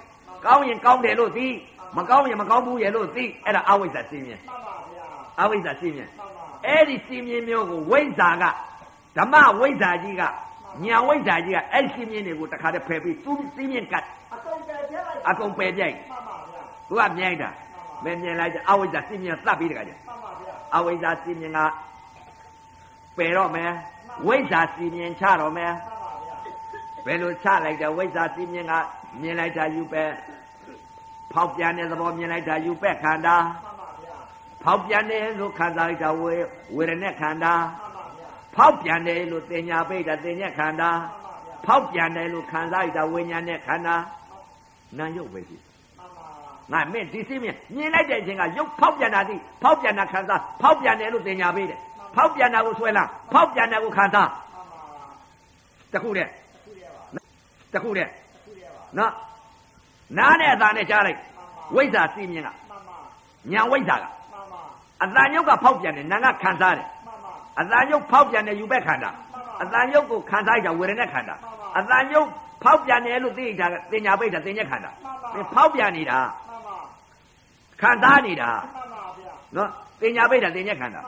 [0.45, 1.47] ကောင်းရင်ကောင်းတယ်လို့သိ
[1.97, 5.05] မကောင်းရင်မကောင်းဘူးရဲ့လို့သိအဲ့ဒါအဝိဇ္ဇာသိမြင်မှန်ပါဗျာ
[5.41, 6.09] အဝိဇ္ဇာသိမြင်
[6.67, 8.45] အဲ့ဒီသိမြင်မျိုးကိုဝိဇ္ဇာက
[9.17, 10.23] ဓမ္မဝိဇ္ဇာကြီးက
[10.85, 14.05] ညာဝိဇ္ဇာကြီးကအဲ့ဒီသိမြင်တွေကိုတခါတည်းဖယ်ပြီးသူသိမြင်ကတ်
[14.35, 17.51] အကုန်ပယ်ပြလိုက်အကုန်ပယ်ပြိုက်မှန်ပါဗျာသူကမြိုက်တာ
[18.05, 21.61] မမြင်လိုက်ကြအဝိဇ္ဇာသိမြင်သတ်ပြီးတခါကျမှန်ပါဗျာအဝိဇ္ဇာသိမြင်က
[23.17, 23.71] ပယ်တော့မယ်
[24.27, 25.73] ဝိဇ္ဇာသိမြင်ချတော့မယ်
[27.07, 28.73] ဘယ်လိုချလိုက်တယ်ဝိဇ္ဇာသိမြင်က
[29.21, 30.05] မြင်လိုက်တာယူပဲ
[31.33, 33.37] ဖောက်ပြန်တဲ့သဘောမြင်လိုက်တာယူပဲခန္ဓာ
[34.63, 36.35] ဖောက်ပြန်တယ်လို့ခံစားလိုက်တာဝေ
[36.77, 37.55] ဝေရณะခန္ဓာ
[38.57, 40.91] ဖောက်ပြန်တယ်လို့တင်ညာပိတ်တာတင်ညက်ခန္ဓာ
[41.67, 43.97] ဖောက်ပြန်တယ်လို့ခံစားလိုက်တာဝိညာဉ်နဲ့ခန္ဓာ
[44.99, 45.57] နာယုတ်ပဲရှိ
[46.73, 51.79] ငါမင်းဒီစိမြင်မြင်လိုက်တဲ့အချိန်ကရုပ်ဖောက်ပြန်တာဒီဖောက်ပြန်တာခံစားဖောက်ပြန်တယ်လို့တင်ညာပေးတယ်
[52.17, 54.29] ဖောက်ပြန်တာကိုဆွဲလာဖောက်ပြန်တာကိုခံစား
[55.93, 56.31] တခုတည်း
[57.75, 58.11] တခုတည်း
[58.99, 59.13] နော်
[60.19, 61.19] နားနဲ့အသာနဲ့ကြားလိုက်
[61.75, 62.49] ဝိဇ္ဇာစိမြင်က
[63.53, 64.05] ညာဝိဇ္ဇာက
[65.03, 66.89] အတန်ယုတ်ကဖောက်ပြန်တယ်နာကခံစားတယ်
[67.61, 69.11] အတန်ယုတ်ဖောက်ပြန်တယ်ယူဘက်ခန္ဓာ
[69.63, 71.35] အတန်ယုတ်ကိုခံစားကြဝေဒနာခန္ဓာ
[71.79, 72.29] အတန်ယုတ်
[72.63, 73.63] ဖောက်ပြန်တယ်လို့သိကြ
[73.93, 74.91] တင်ညာပိတ်တာတင်ညက်ခန္ဓာ
[75.55, 76.19] ဖောက်ပြန်နေတာ
[77.81, 78.49] ခံစားနေတာ
[79.57, 79.69] နော်
[80.01, 81.01] တင်ညာပိတ်တာတင်ညက်ခန္ဓာ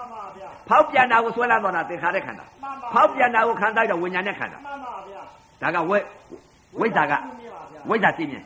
[0.69, 2.45] ဖောက်ပြန်တာကိုဆွဲလန်းသွားတာသင်္ခါရခန္ဓာ
[2.93, 4.59] ဖောက်ပြန်တာကိုခံစားကြဝိညာဉ်နဲ့ခန္ဓာ
[5.62, 5.99] ဒါကဝိ
[6.81, 7.12] ဝိဇ္ဇာက
[7.89, 8.45] ဝိဇ္ဇာသိမြင်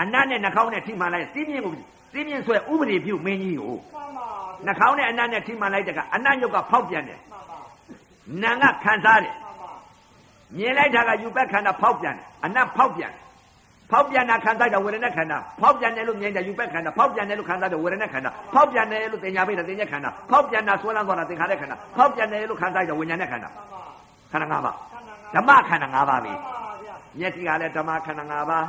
[0.00, 1.72] အနတ်နဲ့နှာခေါင်းနဲ့ထိမှန်လိုက်သိမြင်ကို
[2.14, 3.78] သိမြင်ဆွဲဥပဒေပြုမင်းကြီးကို
[4.66, 7.20] နှာခေါင်းနဲ့အနတ်နဲ့ထိမှန်လိုက်တဲ့ကအနတ်ညုတ်ကဖောက်ပြန်တယ်
[8.42, 9.34] နာကခံစားတယ်
[10.56, 13.12] မြင်လိုက်တာကယူဘက်ခန္ဓာဖောက်ပြန်တယ်အနတ်ဖောက်ပြန်
[13.92, 23.48] ဖောက်ပြန်တာခံစားတဲ့ဝေဒနာခန္ဓာဖောက်ပြန်တယ်လို့မြင်တယ်ယူဘက်ခန္ဓာဖောက်ပြန်တယ်လို့ခံစားတဲ့ဝေဒနာခန္ဓာဖောက်ပြန်တယ်လို့တင်ညာပိတဲ့တင်ညာခန္ဓာဖောက်ပြန်တာဆွဲလန်းသွားတာသင်္ခါရခန္ဓာဖောက်ပြန်တယ်လို့ခံစားတဲ့ဝိညာဉ်နဲ့ခန္ဓာ
[24.32, 24.74] ခန္ဓာ၅ပါး
[25.34, 26.32] ဓမ္မခန္ဓာ၅ပါးပဲ
[27.18, 28.66] မျက်စိကလည်းဓမ္မခန္ဓာ၅ပါး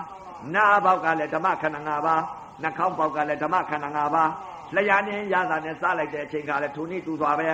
[0.56, 2.22] နားပေါက်ကလည်းဓမ္မခန္ဓာ၅ပါး
[2.62, 4.30] နှာခေါင်းပေါက်ကလည်းဓမ္မခန္ဓာ၅ပါး
[4.76, 7.48] လျှာနဲ့ရတာနဲ့စားလိုက်တဲ့အချိန်ကလည်းထိုနည်းတူစွာပဲ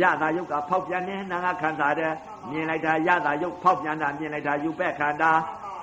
[0.00, 2.12] ရတာယုတ်ကဖောက်ပြန်နေနာငါခံစားတယ်
[2.50, 5.30] မြင်လိုက်တာရတာယုတ်ဖောက်ပြန်တာမြင်လိုက်တာယူပဲ့ခန္ဓာ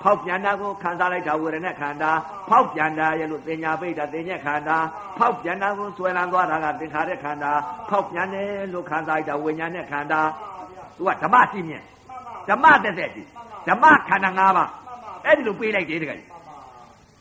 [0.04, 2.12] ဖောက်ပြန်တာကိုခံစားလိုက်တာဝေဒနာခန္ဓာ
[2.50, 4.78] ဖောက်ပြန်တာရဲ့လို့တင်ညာပိတ်တာတင်ညက်ခန္ဓာ
[5.18, 7.52] ဖောက်ပြန်တာကိုဆွဲလန်းသွားတာကသင်္ခါရခန္ဓာ
[7.90, 10.22] ဖောက်ပြန်တယ်လို့ခံစားလိုက်တာဝိညာဉ်နဲ့ခန္ဓာ
[10.98, 11.84] သူကဓမ္မရှိမြင်
[12.50, 13.28] ဓမ္မတက်တဲ့ကြည့်
[13.68, 14.70] ဓမ္မခန္ဓာ၅ပါး
[15.26, 16.22] အဲ့ဒီလိုပေးလိုက်တယ်တကယ်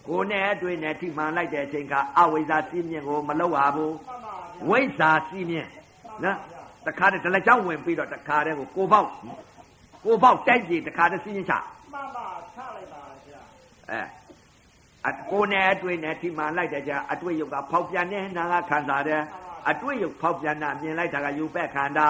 [0.08, 5.66] ကိုယ်နဲ့အတွေ့နဲ့ထိမှန်လိုက်တဲ့အချိန်ကအဝိဇ္ဇာစီးမြင်ကိုမလောက်ရဘူးမှန်ပါဗျာဝိဇ္ဇာစီးမြင်
[6.24, 6.36] နော်
[6.86, 9.06] တခါတည်းဒလက်ချောင်းဝင်ပြီးတော့တခါတည်းကိုကိုပေါက်
[10.04, 11.64] ကိုပေါက်တိုက်ကြည့်တခါတည်းစီးမြင်ချမှန်
[11.94, 12.19] ပါချလိုက်ပါဗျာ
[13.92, 14.02] အဲ
[15.08, 19.22] အကိုယ်နဲ့အတွေ့နဲ့ထိမှန်လိုက်တဲ့ကြာအတွေ့ယုတ်ကဖောက်ပြန်တဲ့နာကခံစားတယ်
[19.70, 22.06] အတွေ့ယုတ်ဖောက်ပြန်တာမြင်လိုက်တာကယူပက်ခန္ဓာ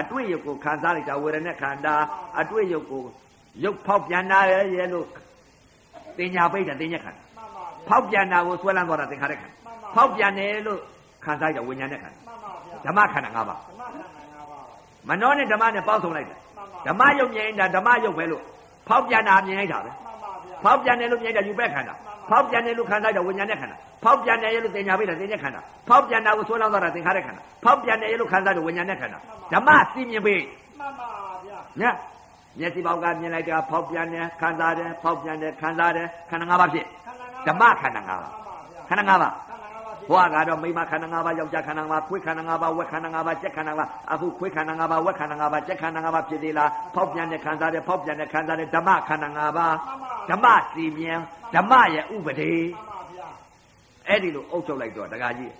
[0.00, 1.94] အတွေ့ယုတ်ကိုခံစားလိုက်တာဝေဒနာခန္ဓာ
[2.40, 3.02] အတွေ့ယုတ်ကို
[3.64, 5.06] ယုတ်ဖောက်ပြန်တာရဲ့လို့
[6.18, 9.56] တင်ညာပိတ်တာတင်ညာခန္ဓာမှန်ပါဗျာဖောက်ပြန်တာကိုဆွဲလန်းသွားတာသင်္ခါရခန္ဓာ
[9.94, 10.80] ဖောက်ပြန်တယ်လို့
[11.24, 14.06] ခံစားရဝိညာဉ်နဲ့ခန္ဓာမှန်ပါဗျာဓမ္မခန္ဓာ၅ပါးဓမ္မခန္ဓာ
[14.38, 14.66] ၅ပါး
[15.08, 16.38] မနောနဲ့ဓမ္မနဲ့ပေါင်းစုံလိုက်တယ်
[16.86, 18.42] ဓမ္မယုတ်မြင်တာဓမ္မယုတ်ပဲလို့
[18.88, 20.11] ဖောက်ပြန်တာမြင်လိုက်တာပဲမှန်ပါဗျာ
[20.62, 21.94] ဖောက်ပြန်တယ်လို့မြင်တာယူပဲခန္ဓာ
[22.28, 29.18] ဖောက်ပြန်တယ်လို့ခံစားရဝိညာဉ်နဲ့ခန္ဓာဖောက်ပြန်တယ်လို့သင်ညာပိတ်တာသင်ညာခန္ဓာဖောက်ပြန်တာကိုဆွဲလန်းသွားတာသင်္ခါရခန္ဓာဖောက်ပြန်တယ်လို့ခံစားရဝိညာဉ်နဲ့ခန္ဓာ
[29.52, 30.42] ဓမ္မစီမြင်ပိတ်
[30.78, 31.08] မှန်ပါ
[31.44, 31.82] ဗျာည
[32.58, 39.51] မျက်စိပေါက်ကမြင်လိုက်တာဖောက်ပြန်တယ်ခံစားတယ်ဖောက်ပြန်တယ်ခံစားတယ်ခန္ဓာ၅ပါးဖြစ်ခန္ဓာ၅ဓမ္မခန္ဓာ၅ပါးမှန်ပါဗျာခန္ဓာ၅ပါးခန္ဓာ၅ပါးဖြစ်
[40.10, 49.74] ဘုရားကတော့မိမခန္ဓာ၅ပါးယောက်ျားခန္ဓာ၅ပါးခွေးခန္ဓာ၅ပါးဝက်ခန္ဓာ၅ပါးကြက်ခန္ဓာ၅ပါးအခုခွေးခန္ဓာ၅ပါးဝက်ခန္ဓာ၅ပါးကြက်ခန္ဓာ၅ပါးဖြစ်သေးလားဖောက်ပြန်တဲ့ခံစားတဲ့ဖောက်ပြန်တဲ့ခံစားတဲ့ဓမ္မခန္ဓာ၅ပါး
[50.30, 51.20] ဓမ္မစီမြန်
[51.54, 53.28] ဓမ္မရဲ့ဥပဒေမှန်ပါဗျာ
[54.08, 55.52] အဲ့ဒီလိုအုပ်ချုပ်လိုက်တော့တခါကြီး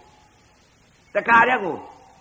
[1.16, 1.76] တခါတည်းကို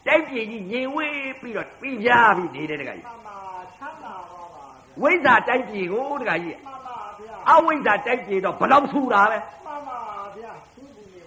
[0.08, 3.38] တိုက်ပြည်ကြီးငြိမ်ဝေးပြီးတော့ပြပြပြီးနေတဲ့တခါကြီးမှန်ပါ
[3.76, 9.71] ချမ်းသာပါပါဗျာဝိဇ္ဇာတိုက်ပြည်ကိုတခါကြီးမှန်ပါဗျာအဝိဇ္ဇာတိုက်ပြည်တော့ဘလောက်ဆူတာပဲမှန်ပါဗျာ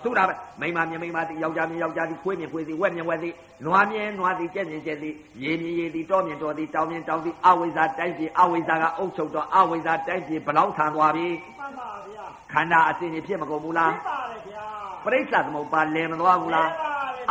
[0.05, 3.35] သူ့ကူနေပါသူ့တာပဲမိန်းမမြင်မိန်းမသည်ယောက်ျားမြင်ယောက်ျားသည်ခွေးမြင်ခွေးသည်ဝက်မြင်ဝက်သည်
[3.67, 11.29] နွားမြင်နွားသည်ကြက်မြင်ကြက်သည်ရေမြင်ရေသည်တောမြင်တောသည်တောင်မြင်တောင်သည်အဝိဇ္ဇာတိုက်ပြည်အဝိဇ္ဇာကအုပ်ချုပ်တော့အဝိဇ္ဇာတိုက်ပြည်ဘလောက်ဆန်သွားပြီ
[11.59, 14.65] မှန်ပါဗျာခန္ဓာအစဉ်ကြီးဖြစ်မကုန်ဘူးလားဖြစ်ပါတယ်ဗျာ
[15.05, 16.69] ပရိစ္ဆာသမုပ္ပါလည်မသွားဘူးလား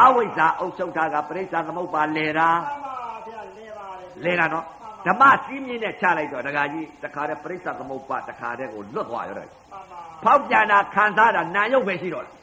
[0.02, 2.96] အဝိဇ္ဇာအုပ်ချုပ်တာကပရိစ္ဆာသမုပ္ပါလည်တာမှန်ပါ
[3.28, 4.66] ဗျာလဲပါတယ်လဲတာနော်
[5.08, 12.43] ဓမ္မစည်းမြင့်နဲ့ချလိုက်တော့တခါကြီးတခါတည်းပရိစ္ဆာသမုပ္ပါတခါတည်းကိုလွတ်သွားရောတယ်မှန်ပါဖောက်ပြန်တာခံစားတာနာယုတ်ပဲရှိတော့တယ်မှန်ပါ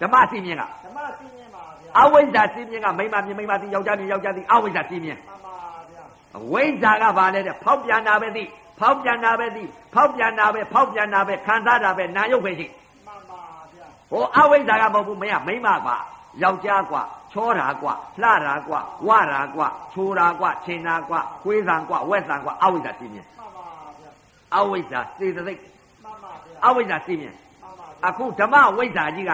[0.00, 5.54] ဓမ္မစည်းမြင့်ကဓမ္မစည်းမျဉ်းပါဗျာအဝိဇ္ဇာစည်းမြင့်ကမိန်းမမြင်မိန်းမသည်ယောက်ျားမြင်ယောက်ျားသည်အဝိဇ္ဇာစည်းမြင့်မှန်ပါ
[5.90, 6.04] ဗျာ
[6.52, 8.44] ဝိဇ္ဇာကဘာလဲတဲ့ဖောက်ပြန်တာပဲသိ
[8.80, 12.66] ဖောက်ပြန်တာပဲသိဖောက်ပြန်တာပဲဖောက်ပြန်တာပဲခံစားတာပဲနာယုတ်ပဲရှိ
[13.06, 13.40] မှန်ပါ
[13.72, 15.96] ဗျာဟိုအဝိဇ္ဇာကမဟုတ်ဘူးမင်းကမိန်းမကွာ
[16.42, 17.92] ယောက်ျားကွာချောတာကွာ
[18.22, 23.66] လှတာကွာဝတာကွာချိုတာကွာချိန်တာကွာခွေးဆံကွာဝက်ဆံကွာအဝိဇ္ဇာစည်းမြင့်မှန်ပါ
[23.98, 24.10] ဗျာ
[24.56, 25.60] အဝိဇ္ဇာစေတသိက်
[26.04, 29.32] မှန်ပါဗျာအဝိဇ္ဇာစည်းမြင့်မှန်ပါအခုဓမ္မဝိဇ္ဇာကြီးက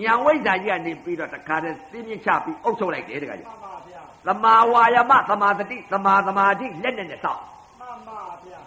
[0.00, 7.42] ညာဝိဇ္ဇာကြီးကနေပြီးတော့တခါတည်းစည်းမြင့်ချပြီးအုပ်ချုပ်လိုက်တယ်တခါကြီးမှန်ပါဗျာသမာဝါယမသမာသတိသမာသမာဓိလက်နဲ့နဲ့စောင့်
[7.80, 8.60] မှန်ပါဗျာ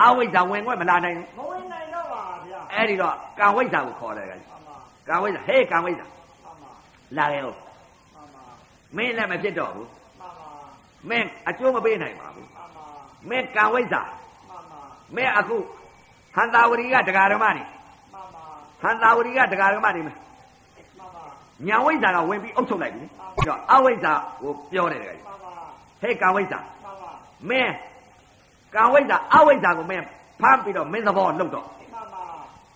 [0.00, 4.76] အဝိဇ္ဇာဝင်ခွင့်မလာနိုင်ဘူးမဝင်နိုင်တော့ပါဗျာအဲ့ဒီတော့ကံဝိဇ္ဇာကိုခေါ်တယ်ကကြီးမှန်ပါ
[5.08, 6.70] ကံဝိဇ္ဇာဟေးကံဝိဇ္ဇာမှန်ပါ
[7.16, 8.44] လာခဲ့ဟုတ်မှန်ပါ
[8.96, 10.48] မင်းလည်းမဖြစ်တော့ဘူးမှန်ပါ
[11.08, 12.86] မင်းအကျိုးမပေးနိုင်ပါဘူးမှန်ပါ
[13.30, 14.02] မင်းကံဝိဇ္ဇာ
[14.48, 14.80] မှန်ပါ
[15.16, 15.56] မင်းအခု
[16.36, 17.62] ဟန္တာဝရီကတရားဓမ္မနေ
[18.12, 18.44] မှန်ပါ
[18.82, 20.02] ဟန္တာဝရီကတရားဓမ္မနေ
[21.66, 25.52] မယ်မှန်ပါညာဝိဇ္ဇာကဝင်ပြီးအုပ်ချုပ်လိုက်ပြီလေပြီးတော့အဝိဇ္ဇာကိုပြောတယ်ကကြီးမှန်ပါ
[26.02, 27.10] ဟေးကံဝိဇ္ဇာမှန်ပါ
[27.50, 27.74] မင်း
[28.74, 30.04] ကံဝိဇ္ဇာအဝိဇ္ဇာကိုမင်း
[30.40, 32.22] ဖမ်းပြီးတော့မင်းသဘောလှုပ်တော့မှန်ပါ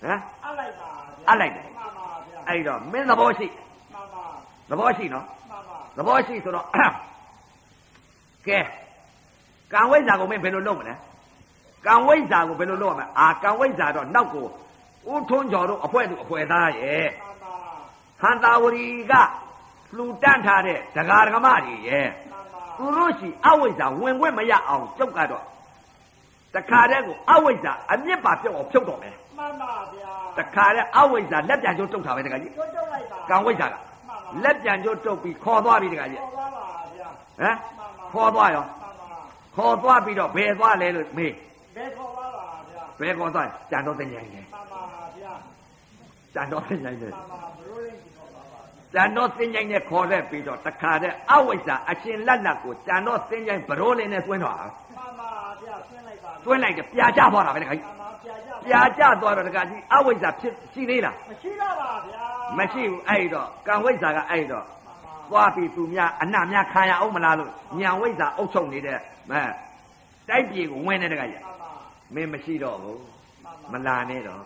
[0.02, 3.46] ဟမ်အလိုက်ပါဗျာအပ်လိုက်တယ်မှန်ပါဗျာအဲ့ဒီတော့မင်းသဘောရှိ
[3.92, 4.24] မှန်ပါ
[4.70, 6.66] သဘောရှိနော်မှန်ပါသဘောရှိဆိုတော့
[8.46, 8.58] ကဲ
[9.72, 10.94] ကံဝိဇ္ဇာကိုမင်းဘယ်လိုလုပ်မလဲ
[11.86, 14.46] ကံဝိဇ္ဇာကိုဘယ်လိုလုပ်ရမလဲအာကံဝိဇ္ဇာတော့နောက်ကို
[15.10, 17.27] ဦးထွန်းကျော်တို့အဖွဲသူအဖွဲသားရဲ့မှန်ပါ
[18.22, 19.12] ဟန္တာဝရီက
[19.96, 25.44] လူတန့်ထားတဲ့ဒကာဒကမတွေရဲ့မှန်ပါသူတို့ရှိအဝိဇ္ဇာဝင်ခွင့်မရအောင်ကျုပ်ကတော့
[26.54, 36.66] တခါတည်းကိုအဝိဇ္ဇာအမြင့်ပါပြုတ်အောင်ဖြုတ်တော့မယ်မှန်ပါဗျာတခါတည်းအဝိဇ္ဇာလက်ပြန်ကျိုးတုတ်ထားပဲတခါကြီးကျွတ်ကျွတ်လိုက်ပါကံဝိဇ္ဇာကမှန်ပါလက်ပြန်ကျိုးတုတ်ပြီးခေါ်သွားပြီတခါကြီးပေါ်ပါပါ
[36.96, 37.08] ဗျာ
[37.40, 37.56] ဟမ်
[38.12, 39.18] ခေါ်သွားရောမှန်ပါ
[39.56, 41.32] ခေါ်သွားပြီးတော့ဘယ်သွားလဲလို့မေး
[41.76, 44.80] ဘယ်ခေါ်ပါပါဗျာဘယ်ခေါ်သွားလဲကြံတော့တင်ញိုင်းတယ်မှန်ပါ
[46.38, 47.12] တန်တော်သိဉ္ဇိုင်းနဲ့
[48.94, 54.66] တန်တော်သိဉ္ဇိုင်းနဲ့ခေါ်ရက်ပြီးတော့တခါတဲ့အဝိဇ္ဇာအရှင်လက်လက်ကိုတန်တော်သိဉ္ဇိုင်းဘရိုးလေးနဲ့တွင်းတော့ပါ
[55.18, 55.30] ပါ
[55.62, 57.86] ဗျာတွင်းလိုက်ပါတွင်းလိုက်တယ်ပြာကျသွားတာပဲတခါကြီး
[58.66, 62.22] ပြာကျသွားတော့တခါကြီးအဝိဇ္ဇာဖြစ်ရှိသေးလားမရှိတော့ပါဗျာ
[62.58, 64.64] မရှိဘူးအဲ့တော့ကံဝိဇ္ဇာကအဲ့တော့
[65.30, 68.98] သွားပြီးသူများအနာများခံရအောင်မလားလို့ညံဝိဇ္ဇာအုပ်ချုပ်နေတဲ့
[69.30, 69.40] မဲ
[70.28, 71.42] တိုက်ပြေကိုဝင်တဲ့တခါကြီး
[72.14, 73.00] မင်းမရှိတော့ဘူး
[73.72, 74.42] မလာနဲ့တော့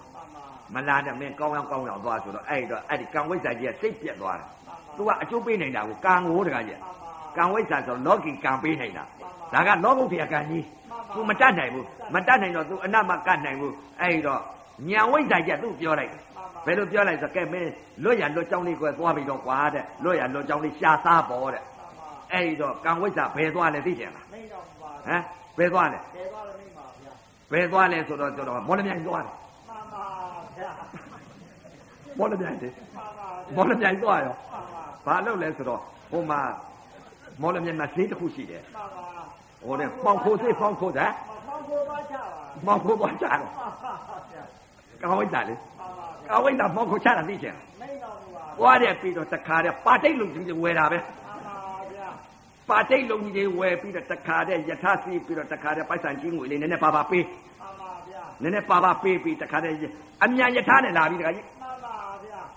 [0.74, 4.48] မှန်ပါ မလာနဲ့မင်းကောင်းကောင်းကောင်းအောင်သွားဆိုတော့အဲ့တော့အဲ့ဒီကံဝိဇ္ဇာကြီးကစိတ်ပြက်သွားတယ်။
[4.98, 6.92] तू ကအကျိုးပေးနိုင်တာကိုကံကိုတခါကြီး မှန်ပါ
[7.38, 9.04] ကံဝိဇ္ဇာဆိုလောကီကံပေးနိုင်တာ။
[9.54, 10.64] ဒါကလောကုတ္တရာကံကြီး။
[11.14, 14.42] तू မတတ်နိုင်ဘူး။မတတ်နိုင်တော့ तू အနတ်မကတ်နိုင်ဘူး။အဲ့တော့
[14.88, 16.22] ညာဝိဇ္ဇာကြီးက तू ပြောလိုက်တယ်။
[16.66, 17.72] ဘယ်လိုပြောလိုက်ဆိုကဲမင်း
[18.04, 21.64] လွတ်ရလွတ်ကြောင်းလေးကိုသွားပြီးတော့ကွာတဲ့လွတ်ရလွတ်ကြောင်းလေးရှာစားပေါ်တဲ့။
[22.34, 25.22] အဲ့တော့ကံဝိဇ္ဇာဘယ်သွားလဲသိကြလား မင်းတော့ပါ ။ဟမ်
[25.58, 27.12] ဘယ်သွားလဲ ဘယ်သွားလဲမင်းပါဗျာ
[27.52, 29.41] ဘယ်သွားလဲဆိုတော့ကျွန်တော်မော်လမြိုင်သွားတယ် မှန်ပါဗျာ ဟ
[32.19, 34.61] မော်လမြိုင်လေပါပါဗျာမော်လမြိုင်သွားရောပါ
[35.07, 36.41] ပါဘာလုပ်လဲဆိုတော့ဟိုမှာ
[37.41, 39.03] မော်လမြိုင်မှာဈေးတစ်ခုရှိတယ်ပါပါ
[39.65, 41.07] ဟိုတဲ့ပေါင်ခိုးသေးပေါင်ခိုးတာ
[41.47, 42.25] မောင်ကိုသွားချပါ
[42.67, 43.93] ပေါင်ခိုးသွားကြတယ်ပါပါ
[44.31, 44.43] ဗျာ
[45.01, 51.57] ကောင်းဝိတ်တာလေပါပါဗျာကောင်းဝိတ်တာပေါင်ခိုးချတာသိချင်မိတ်တော်မူပါ။သွားတဲ့ပြီးတော့တခါတဲ့ပါတိတ်လုံးကြီးဝယ်တာပဲပါပါ
[51.93, 52.09] ဗျာ။
[52.71, 57.25] ပါတိတ်လုံးကြီးဝယ်ပြီးတော့တခါတဲ့ယထာစီပြီးတော့တခါတဲ့ပိုက်ဆံကြီးငွေလေးနည်းနည်းပါပါပေး
[57.63, 59.73] ပါပါဗျာ။နည်းနည်းပါပါပေးပြီးတခါတဲ့
[60.25, 61.52] အမြန်ယထာနဲ့လာပြီးတခါကြီးပါပါဗျာ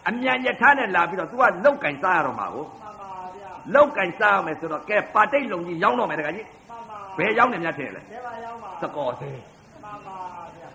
[0.09, 9.39] အမြန်ယထာနဲ့လာပြီးတော့ तू ကလောက်ကင်စားရတော့မှာကိုပါပါဗျာလောက်ကင်စားရမယ်ဆိုတော့ကဲပါတိတ်လုံးကြီးရောင်းတော့မယ်တခါကြီးပါပါဘယ်ရောင်းနေများထင်လဲနေပါရောက်ပါ။စကောသေး
[9.83, 10.17] ပါပါ
[10.55, 10.69] ဗျာ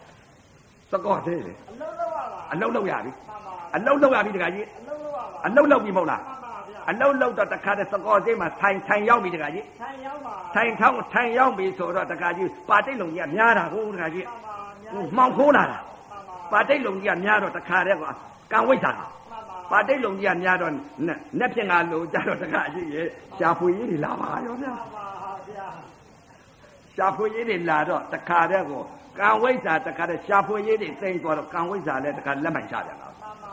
[0.92, 15.78] စကောသေးလေအလုံးလုံးပါပါအလုံးလုံးရပြီပါပါအလုံးလုံးရပြီတခါကြီးအလုံးလုံးပါပါအလုံးလုံးပြီမဟုတ်လားပါပါဗျာအလုံးလုံးတော့တခါတဲ့စကောသေးမှာထိုင်ထိုင်ရောက်ပြီတခါကြီးထိုင်ရောက်ပါထိုင်ထောင်းထိုင်ရောက်ပြီဆိုတော့တခါကြီးပါတိတ်လုံးကြီးကများတာကိုတခါကြီးပါပါများဟိုမှောင်ခိုးလာတာ
[16.10, 18.04] ပါပါပါတိတ်လုံးကြီးကများတော့တခါတည်းက
[18.52, 19.06] ကံဝိဇ္ဇာပါ
[19.70, 20.72] ပါပါတိတ်လုံးကြီးကများတော့
[21.38, 23.02] နက်ဖြင့်ကလို့ကြတော့တခါကြီးရေ
[23.38, 25.66] ရှာဖွေရေးတွေလာပါရောဗျာပါပါဗျာ
[26.96, 28.82] ရှာဖွေရေးတွေလာတော့တခါတည်းကို
[29.18, 33.52] ကံဝိဇ္ဇာတခါတည်းရှာဖွေရေးတွေသိမ့်သွားတော့ကံဝိဇ္ဇာလည်းတခါလက်မှန်ချပြန်တာပါပါ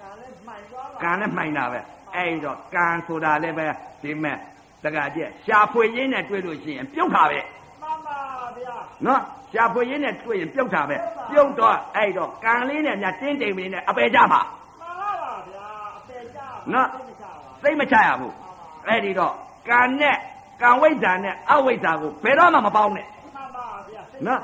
[0.00, 1.80] ကလည်းမှိုင်သွားပါကံနဲ့မှိုင်တာပဲ
[2.14, 3.66] အဲ့တော့ကံဆိုတာလည်းပဲ
[4.02, 4.36] ဒီမဲ့
[4.84, 7.40] တခါကျက်ရှာဖွေရေးနဲ့တွေ့လို့ရှိရင်ပြုတ်တာပဲ
[7.82, 8.18] ပါပါ
[8.56, 9.20] ဗျာနော်
[9.52, 10.96] ရှာဖွေရေးနဲ့တွေ့ရင်ပြုတ်တာပဲ
[11.30, 14.63] ပြုတ်တော့အဲ့တော့ကံလေးနဲ့များတင်းတိမ်မင်းနဲ့အပေကြမှာပါပါပါဗျာအပေကြ
[16.72, 18.32] နော်သိမချပါသိမချရဘူး
[18.88, 19.32] အဲ့ဒီတော့
[19.68, 20.16] ကံနဲ့
[20.62, 23.06] ကံဝိဇ္ဇာနဲ့အဝိဇ္ဇာကိုဘယ်တော့မှမပေါင်းနဲ့
[23.36, 24.40] ပါပါဗျာနော်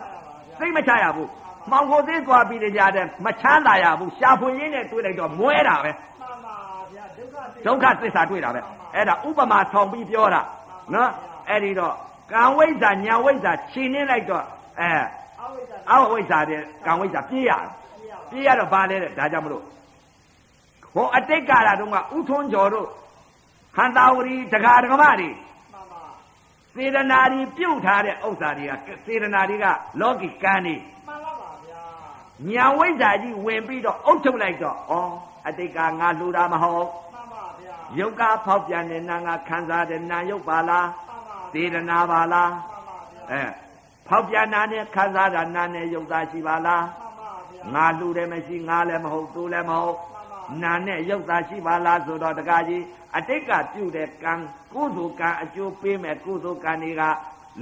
[0.61, 1.31] သိမချရဘူး
[1.71, 5.91] မောင်ကိုသေးသွားပြီးကြတဲ့မချမ်းသာရဘူးရှာဖွေရေးနဲ့တွေ့လိုက်တော့မွဲတာပဲ
[6.23, 6.57] ပါပါ
[6.93, 7.05] ဗျာ
[7.67, 8.61] ဒုက္ခဒုက္ခသစ္စာတွေ့တာပဲ
[8.95, 10.41] အဲ့ဒါဥပမာဆောင်ပြီးပြောတာ
[10.95, 11.11] နော်
[11.49, 11.95] အဲ့ဒီတော့
[12.33, 14.45] ကံဝိဇ္ဇာညာဝိဇ္ဇာခြင်နေလိုက်တော့
[14.81, 14.91] အဲ
[15.43, 17.67] အဝိဇ္ဇာအဝိဇ္ဇာတဲ့ကံဝိဇ္ဇာပြေးရတယ်
[18.01, 19.65] ပြရပါပြေးရတော့ဘာလဲတဲ့ဒါကြောင့်မလို့
[20.95, 22.89] ဟောအတိတ်ကာလတုန်းကဥထွန်းကျော်တို့
[23.77, 25.29] ဟန္တာဝရီဒကာဒကမတွေ
[25.75, 26.03] ပါပါ
[26.75, 29.67] စေတနာတွေပြုတ်ထားတဲ့ဥစ္စာတွေကစေတနာတွေက
[30.01, 30.77] လောကီကံတွေ
[31.07, 31.83] မှန်ပါပါဗျာ
[32.51, 34.93] ညာဝိဇ္ဇာကြီးဝင်ပြီးတော့အုပ်ချုပ်လိုက်တော့ဩ
[35.47, 43.43] အတိတ်ကငါလှူတာမဟုတ်မှန်ပါဗျာယုတ်ကဖောက်ပြန်တဲ့နာငါခံစားတဲ့နာယုတ်ပါလားပါပါစေတနာပါလားမှန်ပါဗျာအဲ
[44.09, 50.20] ဖောက်ပြန်နာနဲ့ခံစားတာနာနဲ့ယုတ်သားရှိပါလားမှန်ပါဗျာငါလှူတယ်မရှိငါလည်းမဟုတ်သူလည်းမဟုတ်မှ
[50.51, 52.83] န်ပါနာနဲ့ယုတ်သားရှိပါလားဆိုတော့တကားကြီး
[53.17, 54.33] အတိတ်ကပြုတဲ့ကံ
[54.73, 57.03] ကုသိုလ်ကံအကျိုးပေးမဲ့ကုသိုလ်ကံတွေက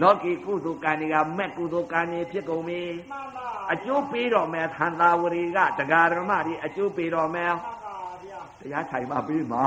[0.00, 2.80] လောကီကုသိုလ်ကံတွေကမဲ့ကုသိုလ်ကံတွေဖြစ်ကုန်ပြီ
[3.10, 9.64] မှန်ပါအကျိုးပေးတော့မဲ့သံသာဝရီကတရားဓမ္မတွေအကျိုးပေးတော့မဲ့မှန်ပါဗျာတရားထိုင်မှပေးမှာ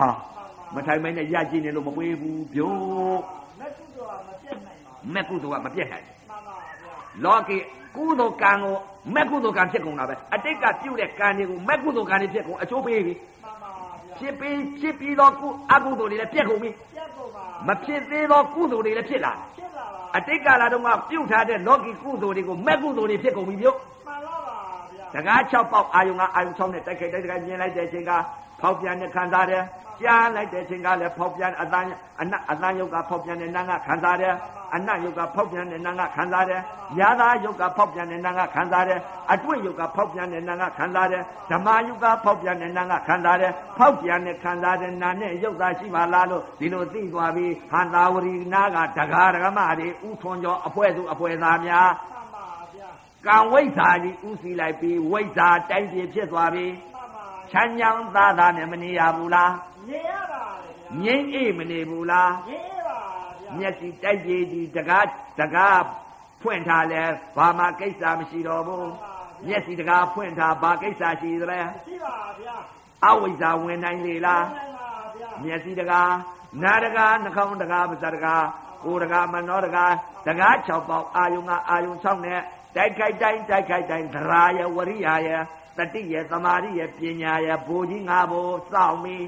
[0.75, 3.19] မထိုင်မဲနဲ့ရကြည့်နေလို့မပေးဘူးပြို့
[3.59, 6.93] မကုသိုလ်ကမပြတ်နိုင်ပါမဲ့ကုသိုလ်ကမပြတ်နိုင်ဘူးမှန်ပါဗျာ
[7.23, 7.57] လောကီ
[7.95, 8.75] ကုသိုလ်ကံကို
[9.15, 13.13] မဲ့ကုသိုလ်ကံဖြစ်ကုန်တာပဲအတိတ်ကပြုတဲ့ကံတွေကိုမဲ့ကုသိုလ်ကံတွေဖြစ်ကုန်အကျိုးပေးပြီ
[13.43, 24.57] မှန်ပါဗျာဖြစ်ပြီးဖြစ်ပြီးတော့ကုအကုသိုလ်တွေလည်းပြတ်ကုန်ပြီပြတ်ကုန်ပါမဖြစ်သေးသောကုသိုလ်တွေလည်းဖြစ်လာဖြစ်လာပါအတိတ်ကာလတုန်းကပြုတ်ထားတဲ့လောကီကုသိုလ်တွေကိုမဲ့ကုသိုလ်တွေဖြစ်ကုန်ပြီပြုတ်မှန်ပါပါ
[25.13, 28.11] ဗျာတကား6ပေါက်အာယုံကအာယုံ6နဲ့တိုက်ခိုက်တိုက်ခိုက်မြင်လိုက်တဲ့အချိန်က
[28.61, 29.63] ဖောက်ပြန်တဲ့ခံစားတယ်
[30.03, 31.87] ကြားလိုက်တဲ့အချိန်ကလည်းဖောက်ပြန်အတန်း
[32.21, 34.35] အနတ်အတန်းယုတ်ကဖောက်ပြန်တဲ့နာငါခံစားတယ်
[34.75, 36.61] အနတ်ယုတ်ကဖောက်ပြန်တဲ့နာငါခံစားတယ်
[36.99, 38.99] ရာသာယုတ်ကဖောက်ပြန်တဲ့နာငါခံစားတယ်
[39.33, 52.89] အတွေ့ယုတ်ကဖောက်ပြန်တဲ့နာငါခံစားတယ်ဓမ္မယုတ်ကဖောက်ပြန်တဲ့နာငါခံစားတယ်ဖောက်ပြန်တဲ့ခံစားတဲ့နာနဲ့ယုတ်သားရှိပါလားလို့ဒီလိုသိသွားပြီးဟန္တာဝရီနာကဒဂါဒဂမတွေဥထွန်ကျော်အဖွဲစုအဖွဲသားများမှန်ပါဗျာ
[53.25, 59.51] ကံဝိဇ္ဇာကြီးဥစီလိုက်ပြီးဝိဇ္ဇာတိုင်းပြည်ဖြစ်သွားပြီးမှန်ပါချမ်းချမ်းသာသာနဲ့မနေရဘူးလား
[59.89, 62.99] နေရပါလေဗျာငြိမ့်အေးမနေဘူးလားနေပါ
[63.41, 65.05] ဗျာမျက်စိတိုက်ပြည်ဒီတကား
[65.39, 65.83] တကား
[66.41, 67.03] ဖွင့်ထားလဲ
[67.37, 68.89] ဘာမှကိစ္စမရှိတော့ဘူး
[69.47, 72.55] မျက်စိတကားဖွင့်ထားဘာကိစ္စရှိသလဲရှိပါဗျာ
[73.05, 76.11] အဝိဇ္ဇာဝင်နိုင်လေလားမှန်ပါဗျာမျက်စိတကား
[76.63, 78.45] နာတကားနှာခေါင်းတကားပါးစပ်တကား
[78.83, 79.93] ကိုယ်တကားမနောတကား
[80.27, 82.41] တကား6ပေါက်အာယုံကအာယုံ6နဲ့
[82.75, 85.29] တိုက်ခိုက်တိုင်းတိုက်ခိုက်တိုင်းသရာယဝရိယယ
[85.77, 89.25] တတိယသမာဓိယပညာယဘိုလ်ကြီးငါဘိုလ်စောင့်ပြီး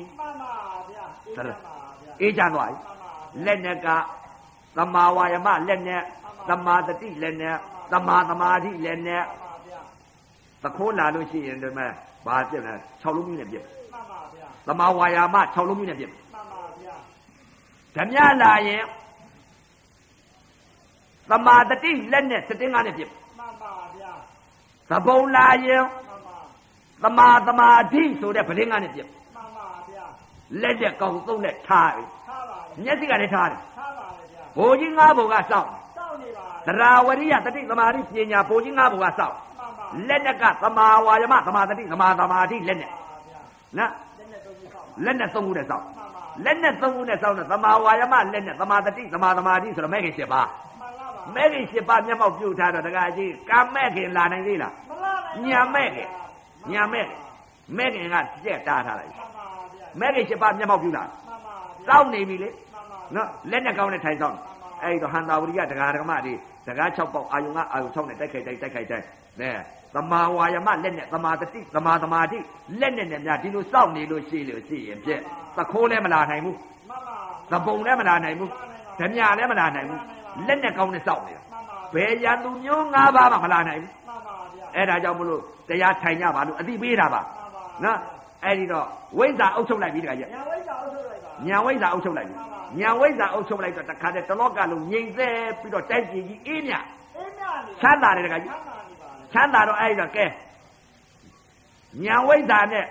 [1.36, 3.88] မှန်ပါဗျာအေးပါဗျာအေးချမ်းသွားပြီမှန်ပါဗျာလက်နဲ့က
[4.78, 6.02] သမာဝါယမလက်နဲ့
[6.50, 7.56] သမာတတိလက်နဲ့
[7.92, 9.80] သမာသမာဓိလက်နဲ့မှန်ပါဗျာ
[10.64, 11.92] သခိုးလာလို့ရှိရင်ဒီမဲ့
[12.26, 16.96] ဘာပြစ်လဲ6လုံးမျိုးနဲ့ပြစ်မှန်ပါဗျာသမာဝါယမ6လုံးမျိုးနဲ့ပြစ်မှန်ပါဗျာ
[17.96, 18.84] ဓမြလာရင်
[21.30, 24.12] သမာတတိလက်နဲ့စတင်းကားနဲ့ပြစ်မှန်ပါဗျာ
[24.90, 25.84] သဘုံလာရင်
[27.02, 29.23] မှန်ပါသမာသမာဓိဆိုတဲ့ပလင်းကားနဲ့ပြစ်မှန်ပါဗျာ
[30.62, 43.42] လက်နဲ့ကောင်းသုံးလက်ထားပြီထားပါလေမျက်စိကလည်းထားတယ်ထားပါလေဗျာဘိုလ်ကြီးငါးဘုံကစောင့်စောင့်နေပါသရာဝရိယတတိသမာဓိပညာဘိုလ်ကြီးငါးဘုံကစောင့်မှန်ပါလက်နဲ့ကသမာဝါယမသမာတတိသမာသမာဓိလက်နဲ့ဗျာ
[43.78, 50.48] နော်လက်နဲ့သုံးခုဆောက်လက်နဲ့သုံးခုနဲ့စောင့်မှန်ပါလက်နဲ့သုံးခုနဲ့စောင့်တဲ့သမာဝါယမလက်နဲ့သမာတတိသမာသမာဓိဆိုတော့မဲ့ခင်7ပါး
[50.80, 56.10] မှန်လားပါမဲ့ခင်7ပါးမျက်မှောက်ပြုထားတော့တကကြီးကာမဲ့ခင်လာနိုင်သေးလားမလားနိုင်ညာမဲ့ခင်
[56.72, 57.20] ညာမဲ့ခင်
[57.78, 58.16] မဲ့ခင်က
[58.46, 59.12] ကြက်တားထားလိုက်
[60.00, 61.56] မှန်ပါဗျာမဲ့ခင်7ပါးမျက်မှောက်ပြုလာမှန်ပါ
[61.88, 64.38] ဗျာစောင့်နေပြီလေမှန်ပါနော်လက်နဲ့ကောင်းနဲ့ထိုင်ဆောင်
[64.84, 66.34] အဲ့တော့ဟန္တာဝရိယတရားဓမ္မတွေ
[66.66, 69.06] စကား6ပေါက်အာယုံကအာယုံ6နဲ့တိုက်ခိုက်တိုက်တိုက်ခိုက်တိုက်
[69.42, 69.50] နဲ
[69.96, 72.40] သမာဝါယမလက်နဲ့သမာတတိသမာသမာဓိ
[72.80, 75.22] လက်နဲ့နဲ့များဒီလိုစောင့်နေလို့ရှိလို့ရှိရင်ပြက်
[75.58, 76.58] သခိုးလည်းမလာနိုင်ဘူး
[76.90, 77.18] မှန်ပါ
[77.52, 78.50] သပုံလည်းမလာနိုင်ဘူး
[79.00, 80.02] ဓမြလည်းမလာနိုင်ဘူး
[80.48, 87.98] လက်နဲ့ကောင်းနဲ့စောင့်နေတာမှန်ပါဘယ်ရန်သူမျိုး၅ပါးမှမလာနိုင်ဘူးမှန်ပါဗျာအဲ့ဒါကြောင့်မလို့တရားထိုင်ကြပါလို့အတိပေးတာပါမှန်ပါနော်
[88.46, 88.88] အဲ့ဒီတော့
[89.18, 92.36] ဝိဇ္ဇာအုပ်ချုပ်လိုက်ပြီတခါကြီးညာဝိဇ္ဇာအုပ်ချုပ်လိုက်ပါညာဝိဇ္ဇာအုပ်ချုပ်လိုက်ပြီ
[92.80, 96.74] ညာဝိဇ္ဇာအုပ်ချုပ်လိုက်တော့တခါတည်းတလောကလုံးငြိမ်သက်ပြီးတော့တိုက်ကြည့်ကြီးအေးမြ
[97.16, 100.26] အေးမြနေချမ်းသာတယ်တခါကြီးချမ်းသာနေပါလေချမ်းသာတော့အဲ့ဒီတော့ကဲ
[102.04, 102.86] ညာဝိဇ္ဇာနဲ့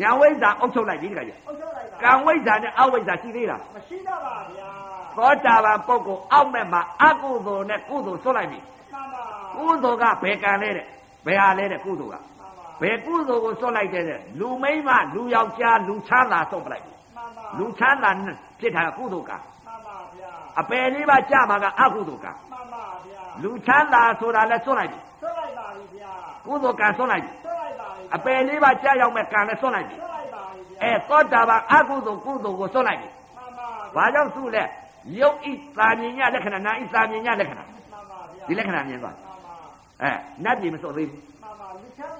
[0.00, 4.68] ညာဝိဇ္ဇာအုပ်ချုပ်လိုက်ပြီတခါကြီးအုပ်ချုပ်လိုက်ပါကံဝိဇ္ဇာနဲ့အဝိဇ္ဇာရှိသေးလားမရှိတော့ပါဗျာ
[5.16, 8.58] သောတာပန်ပုဂ္ဂိုလ်အောက်မဲ့မှာအကုသိုလ်နဲ့ကုသိုလ်ဆွတ်လိုက်ပြီ
[8.92, 9.24] မှန်ပါ
[9.56, 10.86] ကုသိုလ်ကဘယ်ကံလဲတဲ့
[11.26, 12.29] ဘယ်ဟာလဲတဲ့ကုသိုလ်ကမှန်ပါ
[12.80, 18.10] ဘယ်ကုသိုလ်ကိုဆွတ်လိုက်တဲ့တဲ့လူမိန်းမလူယောက်ျားလူချမ်းသာဆွတ်ပလိုက်ပြီမှန်ပါလူချမ်းသာ
[18.60, 20.30] ဖြစ်တာကကုသိုလ်ကံမှန်ပါဗျာ
[20.60, 26.12] အပယ်လေးပါးကြာမှာကအကုသိုလ်ကံမှန်ပါဗျာလူချမ်းသာဆိုတာလဲဆွတ်လိုက်ပြီဆွတ်လိုက်ပါပြီဗျာ
[26.46, 34.64] ကုသိုလ်ကံဆွတ်လိုက်ပြီဆွတ်လိုက်ပါပြီအပယ်လေးပါးကြာရောက်မဲ့ကံလဲဆွတ်လိုက်ပြီဆွတ်လိုက်ပါပြီဗျာအဲသောတာပန်အကုသိုလ်ကုသိုလ်ကိုဆွတ်လိုက်ပြီမှန်ပါဘာကြောင့်သူ့လဲ
[35.20, 39.54] ယုတ်ဤသာမြင်ညလက္ခဏာနာဤသာမြင်ညလက္ခဏာမှန်ပါဗျာဒီလက္ခဏာမြင်သွားမှန်ပါ
[40.02, 40.10] အဲ
[40.44, 42.16] နတ်ပြည်မဆွတ်သေးဘူးမှန်ပါလူချမ်း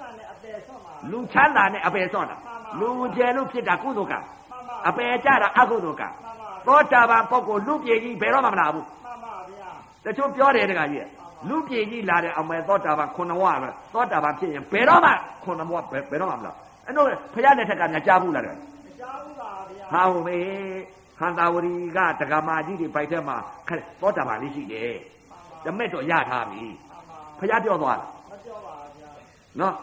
[1.11, 2.37] လူချမ်းသာနဲ့အပယ်ဆွတ်တာ
[2.79, 9.69] လူကျယ်လို့ဖြစ်တာကုသိုလ်ကံမှန်ပါအပယ်ကြတာအကုသိုလ်ကံမှန်ပါသောတာပန်ပုဂ္ဂိုလ်လူပြေကြီးဘယ်တော့မှမလာဘူးမှန်ပါဗျာ
[10.05, 11.07] တချို့ပြောတယ်တခါကြီး
[11.49, 15.11] လူပြေကြီးလာတဲ့အမေသောတာပန်ခုနဝပဲသောတာပန်ဖြစ်ရင်ဘယ်တော့မှ
[15.43, 16.53] ခုနဝဘယ်ဘယ်တော့မှမလာ
[16.85, 18.57] အဲ့တော့ဖခင်လက်ထက်ကညာကြားဘူးလားတဲ့မ
[18.99, 20.39] ကြားဘူးပါဗျာဟာဟုတ်မေ
[21.19, 23.35] ဟန္တာဝရီကဒဂမာကြီးတွေပိုက်ထဲမှာ
[23.67, 24.93] ခက်သောတာပန်လေးရှိတယ်
[25.65, 26.63] တမက်တော့ရထားပြီ
[27.39, 29.09] ဖခင်ပြောသွားတာမပြောပါဗျာ
[29.59, 29.73] နော်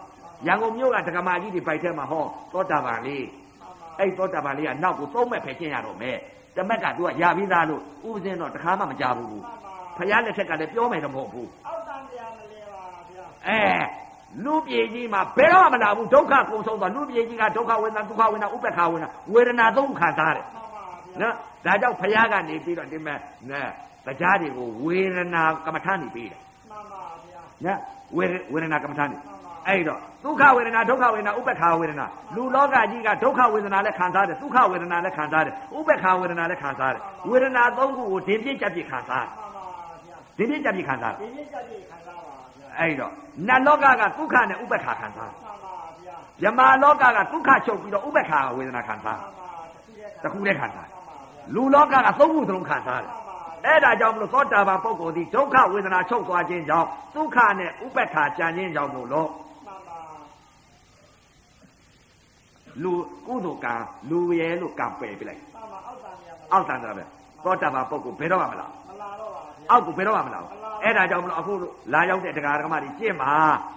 [0.46, 3.24] ရန်ကုန်မြို့ကဒဂမာကြီးတွေပိုက်ထဲမှာဟောသောတာပန်လေး
[3.60, 6.16] မှန်ပါအဲ့သောတာပန်လေးကနောက်ကိုသုံးမဲ့ဖယ်ချင်းရတော့မယ်
[6.56, 13.62] တမက်ကသူကရပြီးသားလို့ဥပဇင်းတော့တခါမှမကြဘူးမှန်ပါဖခင်လက်ထက်ကလည်းပြောမယ်တော့မဟုတ်ဘူးအောက်တန်တရားမလဲပါဗျာအဲ
[14.44, 20.84] လူပြေကြီးမှာဘယ်တော့မှမလာဘူးဒုက္ခကုန်ဆုံးသွားလူပြေကြီးကဒုက္ခဝေဒနာဒုက္ခဝေဒနာဥပ္ပခာဝေဒနာဝေဒနာသုံးခံစားတယ်မှန်ပါ
[21.20, 21.34] ဗျာနော်
[21.64, 23.18] ဒါကြောင့်ဖခင်ကနေပြီးတော့ဒီမဲ့
[23.50, 23.60] နဲ
[24.06, 26.40] တရားတွေကိုဝေဒနာကမ္မထာနေပြီးတယ်
[26.70, 27.78] မှန်ပါဗျာနော်
[28.16, 29.16] ဝေဝေဒနာကမ္မထာနေ
[29.68, 39.64] အဲ့တော့ဒုက္ခဝေဒနာဒုက္ခဝေဒနာဥပ္ပခာဝေဒနာလူလောကကြီးကဒုက္ခဝေဒနာလည်းခံစားတယ်ဒုက္ခဝေဒနာလည်းခံစားတယ်ဥပ္ပခာဝေဒနာလည်းခံစားတယ်ဝေဒနာသုံးခုကိုဒင်းပြည့်ကြပြည့်ခံစားမှန်ပါ
[40.04, 43.12] ဗျာဒင်းပြည့်ကြပြည့်ခံစားဒီနေ့ကြည့်ခံစားပါဗျာအဲ့တော့
[43.48, 45.74] နတ်လောကကဒုက္ခနဲ့ဥပ္ပခာခံစားမှန်ပါ
[46.04, 46.14] ဗျာ
[46.44, 59.98] ယမလောကကဒုက္ခချုပ်ပြီးတော့ဥပ္ပခာဝေဒနာခံစားမှန်ပါတခုတည်းတစ်ခုတည်းခံစားမှန်ပါဗျာလူလောကကသုံးခုသလုံးခံစားတယ်မှန်ပါအဲ့ဒါကြောင့်မလို့သောတာပန်ပုဂ္ဂိုလ်ဒီဒုက္ခဝေဒနာချုပ်သွားခြင်းကြောင့်ဒုက္ခနဲ့ဥပ္ပခာကြံခြင်းကြောင့်မို့လို့ မှန်ပါ
[62.82, 62.92] လူ
[63.26, 63.74] ကုသိုလ်ကံ
[64.10, 67.04] လူရဲလို့ကံပယ်ပြလိုက်မှန်ပါအောက်တန်တရားမလဲအောက်တန်တာပဲ
[67.44, 70.50] သောတာပန်ပုဂ္ဂိုလ်ဘယ်တော့မှမလာမလာတော့ပါဗျာအောက်ကိုဘယ်တော့မှမလာဘူး
[70.84, 71.52] အဲ့ဒါကြောင့်မလို့အခု
[71.92, 73.32] လာရောက်တဲ့တရားဓမ္မတွေကျင့်မှာ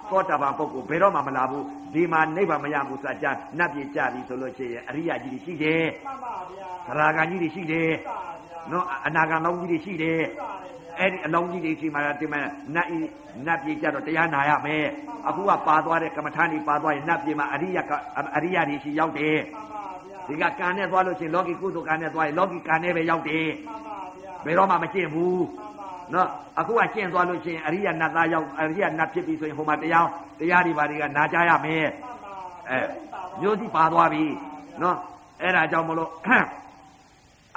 [0.10, 1.64] သောတာပန်ပုဂ္ဂိုလ်ဘယ်တော့မှမလာဘူး
[1.94, 12.42] ဒီမှာနိဗ္ဗာန်မရဘူးစัจ जा နတ်ပြည်ကြပြီဆိုလို့ရှိရင်အရိယာကြီးတွေရှိတယ်မှန်ပါဗျာသရဂံကြီးတွေရှိတယ်ပါဗျာနော်အနာဂံလောင်းကြီးတွေရှိတယ်ပါတယ်ဗျာ အဲ့ဒီအလောင်းကြီးတွေရှိမှဒီမှာ
[12.76, 13.00] နတ်ဤ
[13.46, 14.86] နတ်ပြည်ကြတော့တရားနာရမယ်
[15.28, 17.92] အခုကပါသွားတဲ့ကမ္မထာနေပါသွားရင်နတ်ပြည်မှာအရိယက
[18.36, 19.38] အရိယတွေရှိရောက်တယ်
[20.28, 26.28] မှန်ပါဗျာဒီကကံနဲ့သွားလို့ရှိရင်လောကီကုသိုလ်ကံနဲ့သွားရင်လောကီကံနဲ့ပဲရောက်တယ်မှန်ပါဗျာဘယ်တော့မှမကျင့်ဘူးမှန်ပါနော်
[26.60, 30.08] အခုကကျင့်သွားလို့ရှိရင်အရိယနတ်သားရောက်အရိယနတ်ဖြစ်ပြီဆိုရင်ဟိုမှာတရား
[30.40, 32.32] တရားတွေဘာတွေကနာကြရမယ်မှန်ပါ
[32.70, 32.78] အဲ
[33.42, 34.24] မျိုးစီပါသွားပြီ
[34.82, 34.98] နော်
[35.42, 36.10] အဲ့ဒါကြောင့်မလို့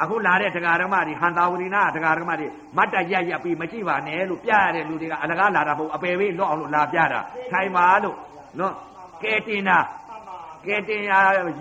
[0.03, 2.47] အခုလာတဲ့တရားဓမ္မတွေဟန်တာဝရိနာတရားဓမ္မတွေ
[2.77, 8.17] မတ်တရရပြီးမကြည့်ပါနဲ့လို့ပြရတဲ့လူတွေကအလကားလာတာမဟုတ်အပယ်ပေးလွတ်အောင်လို့လာပြတာထိုင်ပါလို့
[8.59, 8.75] နော်
[9.23, 11.13] ကဲတင်တာမှန်ပါကဲတင်ရ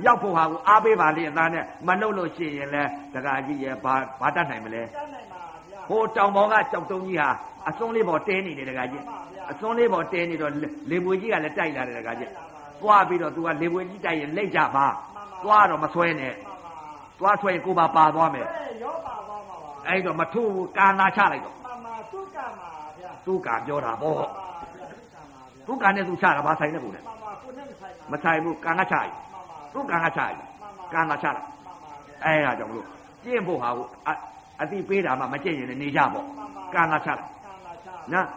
[0.05, 2.84] ရောက်ဖို့ဟာကိုအားပေးပါလေအသားနဲ့မနှုတ်လို့ရှိရင်လဲ
[3.14, 7.30] တရားကြီးရဲ့ဘာဘာတတ်နိုင်မလဲတတ်နိုင်ပါဗျာဟိုတောင်ပေါ်ကကြောက်တုံးကြီးဟာ
[7.69, 9.03] အစွန်းလေးပေါ်တဲနေတယ်တရားကြီး
[9.51, 10.51] အစွန်းလေးပေါ်တဲနေတော့
[10.91, 12.31] လေပွေကြီးကလည်းတိုက်လာတယ်တရားကြီး
[12.81, 14.85] သွားပြီးတော့သူကလေပွေကြီးတိုက်ရင်လိတ်ကြပါ
[15.43, 16.52] သွားတော့မဆွဲနဲ့မှန်ပါ
[17.19, 24.45] သွားဆွဲရင်ကိုပါပါသွားမယ်အဲရောပါပါမှာပါအဲ့တော့မထုဘူးကာနာချလိုက်တော့မှန်ပါသုကမှာဗျာသူကပြောတာပေါ့မှန်ပါ
[24.76, 24.85] ဗျာ
[25.68, 30.35] သုကမှာဗျာသူကနဲ့သူချတာဘာဆိုင်နဲ့ကိုလဲမှန်ပါကိုနဲ့မဆိုင်ပါမဆိုင်ဘူးကာနာချရင်မှန်ပါသူကာနာချရင်
[30.94, 32.88] ကာနာချလိုက်မှန်ပါဗျာအဲ့ဒါကြောင့်မလို့
[33.23, 33.88] ကျင့်ဖို့ဟာကို
[34.61, 36.26] အတိပေးတာမှမကျင့်ရင်လည်းနေကြပေါ့
[36.76, 38.27] ကာနာချလိုက်ခံလာချနော်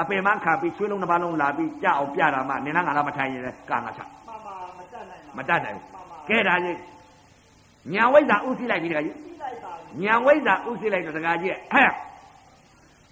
[0.00, 6.76] အပင်မခံပြီးချွေးလုံးတစ်ပါးလုံးလာပြီးကြအောင်ပြတာမှနင်နာငါလာမထိုင်ရင်လည်းကာနာချမှန်ပါမတတ်နိုင်မတတ်နိုင်ဘူးမှန်ပါကဲဒါကြီး
[7.92, 11.90] ညာဝိဇ္ဇာဥသိလိုက်ပြီတခါကြီးပြီးလိုက်ပါပြီညာဝိဇ္ဇာဥသိလိုက်တော့တခါကြီးဟဲ့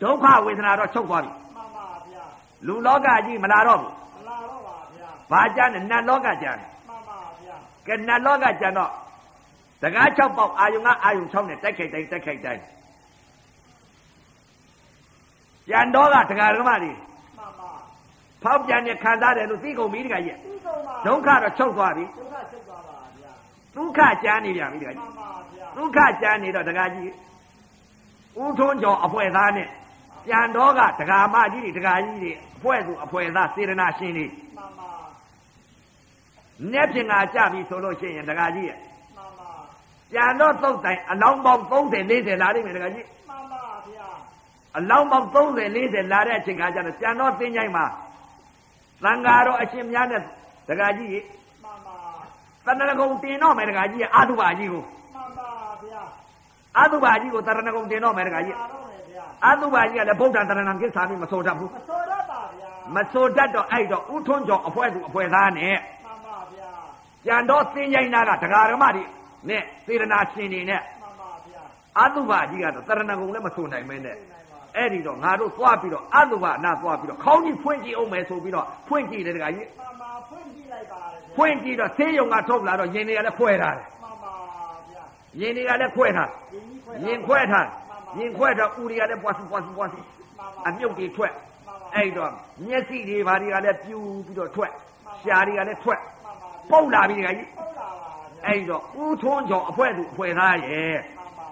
[0.02, 2.24] ဒုက္ခဝေဒနာတော့ချုပ်သွားပြီမှန်ပါဗျာ
[2.66, 7.56] လူလောကကြီးမလာတော့ဘူးမလာတော့ပါဗျာဘာကြမ်းနဲ့နတ်လောကကြမ်းတယ်မှန်ပါဗျာ
[7.86, 8.90] ကဲနတ်လောကကြမ်းတော့
[9.82, 12.62] တကား6ပေါက်အာယုံကအာယုံ6နဲ့တိုက်ခိုက်တိုင်းတိုက်ခိုက်တိုင်း
[15.70, 16.92] ကြံတော့ကတရားဓမ္မတွေ
[17.38, 17.70] မှန်ပါ
[18.42, 22.59] ဖောက်ပြန်နေခံစားတယ်လို့သိကုန်ပြီတခါကြီးပြီးကုန်ပါဒုက္ခတော့ချုပ်သွားပြီဒုက္ခချုပ်သွားပါဗျာ
[23.76, 27.10] ဒုက္ခကြမ်းနေပြန်ပြီတခါမှကြီးန်ပါဗျာဒုက္ခကြမ်းနေတော့တခါကြီး
[28.42, 29.68] ဥထုံးကျော်အဖွဲသားနဲ့
[30.28, 34.26] ကြံတော့ကဒကာမကြီးတွေဒကာကြီးတွေအဖွဲသူအဖွဲသားစေရနာရှင်တွေ
[34.56, 34.90] မှန်ပါ။
[36.72, 38.78] နဲ့ပြင်ငါကြပြီဆိုလို့ရှိရင်တကကြီးရဲ့
[39.16, 39.50] မှန်ပါ။
[40.14, 44.08] ကြံတော့သုတ်တိုင်အလောင်းပေါင်း30 40လာလိမ့်မယ်တကကြီးမှန်ပါဗျာ။
[44.76, 47.84] အလောင်းပေါင်း30 40လာတဲ့အချိန်ခါကျတော့ကြံတော့သင်္ချိုင်းမှာ
[49.02, 50.22] သံဃာတော်အရှင်များနဲ့
[50.68, 51.39] တကကြီးမှန်ပါ
[52.66, 54.82] တဏ္ဍကုံတင်တော့မယ်တကကြီးအာသုဘကြီးကို
[55.14, 55.50] မှန်ပါ
[55.82, 56.02] ဗျာ
[56.78, 66.70] အာသုဘကြီးကိုတဏ္ဍကုံတင်တော့မယ်တကကြီးပါတော့မယ်ဗျာအာသုဘကြီးကလည်းဗုဒ္ဓတရဏံကိစ္ဆာမိမဆိုတတ်ဘူးမဆိုရပါဗျာမဆိုတတ်တော့အဲ့တော့ဥထွန်းကျော်အဖွဲသူအဖွဲသားနဲ့မှန်ပါဗျာ
[67.26, 69.04] ကြံတော့သင်္ချိုင်းနာကဒကာရမတွေ
[69.48, 71.62] နဲ့စေရနာရှင်တွေနဲ့မှန်ပါဗျာ
[71.98, 84.32] အာသုဘကြီးကတော့တရဏဂုံလည်းမဆိုနိုင်မဲနဲ့သိနိုင်ပါအဲ့ဒီတော့ငါတို့သွားပြီးတော့အာသုဘနာသွားပြီးတော့ခေါင်းကြီးဖွင့်ကြည့်အောင်မယ်ဆိုပြီးတော့ဖွင့်ကြည့်တယ်တခါကြီးမှန်ပါဖွင့်ကြည့်လိုက်ပါလေဗျာ ဖွင့်ကြည့်တော့ဆေးရုံကထုတ်လာတော့ရင်တွေကလည်းခွဲထားတယ်မှန်ပါ
[84.90, 85.04] ဗျာ
[85.40, 87.66] ရင်တွေကလည်းခွဲထားဒီကြီးခွဲရင်ခွဲထား
[88.18, 91.32] ရင်ခွဲတော့ဦးတွေကလည်းပွားစီပွားစီပွားစီမှန်ပါအမြုပ်တွေထွက်
[91.94, 92.30] အဲ့တော့
[92.66, 94.70] မျက်စိတွေဘာတွေကလည်းပြူပြီးတော့ထွက်
[95.22, 100.94] ရှားတွေကလည်းထွက်မှန်ပါဗျာပုတ်လာပြီတခါကြီးဟုတ်လာပါဗျာအဲ့တော့ဦးထွန်းကျော်အဖွဲသူအဖွဲသားရဲ့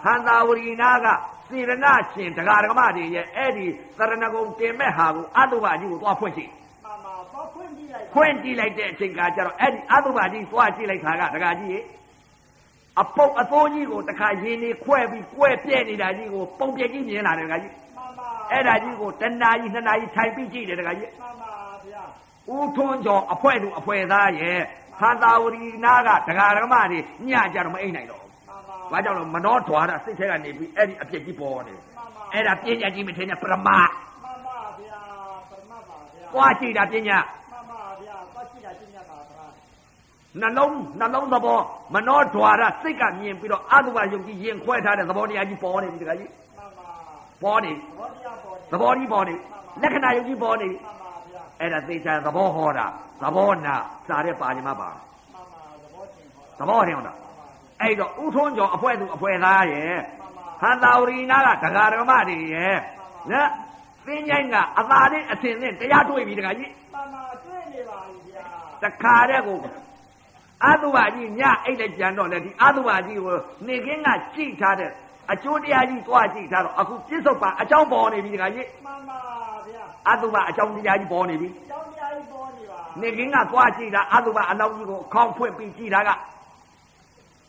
[0.05, 1.07] ဟန္တာဝရီနာက
[1.49, 3.67] စေရနာရှင်ဒကာဒကမတွေရဲ့အဲ့ဒီ
[3.99, 6.68] သရဏဂုံတင်မဲ့ဟာကိုအတုဘကြီးကိုသွားဖွင့်ကြည့်မှန်ပါတော့
[8.19, 11.81] ဖွင့်ကြည့်လိုက်ဖွင့်ကြည့်လိုက်တဲ့အချိန်ကကျတော့အဲ့ဒီအတုဘကြီးသွားကြည့်လိုက်တာကဒကာကြီးရေ
[13.01, 21.53] အပုတ်အသိုးကြီးကိုတခါရင်နေခွဲပြီးကွဲပြဲနေတာကြီးကိုပုံပြက်ကြီးမြင်လာတယ်ဒကာကြီးမှန်ပါအဲ့ဒါကြီးကိုတနာကြီးနှစ်နာကြီးထိုင်ပြီးကြည့်တယ်ဒကာကြီးမှန်ပါ
[21.85, 22.03] ဗျာ
[22.55, 24.59] ဦးထွန်းကျော်အဖွဲသူအဖွဲသားရဲ့
[25.01, 33.79] ဟန္တာဝရီနာကဒကာဒကမတွေညကြတော့မအိမ်နိုင်တော့ဘူးမှန်ပါ။ဘာကြောင့်လဲမနောဓွာရစိတ်ထဲကနေပြီးအဲ့ဒီအပြစ်ကြီးပေါ်နေတယ်မှန်ပါ။အဲ့ဒါပညာကြီးမထင်နဲ့ပရမမှန်ပါ
[34.79, 35.01] ဗျာ
[35.51, 37.19] ပရမတ်ပါဗျာ။သွားကြည့်တာပညာ
[37.53, 39.45] မှန်ပါဗျာသွားကြည့်တာကျင့်ရပါဗျာ
[40.41, 41.59] နှလုံးနှလုံးသဘော
[41.95, 46.89] မနောဓွာရစိတ်ကမြင်ပြီးတော့အတုပယုံကြည်ရင်ခွဲထားတဲ့သဘောတရားကြီးပေါ်နေပြီတခါကြီးမှန်ပါ
[47.43, 49.35] ပေါ်နေဘောတရားပေါ်တယ်သဘောကြီးပေါ်နေ
[49.83, 52.87] လက္ခဏာယုံကြည်ပေါ်နေမှန်ပါဗျာအဲ့ဒါသေချာသဘောဟောတာ
[53.23, 53.75] သဘောနာ
[54.09, 55.01] စားတဲ့ပါဠိမှာပါမှ
[55.41, 57.17] န်ပါသဘောတင်ဟောသဘောထင်အောင်လား
[57.81, 60.03] အဲ့တော့ဥထုံးကျော်အဖွဲသူအဖွဲသားရဲ့မှန်
[60.37, 62.77] ပါဟန္တာဝရီနာကဒကာဒကမတွေရဲ့
[63.31, 63.49] နော်
[64.07, 68.43] သင်္ချိုင်းကအသာနဲ့အစင်နဲ့တရားတွေ့ပြီတခါကြီးမှန်ပါတွေ့နေပါပြီဗျာ
[68.85, 69.59] တခါတဲ့ကို
[70.67, 73.37] အတုပါကြီးညအိတ်လက်ကြံတော့လေဒီအတုပါကြီးကို
[73.67, 74.91] နေကင်းကကြိတ်ထားတဲ့
[75.33, 79.19] အကျိုးတရားကြီးသွားကြည့်ထားတော့အခုပြစ္ဆုတ်ပါအကြောင်းပေါ်နေပြီတခါကြီးမှန်ပါ
[79.67, 86.11] ဗျာအတုပါအကြောင်းတရားကြီးပေါ်နေပြီကျောင်းတရားကြီးပေါ်နေပါနေကင်းကသွားကြည့်တာအတုပါအလောင်းကြီးကိုခေါင်းဖွင့်ပြီးကြည့်တာက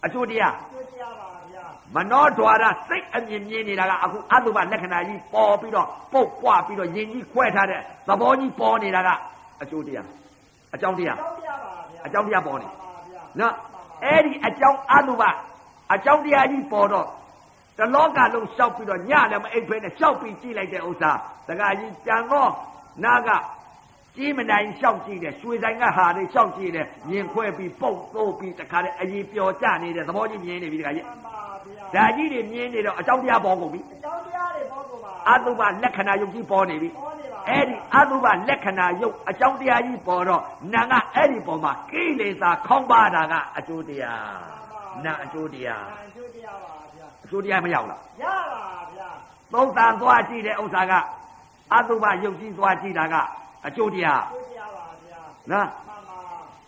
[0.05, 1.65] အကျိုးတရားတွေ့တရားပါဗျာ
[1.95, 9.09] မနောဓွာရစိတ်အမြင်မြင်နေတာကအခုအတုပါလက္ခဏာကြီးပေါ်ပြီးတော့ပုတ်ပွားပြီးတော့ယင်ကြီးခွဲထားတဲ့သဘောကြီးပေါ်နေတာက
[9.61, 10.07] အကျိုးတရား
[10.73, 12.88] အကြောင်းတရားကျောင်းတရားပါဗျာအကြောင်းတရားပေါ်နေမှန်ပါဗျာ
[13.39, 13.53] နော်
[14.05, 15.23] အဲ့ဒီအကြောင်းအတုပ
[15.93, 17.07] အကြောင်းတရားကြီးပေါ်တော့
[17.77, 21.11] တလောကလုံးရှောက်ပြီးတော့ညလည်းမအိပ်ဖဲနဲ့ရှောက်ပြီးကြည့်လိုက်တဲ့ဥစ္စာ
[21.47, 22.51] တခါကြီးကြံတော့
[23.05, 23.29] နာက
[24.15, 31.39] ကြီးမနိုင်ရှောက်ကြည့်တယ်ရွှေဆိုင်ကဟာတွေရှောက်ကြည့်တယ်ရင်ခွဲပြီးပုတ်သိုးပြီးတခါတည်းအရင်ပျော်ကျနေတဲ့သဘောကြီးမြင်နေပြီတခါကြီးမှန်ပါ
[31.93, 37.18] ဗျာဒါကြီးတွေမြင်နေတော့အကြောင်းတရားပေါ်ကုန်ပြီကျောင်းတရားတွေပေါ်ကုန်ပါအတုပလက္ခဏာယုတ်ကြီးပေါ်နေပြီပေါ်နေပါ
[37.49, 40.43] အဲ့ဒီအတုပလက္ခဏာယုတ်အကြောင်းတရားကြီးပေါ်တော့
[40.73, 44.27] နာကအဲ့ဒီပေါ်မှာကိလေသာခေါင်းပါတာကအကျိုးတရား
[45.05, 48.63] နာအကျိုးတရားအကျိုးတရားပါဗျာအကျိုးတရားမရောက်လားရပါ
[48.93, 49.09] ဗျာ
[49.53, 50.93] သုံးတန်သွားကြည့်တဲ့ဥစ္စာက
[51.73, 53.15] အတုပယုတ်ကြီးသွားကြည့်တာက
[53.67, 55.19] အကျိုးတရားအကျိုးတရားပါဗျာ
[55.51, 56.19] နော်မှန်ပါ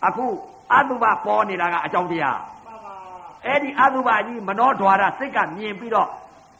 [0.08, 0.26] အခု
[0.74, 2.94] အတုပပေါ်နေတာကအကြောင်းတရားမှန်ပါ
[3.46, 6.10] အဲ့ဒီအတုပကြီးမနောဓွာရစိတ်ကမြင်ပြီးတော့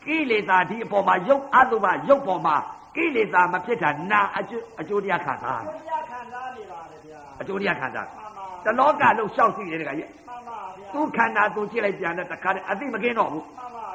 [0.04, 2.56] ကိလေသာဒီအပေါ်မှာယုတ်အတုပယုတ်ပေါ်မှာ
[2.96, 13.46] ကိလေသာမဖြစ်တာနာအကျိုးအကျိုးတရားခံစားအကျိုးတရားခံစားနေပါလေဗျာအကျိုးတရားခံစားမှန်ပါတလောကလုံးရှောက်စီတယ်တခါကြီးမှန်ပါဗျာသူခန္ဓာသူကြည့်လိုက်ပြန်တဲ့တခါတည်းအသိမကင်းတော့ဘူး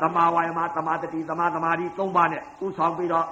[0.01, 3.27] မှန်ပါသမာဝါယမသမာတတိသမာသမာဓိသုံးပါးနဲ့ဥဆောင်ပြီးတော့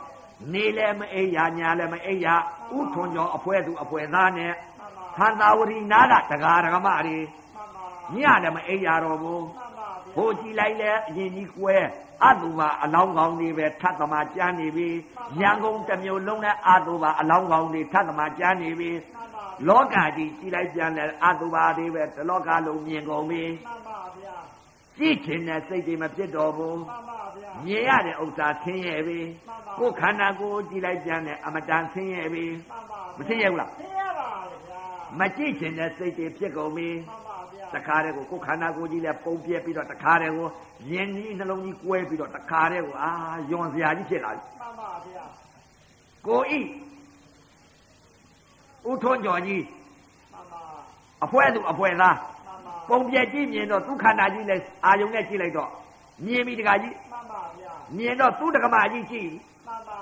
[0.53, 2.28] နေလည်းမအိပ်ရညာလည်းမအိပ်ရ
[2.77, 7.16] ဥထွန်ကျော်အဖွဲသူအဖွဲသားနဲ့မှန်ပါဟန္တာဝရီနာကတဂါရကမတွေ
[7.55, 7.85] မှန်ပါ
[8.15, 9.74] ညလည်းမအိပ်ရတော့ဘူးမှန်ပါဗျာ
[10.15, 11.77] ဟိုကြည့်လိုက်လဲအရင်ကြီးကွဲ
[12.24, 14.89] အတုပါအလောင်းကောင်းတွေပဲထပ်သမာကျမ်းနေပြီ
[15.41, 24.36] ရန်ကုန်တစ်မျိုးလုံးနဲ့အတုပါအလောင်းကောင်းတွေထပ်သမာကျမ်းနေပြီမှန်ပါလောကကြီးကြည်လိုက်ပြန်လဲအတုပါသေးပဲတလောကလုံးမြင်ကုန်ပြီမှန်ပါဗျာ
[24.99, 29.20] ကြည့်ချင်တဲ့စိတ်တွေမဖြစ်တော့ဘူးမှန်ပါဗျာမြင်ရတဲ့ဥစ္စာဆင်းရဲပြီ
[29.78, 34.81] ကိုယ်ခန္ဓာကိုယ်ကြည်လိုက်ပြန်လဲအမတန်ဆင်းရဲပြီမှန်ပါမဆင်းရဲဘူးလားဆင်းရဲပါလေဗျာ
[35.19, 37.34] မကြည့်ချင်တဲ့စိတ်တွေဖြစ်ကုန်ပြီမှန်ပါဗျာ
[37.77, 40.49] တခါတည်းကိုကိုယ်ခန္ဓာကိုယ်ကြီးလဲပုံပြက်ပြီးတော့တခါတည်းကို
[40.91, 43.11] ယင်ကြီးနှလုံးကြီးကွဲပြီးတော့တခါတည်းကိုအာ
[43.51, 45.25] ယွန်စရာကြီးဖြစ်လာပြီမှန်ပါဗျာ
[46.27, 46.61] ကိုဤ
[48.91, 49.63] ဥထွန်းကျော်ကြီး
[50.33, 50.63] မှန်ပါ
[51.25, 55.71] အဖွဲသူအဖွဲသားမှန်ပါပုံပြက်ကြည့်မြင်တော့သူခန္ဓာကြီးလဲအာယုံနဲ့ကြည့်လိုက်တော့
[56.25, 59.29] မြင်ပြီတခါကြီးမှန်ပါဗျာမြင်တော့သူတက္ကမကြီးကြည့်
[59.67, 59.99] မှန်ပါ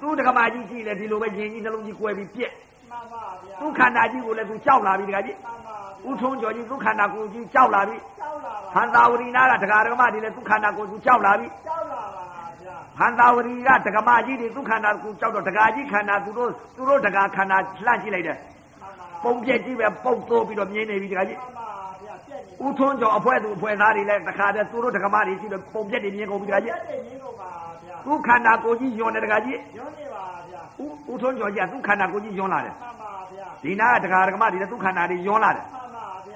[0.00, 2.52] သူတက္ကမကြီးကြည့်လဲဒီလိုပဲယင်ကြီးနှလုံးကြီးကွဲပြီးပြက်
[2.90, 5.75] မှန်ပါဗျာသူခန္ဓာကြီးကိုလည်းသူကြောက်လာပြီတခါကြီးမှန်ပါ
[6.10, 12.24] ဥထွန်းကျော်ကြီးသူခန္ဓာကိုယ်ကြီးကြောက်လာပြီကြောက်လာပါဟန်သာဝရီနာကတက္ကရာဓမ္မတွေလည်းသူခန္ဓာကိုယ်သူကြောက်လာပြီကြောက်လာပါ
[12.62, 17.56] ဗျာဟန်သာဝရီကဒကမကြီးတွေသူခန္ဓာကိုကြောက်တော့ဒကာကြီးခန္ဓာသူတို့သူတို့ဒကာခန္ဓာ
[17.86, 21.68] လှန့်ကြည့်လိုက်တယ်မှန်ပါပုံပြက်ကြီးပဲပုတ်သိုးပြီးတော့မြင်နေပြီဒကာကြီးမှန်ပါ
[22.02, 27.50] ဗျာပြက်နေဥထွန်းကျော်အဖွဲသူအဖွဲသားတွေလည်းတခါတည်းသူတို့ဒကမတွေကြည့်တော့ပုံပြက်တွေမြင်ကုန်ပြီဒကာပြကြီးက်နေရင်းကုန်ပါ
[27.84, 35.85] ဗျာသူခန္ဓာကိုယ်ကြီးယွန်တယ်ဒကာကြီးညွှန်းနေပါဗျာဥဥထွန်းကျော်ကြီးကသူခန္ဓာကိုယ်ကြီးယွန်လာတယ်မှန်ပါဗျာဒီနာကဒကာဒကမတွေလည်းသူခန္ဓာတွေယွန်လာတယ်မှန်ပါဗျာ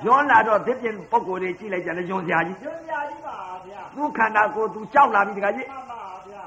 [0.07, 3.37] ယွန်လာတော့ဒီပြင်ပုံကိုယ်တွေကြည့်လိုက်ကြတယ်ယွန်စရာကြီးညွှန်းပြကြီးပါ
[3.67, 6.43] ဗျာသူခန္ဓာကိုယ်သူကြောက်လာပြီဒကာကြီးမှန်ပါဗျာ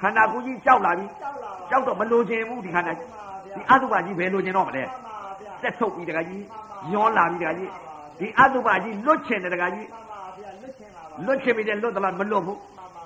[0.00, 3.08] ခန္ဓာကိုယ်ကြီးကြောက်လာပြီကြောက်လာပါကြောက်တော့မလိုချင်ဘူးဒီခန္ဓာကြီး
[3.54, 6.44] ဒီအတုပကြီးဘယ်လိုချင်တော့မလဲမှန်ပါဗျာဆက်ထုတ်ပြီးတကကြီး
[6.92, 7.70] ညောလာပြီးတကကြီး
[8.18, 12.58] ဒီအတုပကြီးလွတ်ချင်တယ်တကကြီးမှန်ပါဗျာလွတ်ချင်ပါပါလွတ်ချင်ပြီးတယ်လွတ်သလားမလွတ်ဘူး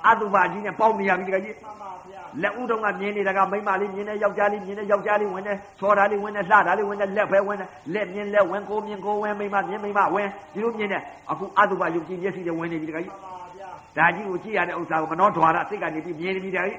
[0.06, 1.97] အတုပကြီးနဲ့ပေါင်းနေရပြီတကကြီးမှန်ပါဗျာ
[2.42, 10.98] လက်ဥတုံးကမြင်နေတာကမိမလေးမြင်နေယောက်ျားလေးမြင်နေယောက်ျားလေးဝင်နေချော်တာလေးဝင်နေလှတာလေးဝင်နေလက်ပဲဝင်နေလက်မြင်လက်ဝင်ကိုမြင်ကိုဝင်မိမမြင်မိမဝင်ဒီလိုမြင်နေ
[11.30, 16.78] အခုအတုပယုတ်ကြည်မျက်စိတွေဝင်နေပြီတကကြီးမှန်ပါဗျာဒါကြီးကိုကြည့်ရတဲ့ဥစ္စာကိုမနှောထွာရစိတ်ကနေပြီးမြင်နေပြီတကကြီး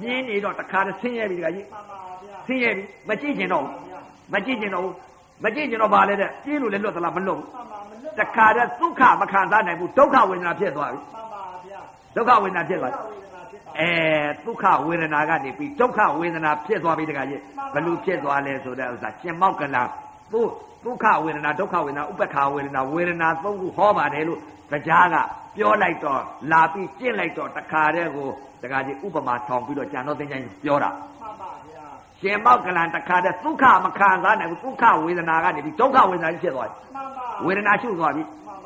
[0.00, 3.72] မြင်နေတော့တခါတည်းဆင်းရဲပြီတကကြီးမှန်ပါဗျာဆင်းရဲပြီမကြည့်ကျင်တော့ဘူး
[4.32, 4.94] မကြည့်ကျင်တော့ဘူး
[5.44, 11.80] မကြည့်ကျင်တော့ပါလေတဲ့ပြေးလို့လည်းလွတ်သလားမလွတ်ဘူးမှန်ပါမလွတ်တခါတည်းဒုက္ခမခံစားနိုင်ဘူးဒုက္ခဝေဒနာဖြစ်သွားပြီမှန်ပါဗျာ
[12.16, 13.25] ဒုက္ခဝေဒနာဖြစ်သွားပြီဝေဒနာဖြစ်ပါ
[13.80, 13.92] အဲ
[14.46, 17.40] ဒုက္ခဝေဒနာကနေပြီးဒုက္ခဝေဒနာဖြစ်သွားပြီတခါကြီး
[17.74, 19.82] ဘလို့ဖြစ်သွားလဲဆိုတဲ့ဥစ္စာရှင်မောက်ကလာ
[20.32, 20.40] သူ
[20.84, 24.40] ဒုက္ခဝေဒနာဒုက္ခဝေဒနာဥပ္ပခာဝေဒနာဝေဒနာသုံးခုဟောပါတယ်လို့
[24.72, 25.16] တရားက
[25.56, 26.20] ပြောလိုက်တော့
[26.52, 28.28] လာပြီးကျင့်လိုက်တော့တခါတည်းကို
[28.62, 31.84] တခါကြီးဥပမာဆောင်ပြီးတော့ကျန်တော့သိဉ္ဇင်းပြောတာမှန်ပါဗျာ
[32.20, 38.22] ရှင်မောက်ကလန်တခါတည်းဒုက္ခမခံစားနိုင်ဘူးဒုက္ခဝေဒနာကနေပြီးဒုက္ခဝေဒနာကြီးဖြစ်သွားပြီမှန်ပါဝေဒနာရှုသွားပြီ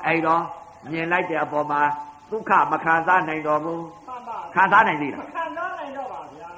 [0.07, 0.43] အဲ့တော့
[0.91, 1.81] မြင်လိုက်တဲ့အပေါ်မှာ
[2.31, 4.00] ဒုက္ခမခံစားနိုင်တော့ဘူးမှန်
[4.31, 6.49] ပါခံစားနိုင်သေးလားခံစားနိုင်တော့ပါဗျာ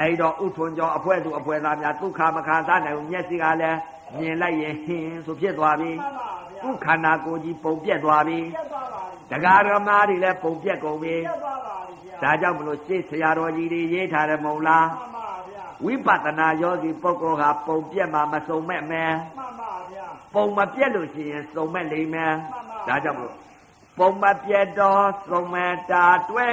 [0.00, 3.78] အဲ့တော့ဥထွန်ကျော်အဖွဲသူအဖွဲသားများဒုက္ခမခံစားနိုင်ဘူးမျက်စိကလည်း
[4.18, 23.34] မြင်လိုက်ရင်ဟင်းဆိုဖြစ်သွားပြီမှန်ပါဗျာသူခန္ဓာကိုယ်ကြီးပုံပြက်သွားပြီပြတ်သွားပါပြီတရားဓမ္မတွေလည်းပုံပြက်ကုန်ပြီပြတ်သွားပါပြီဗျာဒါကြောင့်မလို့ရှေ့ဆရာတော်ကြီးတွေရေးထားတယ်မဟုတ်လားမှန်ပါဗျာဝိပဿနာယောဂီပုဂ္ဂိုလ်ဟာပုံပြက်မှမစုံမဲ့မယ်မှန်ပါဗျာပုံမပြက်လို့ရှိရင်စုံမဲ့လိမ့်မယ်မှန်ပါဒါကြောင့်မလို့
[23.98, 26.48] ပုံမပြက်တော့စုံမဲ့တာတွဲ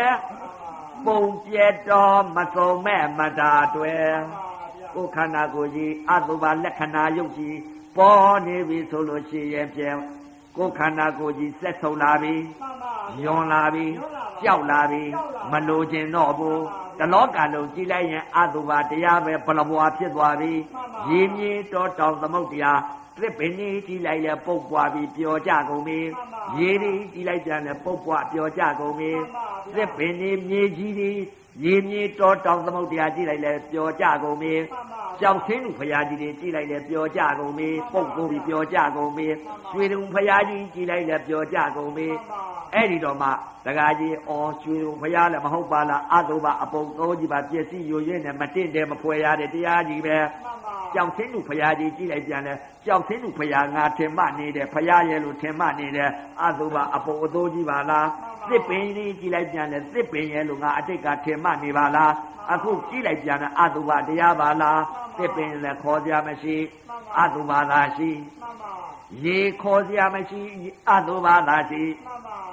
[1.05, 7.57] ပုံပြက်တော့မစုံမဲ့မတာတွဲမှန်ပါဗျာကိုယ်ခန္ဓာကိုယ်ကြီးအတုပါလက္ခဏာယုတ်ကြီး
[7.97, 9.97] ပေါ်နေပြီဆိုလို့ရှိရင်ပြန်
[10.57, 13.87] ကိုယ်ခန္ဓာကိုယ်ကြီးဆက်ဆုံလာပြီမှန်ပါညွန်လာပြီ
[14.43, 15.03] ကြောက်လာပြီ
[15.51, 16.61] မလိုချင်တော့ဘူး
[16.99, 20.51] တလောကလုံးကြည်လိုက်ရင်အတုပါတရားပဲဘလဘွာဖြစ်သွားပြီ
[21.09, 22.79] ရင်းမြေတော်တောင်သမုတ်တရား
[23.17, 25.99] သစ်ပင်ကြီးကြည်လိုက်လဲပုတ်ပွားပြီးပျော်ကြကုန်ပြီ
[26.59, 29.11] ရေဒီကြည်လိုက်ကြလဲပုတ်ပွားပျော်ကြကုန်ပြီ
[29.75, 31.11] သစ်ပင်ကြီးမြေကြီးတွေ
[31.61, 39.27] ရေမြေတော်တောင်သမုတ်တရားကြည်လိုက်လဲပျော်ကြကုန်ပြီမှန်ပါကြောက်ဆင်းလူဖရာကြီးတွေကြည်လိုက်လဲပျော်ကြကုန်ပြီပုတ်ကိုပြီးပျော်ကြကုန်ပြီ
[39.71, 43.29] ရွှေတုံဖရာကြီးကြည်လိုက်လဲပျော်ကြကုန်ပြီမှန်ပါအဲ့ဒီတော့မှ
[43.65, 50.52] တကားကြီးအော်ရွှေတုံဖရာလည်းမဟုတ်ပါလားအတုပါအပုံတော်ကြီးပါပြည့်စည်ရွရွနဲ့မတင့်တယ်မဖွယ်ရတဲ့တရားကြီးပဲမှန်ပါ
[50.95, 52.53] ကြောက်ဆင်းလူဖရာကြီးကြည်လိုက်ပြန်လဲ
[52.85, 56.09] ကြောက်ဆင်းလူဖရာငါထင်မှနေတယ်ဖရာရဲ့လို့ထင်မှနေတယ်
[56.41, 58.07] အတုပါအပုံအတော်ကြီးပါလား
[58.49, 62.11] သစ်ပင်ကြီးကြည်လိုက်ပြန်လဲသစ်ပင်ရဲ့လို့ငါအတိတ်ကထင်မှနေပါလား
[62.53, 64.81] အခုကြည်လိုက်ပြန်တဲ့အတုပါတရားပါလား
[65.17, 66.55] သစ်ပင်လည်းခေါ်ကြမရှိ
[67.19, 68.11] အတုပါလားရှိ
[68.41, 68.73] မှန်ပါ
[69.25, 70.41] ရေခေါ်စရာမရှိ
[70.89, 72.52] အတုပါလားရှိမှန်ပါဗျ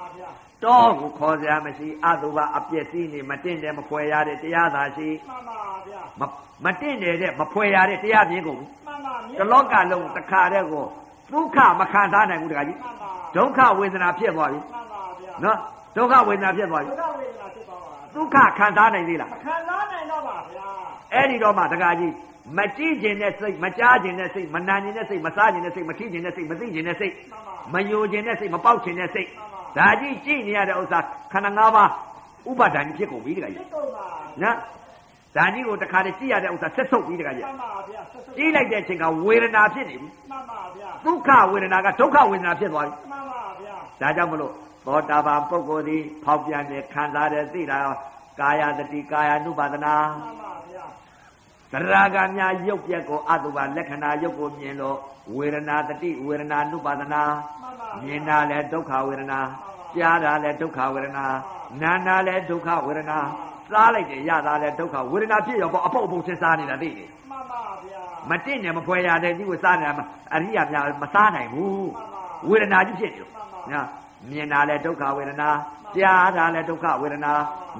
[0.63, 6.21] တောကိုခေါ်စရာမရှိအတုပါအပြည့်စည်းနေမတင့်တယ်မဖွယ်ရတဲ့တရားသာရှိမှန်ပါဗျာမ
[6.65, 8.63] မတင့်တယ်တဲ့မဖွယ်ရတဲ့တရားမြင်ကုန်မှ
[8.93, 10.85] န်ပါတလောကလုံးတစ်ခါတည်းကို
[11.31, 15.57] ဒုက္ခမခံစားနိုင်ဘူးတခါကြီးမှန်ပါဒုက္ခဝေဒနာဖြစ်သွားပြီမှန်ပါဗျာနော်
[15.95, 20.65] ဒုက္ခဝေဒနာဖြစ်သွားပြီဒုက္ခဝေဒနာဖြစ်သွားပါဒုက္ခခံစားနိုင်သေးလားမခံစားနိုင်တော့ပါဗျာ
[21.13, 22.13] အဲ့ဒီတော့မှတခါကြီး
[22.57, 27.13] မကြည့်ခြင်းနဲ့စိတ်မကြားခြင်းနဲ့စိတ်မနာခြင်းနဲ့စိတ်မစားခြင်းနဲ့စိတ်မထိခြင်းနဲ့စိတ်မသိခြင်းနဲ့စိတ်
[27.73, 29.29] မှန်ပါမယိုခြင်းနဲ့စိတ်မပေါက်ခြင်းနဲ့စိတ်
[29.77, 30.99] ဒါကြီးကြည့်နေရတဲ့ဥစ္စာ
[31.31, 31.89] ခန္ဓာ၅ပါး
[32.49, 34.05] ဥပါဒဏ်ကြီးဖြစ်ကုန်ပြီတခါပြကြီးစ်ကုန်ပါ
[34.43, 34.55] နော်
[35.35, 44.53] ဓာကြီးကိုတခါတည်းကြည့်ရတဲ့ဥစ္စာဆက်ဆုပ်ပြီးတခါကြီးမှန်ပါဗျာဆက်ဆုပ်ကြည့်လိုက်တဲ့အချိန်ကဝေဒနာဖြစ်နေပြီမှန်ပါဗျာဒုက္ခဝေဒနာကဒုက္ခဝေဒနာဖြစ်သွားပြီမှန်ပါဗျာဒါကြောင့်မလို့
[44.85, 47.79] သောတာပန်ပုဂ္ဂိုလ်သည်ဖောက်ပြန်တဲ့ခံစားတဲ့သိတာ
[48.39, 50.85] ကာယတတိကာယ ानु ပါဒနာမှန်ပါဗျာ
[51.71, 54.97] သရဂများရုပ်ပြက်ကိုအတုပါလက္ခဏာရုပ်ကိုမြင်လို့
[55.35, 57.23] ဝေဒနာတတိဝေဒနာ ानु ပါဒနာ
[57.61, 59.39] မှန်ပါမြင်တာလည်းဒုက္ခဝေဒနာ
[59.95, 61.25] ကြားတာလည်းဒုက္ခဝေဒနာ
[61.81, 63.17] နာတာလည်းဒုက္ခဝေဒနာ
[63.71, 70.01] စားလိုက်တယ်ရတာလည်းဒုက္ခဝေဒနာဖြစ်ရောပေါ့အပုပ်အပုပ်စဉ်းစားနေတာသိတယ်မှန်ပါဗျာမတင့်နဲ့မဖွဲရတဲ့ဒီကိုစားနေတာမ
[70.33, 71.89] အရိယာများမစားနိုင်ဘူး
[72.49, 73.27] ဝေဒနာကြီးဖြစ်တယ်
[73.71, 73.87] နော်
[74.29, 75.49] မြင်တာလည်းဒုက္ခဝေဒနာ
[75.97, 77.33] ကြားတာလည်းဒုက္ခဝေဒနာ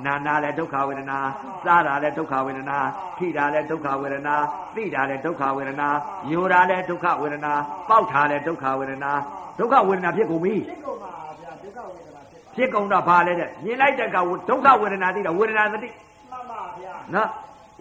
[0.06, 1.18] နာတာလည်းဒုက္ခဝေဒနာ
[1.66, 2.78] စားတာလည်းဒုက္ခဝေဒနာ
[3.18, 4.36] ထိတာလည်းဒုက္ခဝေဒနာ
[4.76, 5.88] သိတာလည်းဒုက္ခဝေဒနာ
[6.30, 7.54] ညိုတာလည်းဒုက္ခဝေဒနာ
[7.90, 9.12] ပေါက်တာလည်းဒုက္ခဝေဒနာ
[9.60, 14.18] ဒုက္ခဝေဒနာဖြစ်ကုန်ပြီဖြစ်ကုန်ပါဗျာဒုက္ခဝေဒနာဖြစ်ပါဖြစ်ကုန်တော့ဘာလဲတဲ့မြင်လိုက်တဲ့က
[14.50, 15.90] ဒုက္ခဝေဒနာသိတာဝေဒနာသတိ
[16.32, 17.28] မှန်ပါဗျာနော်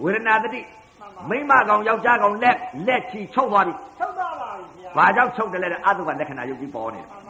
[0.03, 2.57] ဝေဒနာသတိမှန်ပါမိမကောင်ယောက်ျားကောင်လက်
[2.87, 7.30] လက်ချီချုပ်သွားပြီထုတ်ပါပါဗျာဘာကြောင့်ချုပ်တယ်လဲတဲ့အတုပလက္ခဏာယုတ်ကြီးပေါ်နေတယ်မှန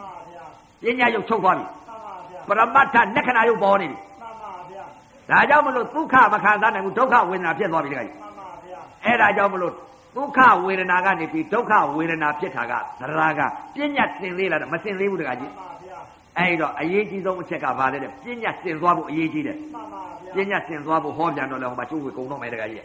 [0.83, 4.83] ပါဗျာပညာယုတ်ချုပ်သွားပြီမှန်ပါဗျာပရမတ္ထလက္ခဏာယုတ်ပေါ်နေပြီမှန်ပါဗျာ
[5.31, 9.73] ဒါကြောင့်မလို့ဒုက္ခမခံစားနိုင်ဘူးဒုက္ခဝေဒနာဖြစ်သွားပြီတခါကြီးမှန်ပါဗျာအဲ့ဒါကြောင့်မလို့
[10.15, 13.41] ဒုက္ခဝေဒနာကနေပြီးဒုက္ခဝေဒနာဖြစ်တာကသရက
[13.75, 15.97] ပညာစင်သေးလားမစင်သေးဘူးတခါကြီးမှန်ပါဗျာ
[16.37, 18.13] အဲ့တော့အရေးကြီးဆုံးအချက်ကဘာလဲတဲ့ပ
[18.43, 20.01] ညာစင်သွားဖို့အရေးကြီးတယ်မှန်ပါ
[20.35, 22.79] ဗျာပညာစင်သွားဖို့ဟောပြန်တော့လည်းဟိုမှာကျိုးဝေကုံတော့မယ်တခါကြီး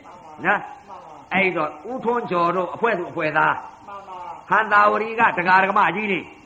[0.44, 0.58] နော်
[0.88, 0.96] မှန်ပါ
[1.32, 3.54] အဲ့တော့ဥထွန်းကျော်တို့အဖွဲ့သူအဖွဲ့သား
[3.86, 4.18] မှန်ပါ
[4.50, 6.44] ဟန္တာဝရီကတရားဓမ္မကြီးတွေမှန်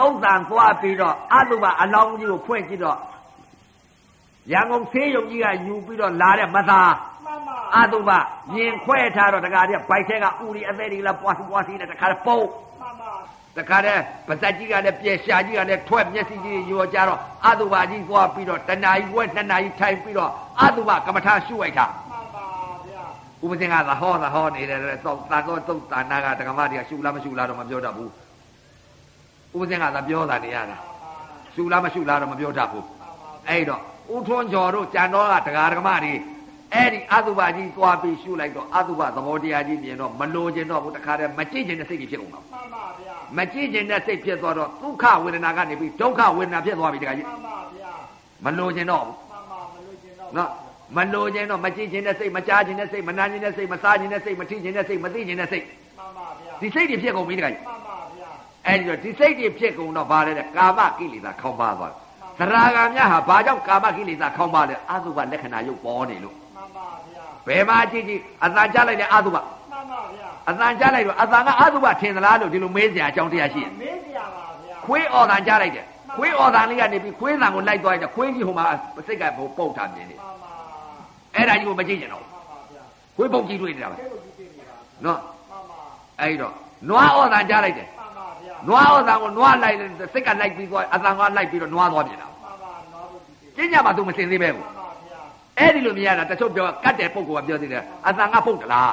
[0.00, 2.98] သုံးတန်သွားပြီးတော့အတုပအလောင်းကြီးကိုဖွင့်ကြည့်တော့
[4.52, 6.82] ရန်ကုန်သေးယုံကြီးကယူပြီးတော့လာတဲ့မသာ
[7.24, 8.10] မှန်ပါအတုပ
[8.56, 12.40] ရင်ခွဲထားတော့တခါတည်းဘိုက်ထဲကဥရီအသေးတွေလာပွားစီပွားစီနဲ့တခါတည်းပုံ
[12.80, 13.12] မှန်ပါ
[13.56, 20.30] တခါတည်းပါဇက်ကြီးကလည်းပြဲရှာကြီးကလည်းထွက်မျက်စိကြီးရောကြတော့အတုပကြီးသွားပြီးတော့တဏှာကြီးဝဲနှစ်နာရီထိုင်ပြီးတော့
[20.62, 22.46] အတုပကမ္မထာရှုလိုက်တာမှန်ပါ
[22.86, 23.04] ဗျာ
[23.42, 28.10] ဥပဇင်ကသာဟောသာဟောနေတယ်တော့တာတော့တုတ်တာနာကတက္ကမတွေကရှုလားမရှုလားတော့မပြောတတ်ဘူး
[29.52, 30.76] ဥပဇင်ကသာပြောတာနေရတာ
[31.54, 32.86] ရှုလားမရှုလားတော့မပြောတတ်ဘူး
[33.48, 33.80] အဲ့တော့
[34.14, 36.12] ဥထွန်းကျော်တို့ကြံတော်ကတရားဓမ္မတွေ
[36.74, 47.92] အဲ့ဒီအတုပကြီးသွားပြီးရှုလိုက်တော့အတုပသဘောတရားကြီးမြင်တော့မလိုချင်တော့ဘူးတခါတည်းမကြည့်ချင်တဲ့စိတ်ကြီးဖြစ်ကုန်တော့မှန်ပါဗျာမကြည့်ချင်တဲ့စိတ်ဖြစ်သွားတော့ဒုက္ခဝေဒနာကနေပြီးဒုက္ခဝေဒနာဖြစ်သွားပြီတခါကြီးမှန်ပါဗျာ
[48.44, 50.50] မလိုချင်တော့ဘူးမှန်ပါမလို့ကျင်တော့နော်
[50.96, 57.79] မလိုချင်တော့မကြည့်ချင်တဲ့စိတ်မကြားချင်တဲ့စိတ်မနာချင်တဲ့စိတ်မစားချင်တဲ့စိတ်မထိချင်တဲ့စိတ်မသိချင်တဲ့စိတ်မှန်ပါဗျာဒီစိတ်တွေဖြစ်ကုန်ပြီတခါကြီးမှန်ပါဗျာ
[58.66, 69.46] အဲဒီတော့ဒီစိတ်တွေဖြစ်ကုန်တော့ဘာလဲတဲ့ကာမကိလေသာခေါင်းပါသွားတယ်သရဂါမြတ်ဟာဘာကြောင့်ကာမကိလေသာခေါင်းပါလဲအသုဘလက္ခဏာရုပ်ပေါ်နေလို့မှန်ပါဗျာဘယ်မှာကြည့်ကြည့်အတန်ကြားလိုက်တဲ့အသုဘမှန်
[69.90, 75.84] ပါဗျာအတန်ကြားလိုက်တော့အတန်ကအသုဘထင်သလားလို့ဒီလိုမေးစရာအကြောင်းတရားရှိတယ်မေးစရာပါဗျာခွေးအော်တန်ကြားလိုက်တယ်
[76.16, 78.64] ခွေးအော်တန်လေးကနေပြီးခွေးတန်ကိုလိုက်သွားတယ်ခွေးကြီးဟိုမှာ
[79.06, 79.22] စိတ်က
[79.58, 80.50] ပုတ်တာမြင်နေမှန်ပါ
[81.34, 82.82] အဲ့ဒါကြီးကိုမကြည့်ကြတော့မှန်ပါဗျာ
[83.16, 84.74] ခွေးပုတ်ကြီးတွေ့နေတာပဲကဲလို့ဒီသိနေတာ
[85.04, 85.80] နော်မှန်ပါ
[86.20, 86.52] အဲ့တော့
[86.88, 87.99] နွားအော်တန်ကြားလိုက်တယ်မှ
[88.60, 89.76] န်ပါဗျာနွားအော်တန်ကိုနွားလိုက်
[90.12, 95.20] စိတ်ကလိုက်ပြီးသွားအတန်ကလိုက်ပြီးတော့နွားသွားပြန်တာမှန်ပါနော်လို့ဒီသိကျင့်ကြမှာသူမစင်သေးပဲဘူးမှန်ပါဗျာ
[95.58, 98.92] အဲ့ဒီလိုမြင်ရတာတချို့ပြောကတ်တဲ့ပုံကပြောသေးတယ်အတန်ကပုတ်တလား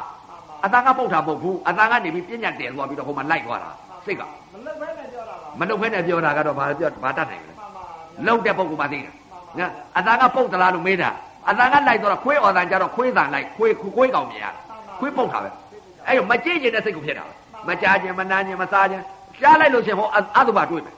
[0.66, 3.72] အတန်ကပုတ်တာမဟုတ်ဘူးအတန်ကနေပြီးပြညတ်တယ်သွားပြီးတော့ဟိုမှာလိုက်သွားတာ
[4.06, 4.22] စိတ်က
[4.52, 9.14] မလွတ်ဘဲနဲ့ပြောတာပါမလုပ်ဖဲနဲ့ပြောတာကတော့ဘာပြောဘာတတ်နိုင်လဲမှန်ပါဗျာလုံတဲ့ပုံကမှသိတယ်
[9.60, 11.10] နော်အတန်ကပုတ်တလားလို့မေးတာ
[11.50, 14.46] အတန်ကလိုက်တော့ခွေးအော်တန်ကြတော့ခွေးတန်လိုက်ခွေးခွေးကောင်မြင်ရ
[15.00, 15.50] ခွေးပုတ်တာပဲ
[16.08, 17.26] အဲ့တော့မကြည့်ကျင်တဲ့စိတ်ကိုဖြစ်တာ
[17.68, 19.04] မကြားခြင်းမနာခြင်းမစားခြင်း
[19.40, 20.08] ရှားလိုက်လို့ရှင်ဟော
[20.38, 20.96] အတုပါတွေ့မယ်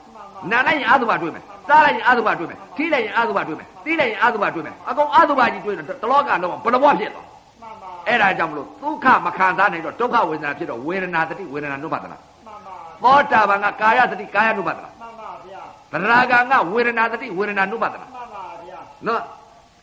[0.50, 7.26] နာလိုက်ရင်အတုပါတွေ့မယ်စားလိုက်ရင်အတုပါတွေ့မယ်ထိလိုက်ရင်အတုပါတွေ့မယ်တီးလိုက်ရင်အတုပါတွေ့မယ်အကုန်အတုပါကြီးတွေ့တော့တလောကလုံးဘလဘွားဖြစ်သွား
[7.60, 15.62] မှန်ပါအဲ့ဒါကြောင့်မလို့ဒုက္ခမခံစားနိုင်တော့ဒုက္ခဝေဒနာဖြစ်တော့ဝေဒနာတတိဝေဒနာနုပါဒနာမှန်ပါသောတာပန်ကကာယတတိကာယနုပါဒနာမှန်ပါဗျာ
[15.92, 19.22] သရဂံကဝေဒနာတတိဝေဒနာနုပါဒနာမှန်ပါဗျာနော်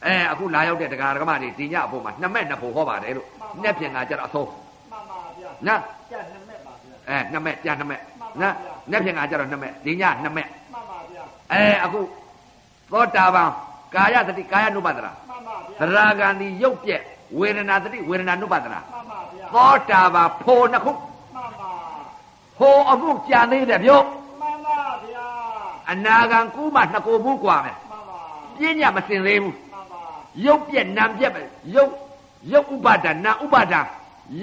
[0.05, 3.27] အဲအခုလာရောက်တဲ့တရားဓမ္မတွေဒီညအဖို့မှာနှစ်မဲ့နှစ်ဖို့ဟောပါတယ်လို့
[3.61, 5.81] နှစ်ပြင်ကကြတော့အဆုံးမှန်ပါဗျာနော်
[6.11, 7.99] ကြက်နှစ်မဲ့ပါဗျာအဲနှစ်မဲ့ပြန်နှစ်မဲ့
[8.40, 8.54] နော်
[8.90, 11.22] နှစ်ပြင်ကကြတော့နှစ်မဲ့ဒီညနှစ်မဲ့ မှန်ပါဗျာ
[11.52, 12.00] အဲအခု
[12.92, 13.50] သောတာပန်
[13.94, 17.02] ကာယတတိကာယနုပါဒနာ မှန်ပါဗျာ သရဂံဒီရုပ်ပြက်
[17.38, 21.70] ဝေဒနာတတိဝေဒနာနုပါဒနာ မှန်ပါဗျာ သောတာပန်ဖို့နှစ်ခု မှန်ပါ
[22.58, 24.00] ဟိုအမှုကြံသေးတယ်ပြော
[24.40, 25.26] မှန်ပါဗျာ
[25.90, 28.20] အနာဂံကူးမှနှစ်ကိုဘူးกว่าမယ် မှန်ပါ
[28.58, 30.02] ပြဉ္ညာမစင်သေးဘူး မှန်ပါ
[30.46, 31.42] ရုပ်ပြက်နာမ်ပြက်ပဲ
[31.74, 31.92] ရုပ်
[32.52, 33.74] ရုပ်ဥပါဒနာဥပါဒ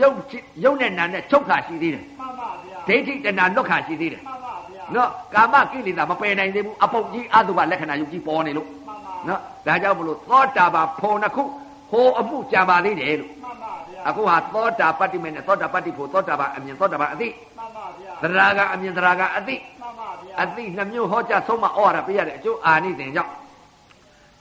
[0.02, 11.43] ရုပ်ချစ်ရုပ်နဲ့နာမ်နဲ့ချုပ်ခါရှိသေးတယ် မှန်ပါဗျာ ာ ဒိဋ္ဌိတဏလွတ်ခါရှိသေးတယ်မှန်ပါဗျာနော်ကာမကိလေသာမပယ်နိုင်သေးဘူးအပုပ်ကြီးအတုပလက္ခဏာယုတ်ကြီးပေါ်နေလို့မှန်ပါနော်ဒါကြောင့်မလို့သောတာပန်ဖို့နှစ်ခု
[11.91, 17.29] ဟိုအမှုကြံပါသေးတယ်လို့မှန်ပါဗျာအခုဟာသောတာပတ္တိမေနဲ့သောတာပတ္တိဖို့သောတာပန်အမြင်သောတာပန်အသိ
[17.59, 23.33] မှန်ပါဗျာသရဂံအမြင်သရဂံအသိမှန်ပါဗျာအသိနှမျိုးဟောကြားဆုံးမဩဝါဒပေးရတဲ့အကျိုးအာနိသင်ကြောင့်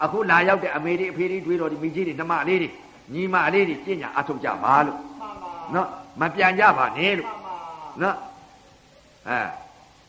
[0.03, 2.69] အခုလာရောက်တဲ့အမေတွေအဖေတွေတွေးတော်ဒီမိကြီးတွေနှမလေးတွေ
[3.13, 5.87] ညီမလေးတွေကျင့်ညာအထုတ်ကြပါလို့မှန်ပါနော်
[6.19, 7.55] မပြန်ကြပါနဲ့လို့မှန်ပါ
[8.01, 8.15] နော်
[9.29, 9.39] အဲ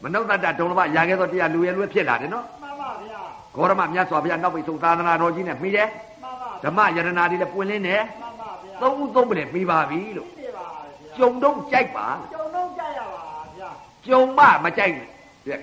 [0.03, 3.21] မနုဿတ္တဒုံလဘရာခဲ့သောတရားလူရဲ့လူဖြစ်လာတယ်နော်မှန်ပါဗျာ
[3.55, 5.89] ဂေါရမမြတ်စွာဘုရားနောက်ပိတ်ဆုံးသာသနာတော်ကြီးနဲ့မိတယ်
[6.23, 13.25] မှန်ပါဓမ္မယရနာတွေလည်းပွင့်လင်းတယ်မှန်ပါဗျာသုံးဦးသုံးပလည်းပြီးပါပြီလို့နေပါဗျာကြုံတော့ကြိုက်ပါကျုံတော့ကြရပါ
[13.59, 13.71] ဗျာ
[14.07, 15.09] ကြုံမမကြိုက်ဘူး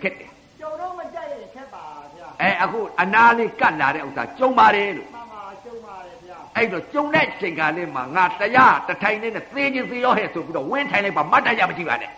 [0.04, 0.30] ခက်တယ်
[0.60, 9.42] ကျုံတော့မကြိုက်ရင်ခက်ပါဗျာအဲအခုအနာလေးကတ်လာတဲ့ဥစ္စာကြုံပါတယ်လို့မှန်ပါကျုံပါတယ်ဗျာအဲ့တော့ကြုံတဲ့ချိန်ခါလေးမှာငါတရားတစ်ထိုင်နဲ့သေ
[9.74, 12.12] ခြင်းသေရောဟဲ့ဆိုပြီးတော့ဝင်းထိုင်လိုက်ပါမတ်တရမရှိပါနဲ့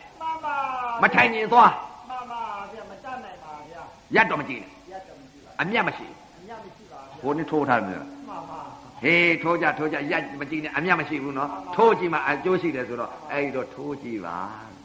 [1.04, 1.72] မှန်ပါမထိုင်ရင်သွား
[2.10, 2.42] မှန်ပါ
[2.74, 3.82] ဗျာမတတ်နိုင်ပါဗျာ
[4.16, 6.08] ရက်တော့မကြည့်နဲ့ရက်တော့မရှိပါအမျက်မရှိ
[6.38, 8.60] အညမရှိပါဗျာဘူးဘိုးနဲ့ထိုးထားတယ်မှန်ပါ
[9.04, 14.38] ဟေးထိုးကြထိုးကြရက်မကြည့်နဲ့အမျက်မရှိဘူးနော်ထိုးကြည့်မှအကျိုးရှိတယ်ဆိုတော့အဲ့တော့ထိုးကြည့်ပါ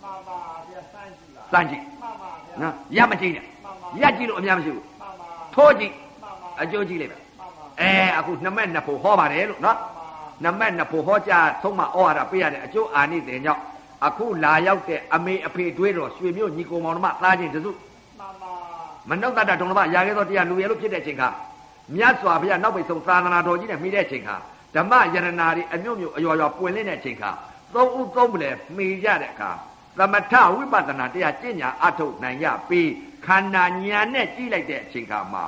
[0.03, 0.39] မှန်ပါ
[0.69, 5.93] ဗျာစမ်းကြည့်ပါစမ်းကြည့်မှန်ပါဗျာနော်ရက်မကြည့်နဲ့မှန်ပါရက်ကြည့်လို့အမျက်မရှိဘူးမှန်ပါထိုးကြည့်
[6.23, 9.77] မှန်ပါအကျိုးကြည့်လိုက်ပါမှန်ပါအဲအခုနှစ်မက်နှစ်ဖို့ဟောပါတယ်လို့နော်
[10.43, 13.63] မှန်ပါနမက်နှစ်ဖို့ဟောကြားသုံးမဩဝါဒပေးရတဲ့အကျိုးအာနိသင်ကြောင့်
[14.07, 17.71] အခုလာရောက်တဲ့အမေအဖေတွေးတော်ရွှေမျိုးညီကိုမောင်နှမသားချင်းတစု
[18.19, 18.53] မှန်ပါ
[19.09, 21.29] မနှုတ်တတဒုံလဘရာခဲ့သောတရားလူရဲလို့ဖြစ်တဲ့ချိန်ခါ
[21.95, 24.37] မြတ်စွာဘုရားနောက်ပိတ်ဆုံးသာသနာတော်ကြီးနဲ့မိတဲ့ချိန်ခါ
[24.75, 27.31] ဓမ္မယရနာတွေအမျိုးမျိုးအယော်ယော်ပွင့်လင်းတဲ့ချိန်ခါ
[27.75, 29.51] သုံးဦးသုံးပလဲမှီကြတဲ့အခါ
[29.99, 32.91] သမထဝိပဿနာတရားကျင့်ညာအထုတ်နိုင်ရပြီး
[33.27, 35.45] ခန္ဓာညာနဲ့ကြည့်လိုက်တဲ့အချိန်ခါမှာ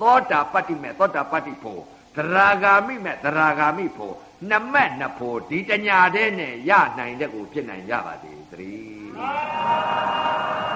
[0.00, 1.80] သောတာပတ္တိမဲ့သောတာပတ္တိဖို့
[2.16, 4.14] သရာဂာမိမဲ့သရာဂာမိဖို့
[4.50, 10.73] နမက်နှစ်ဖို့ဒီတညာတဲ့နဲ့ရနိုင်တဲ့ကိုဖြစ်နိုင်ကြပါသေးသတည်း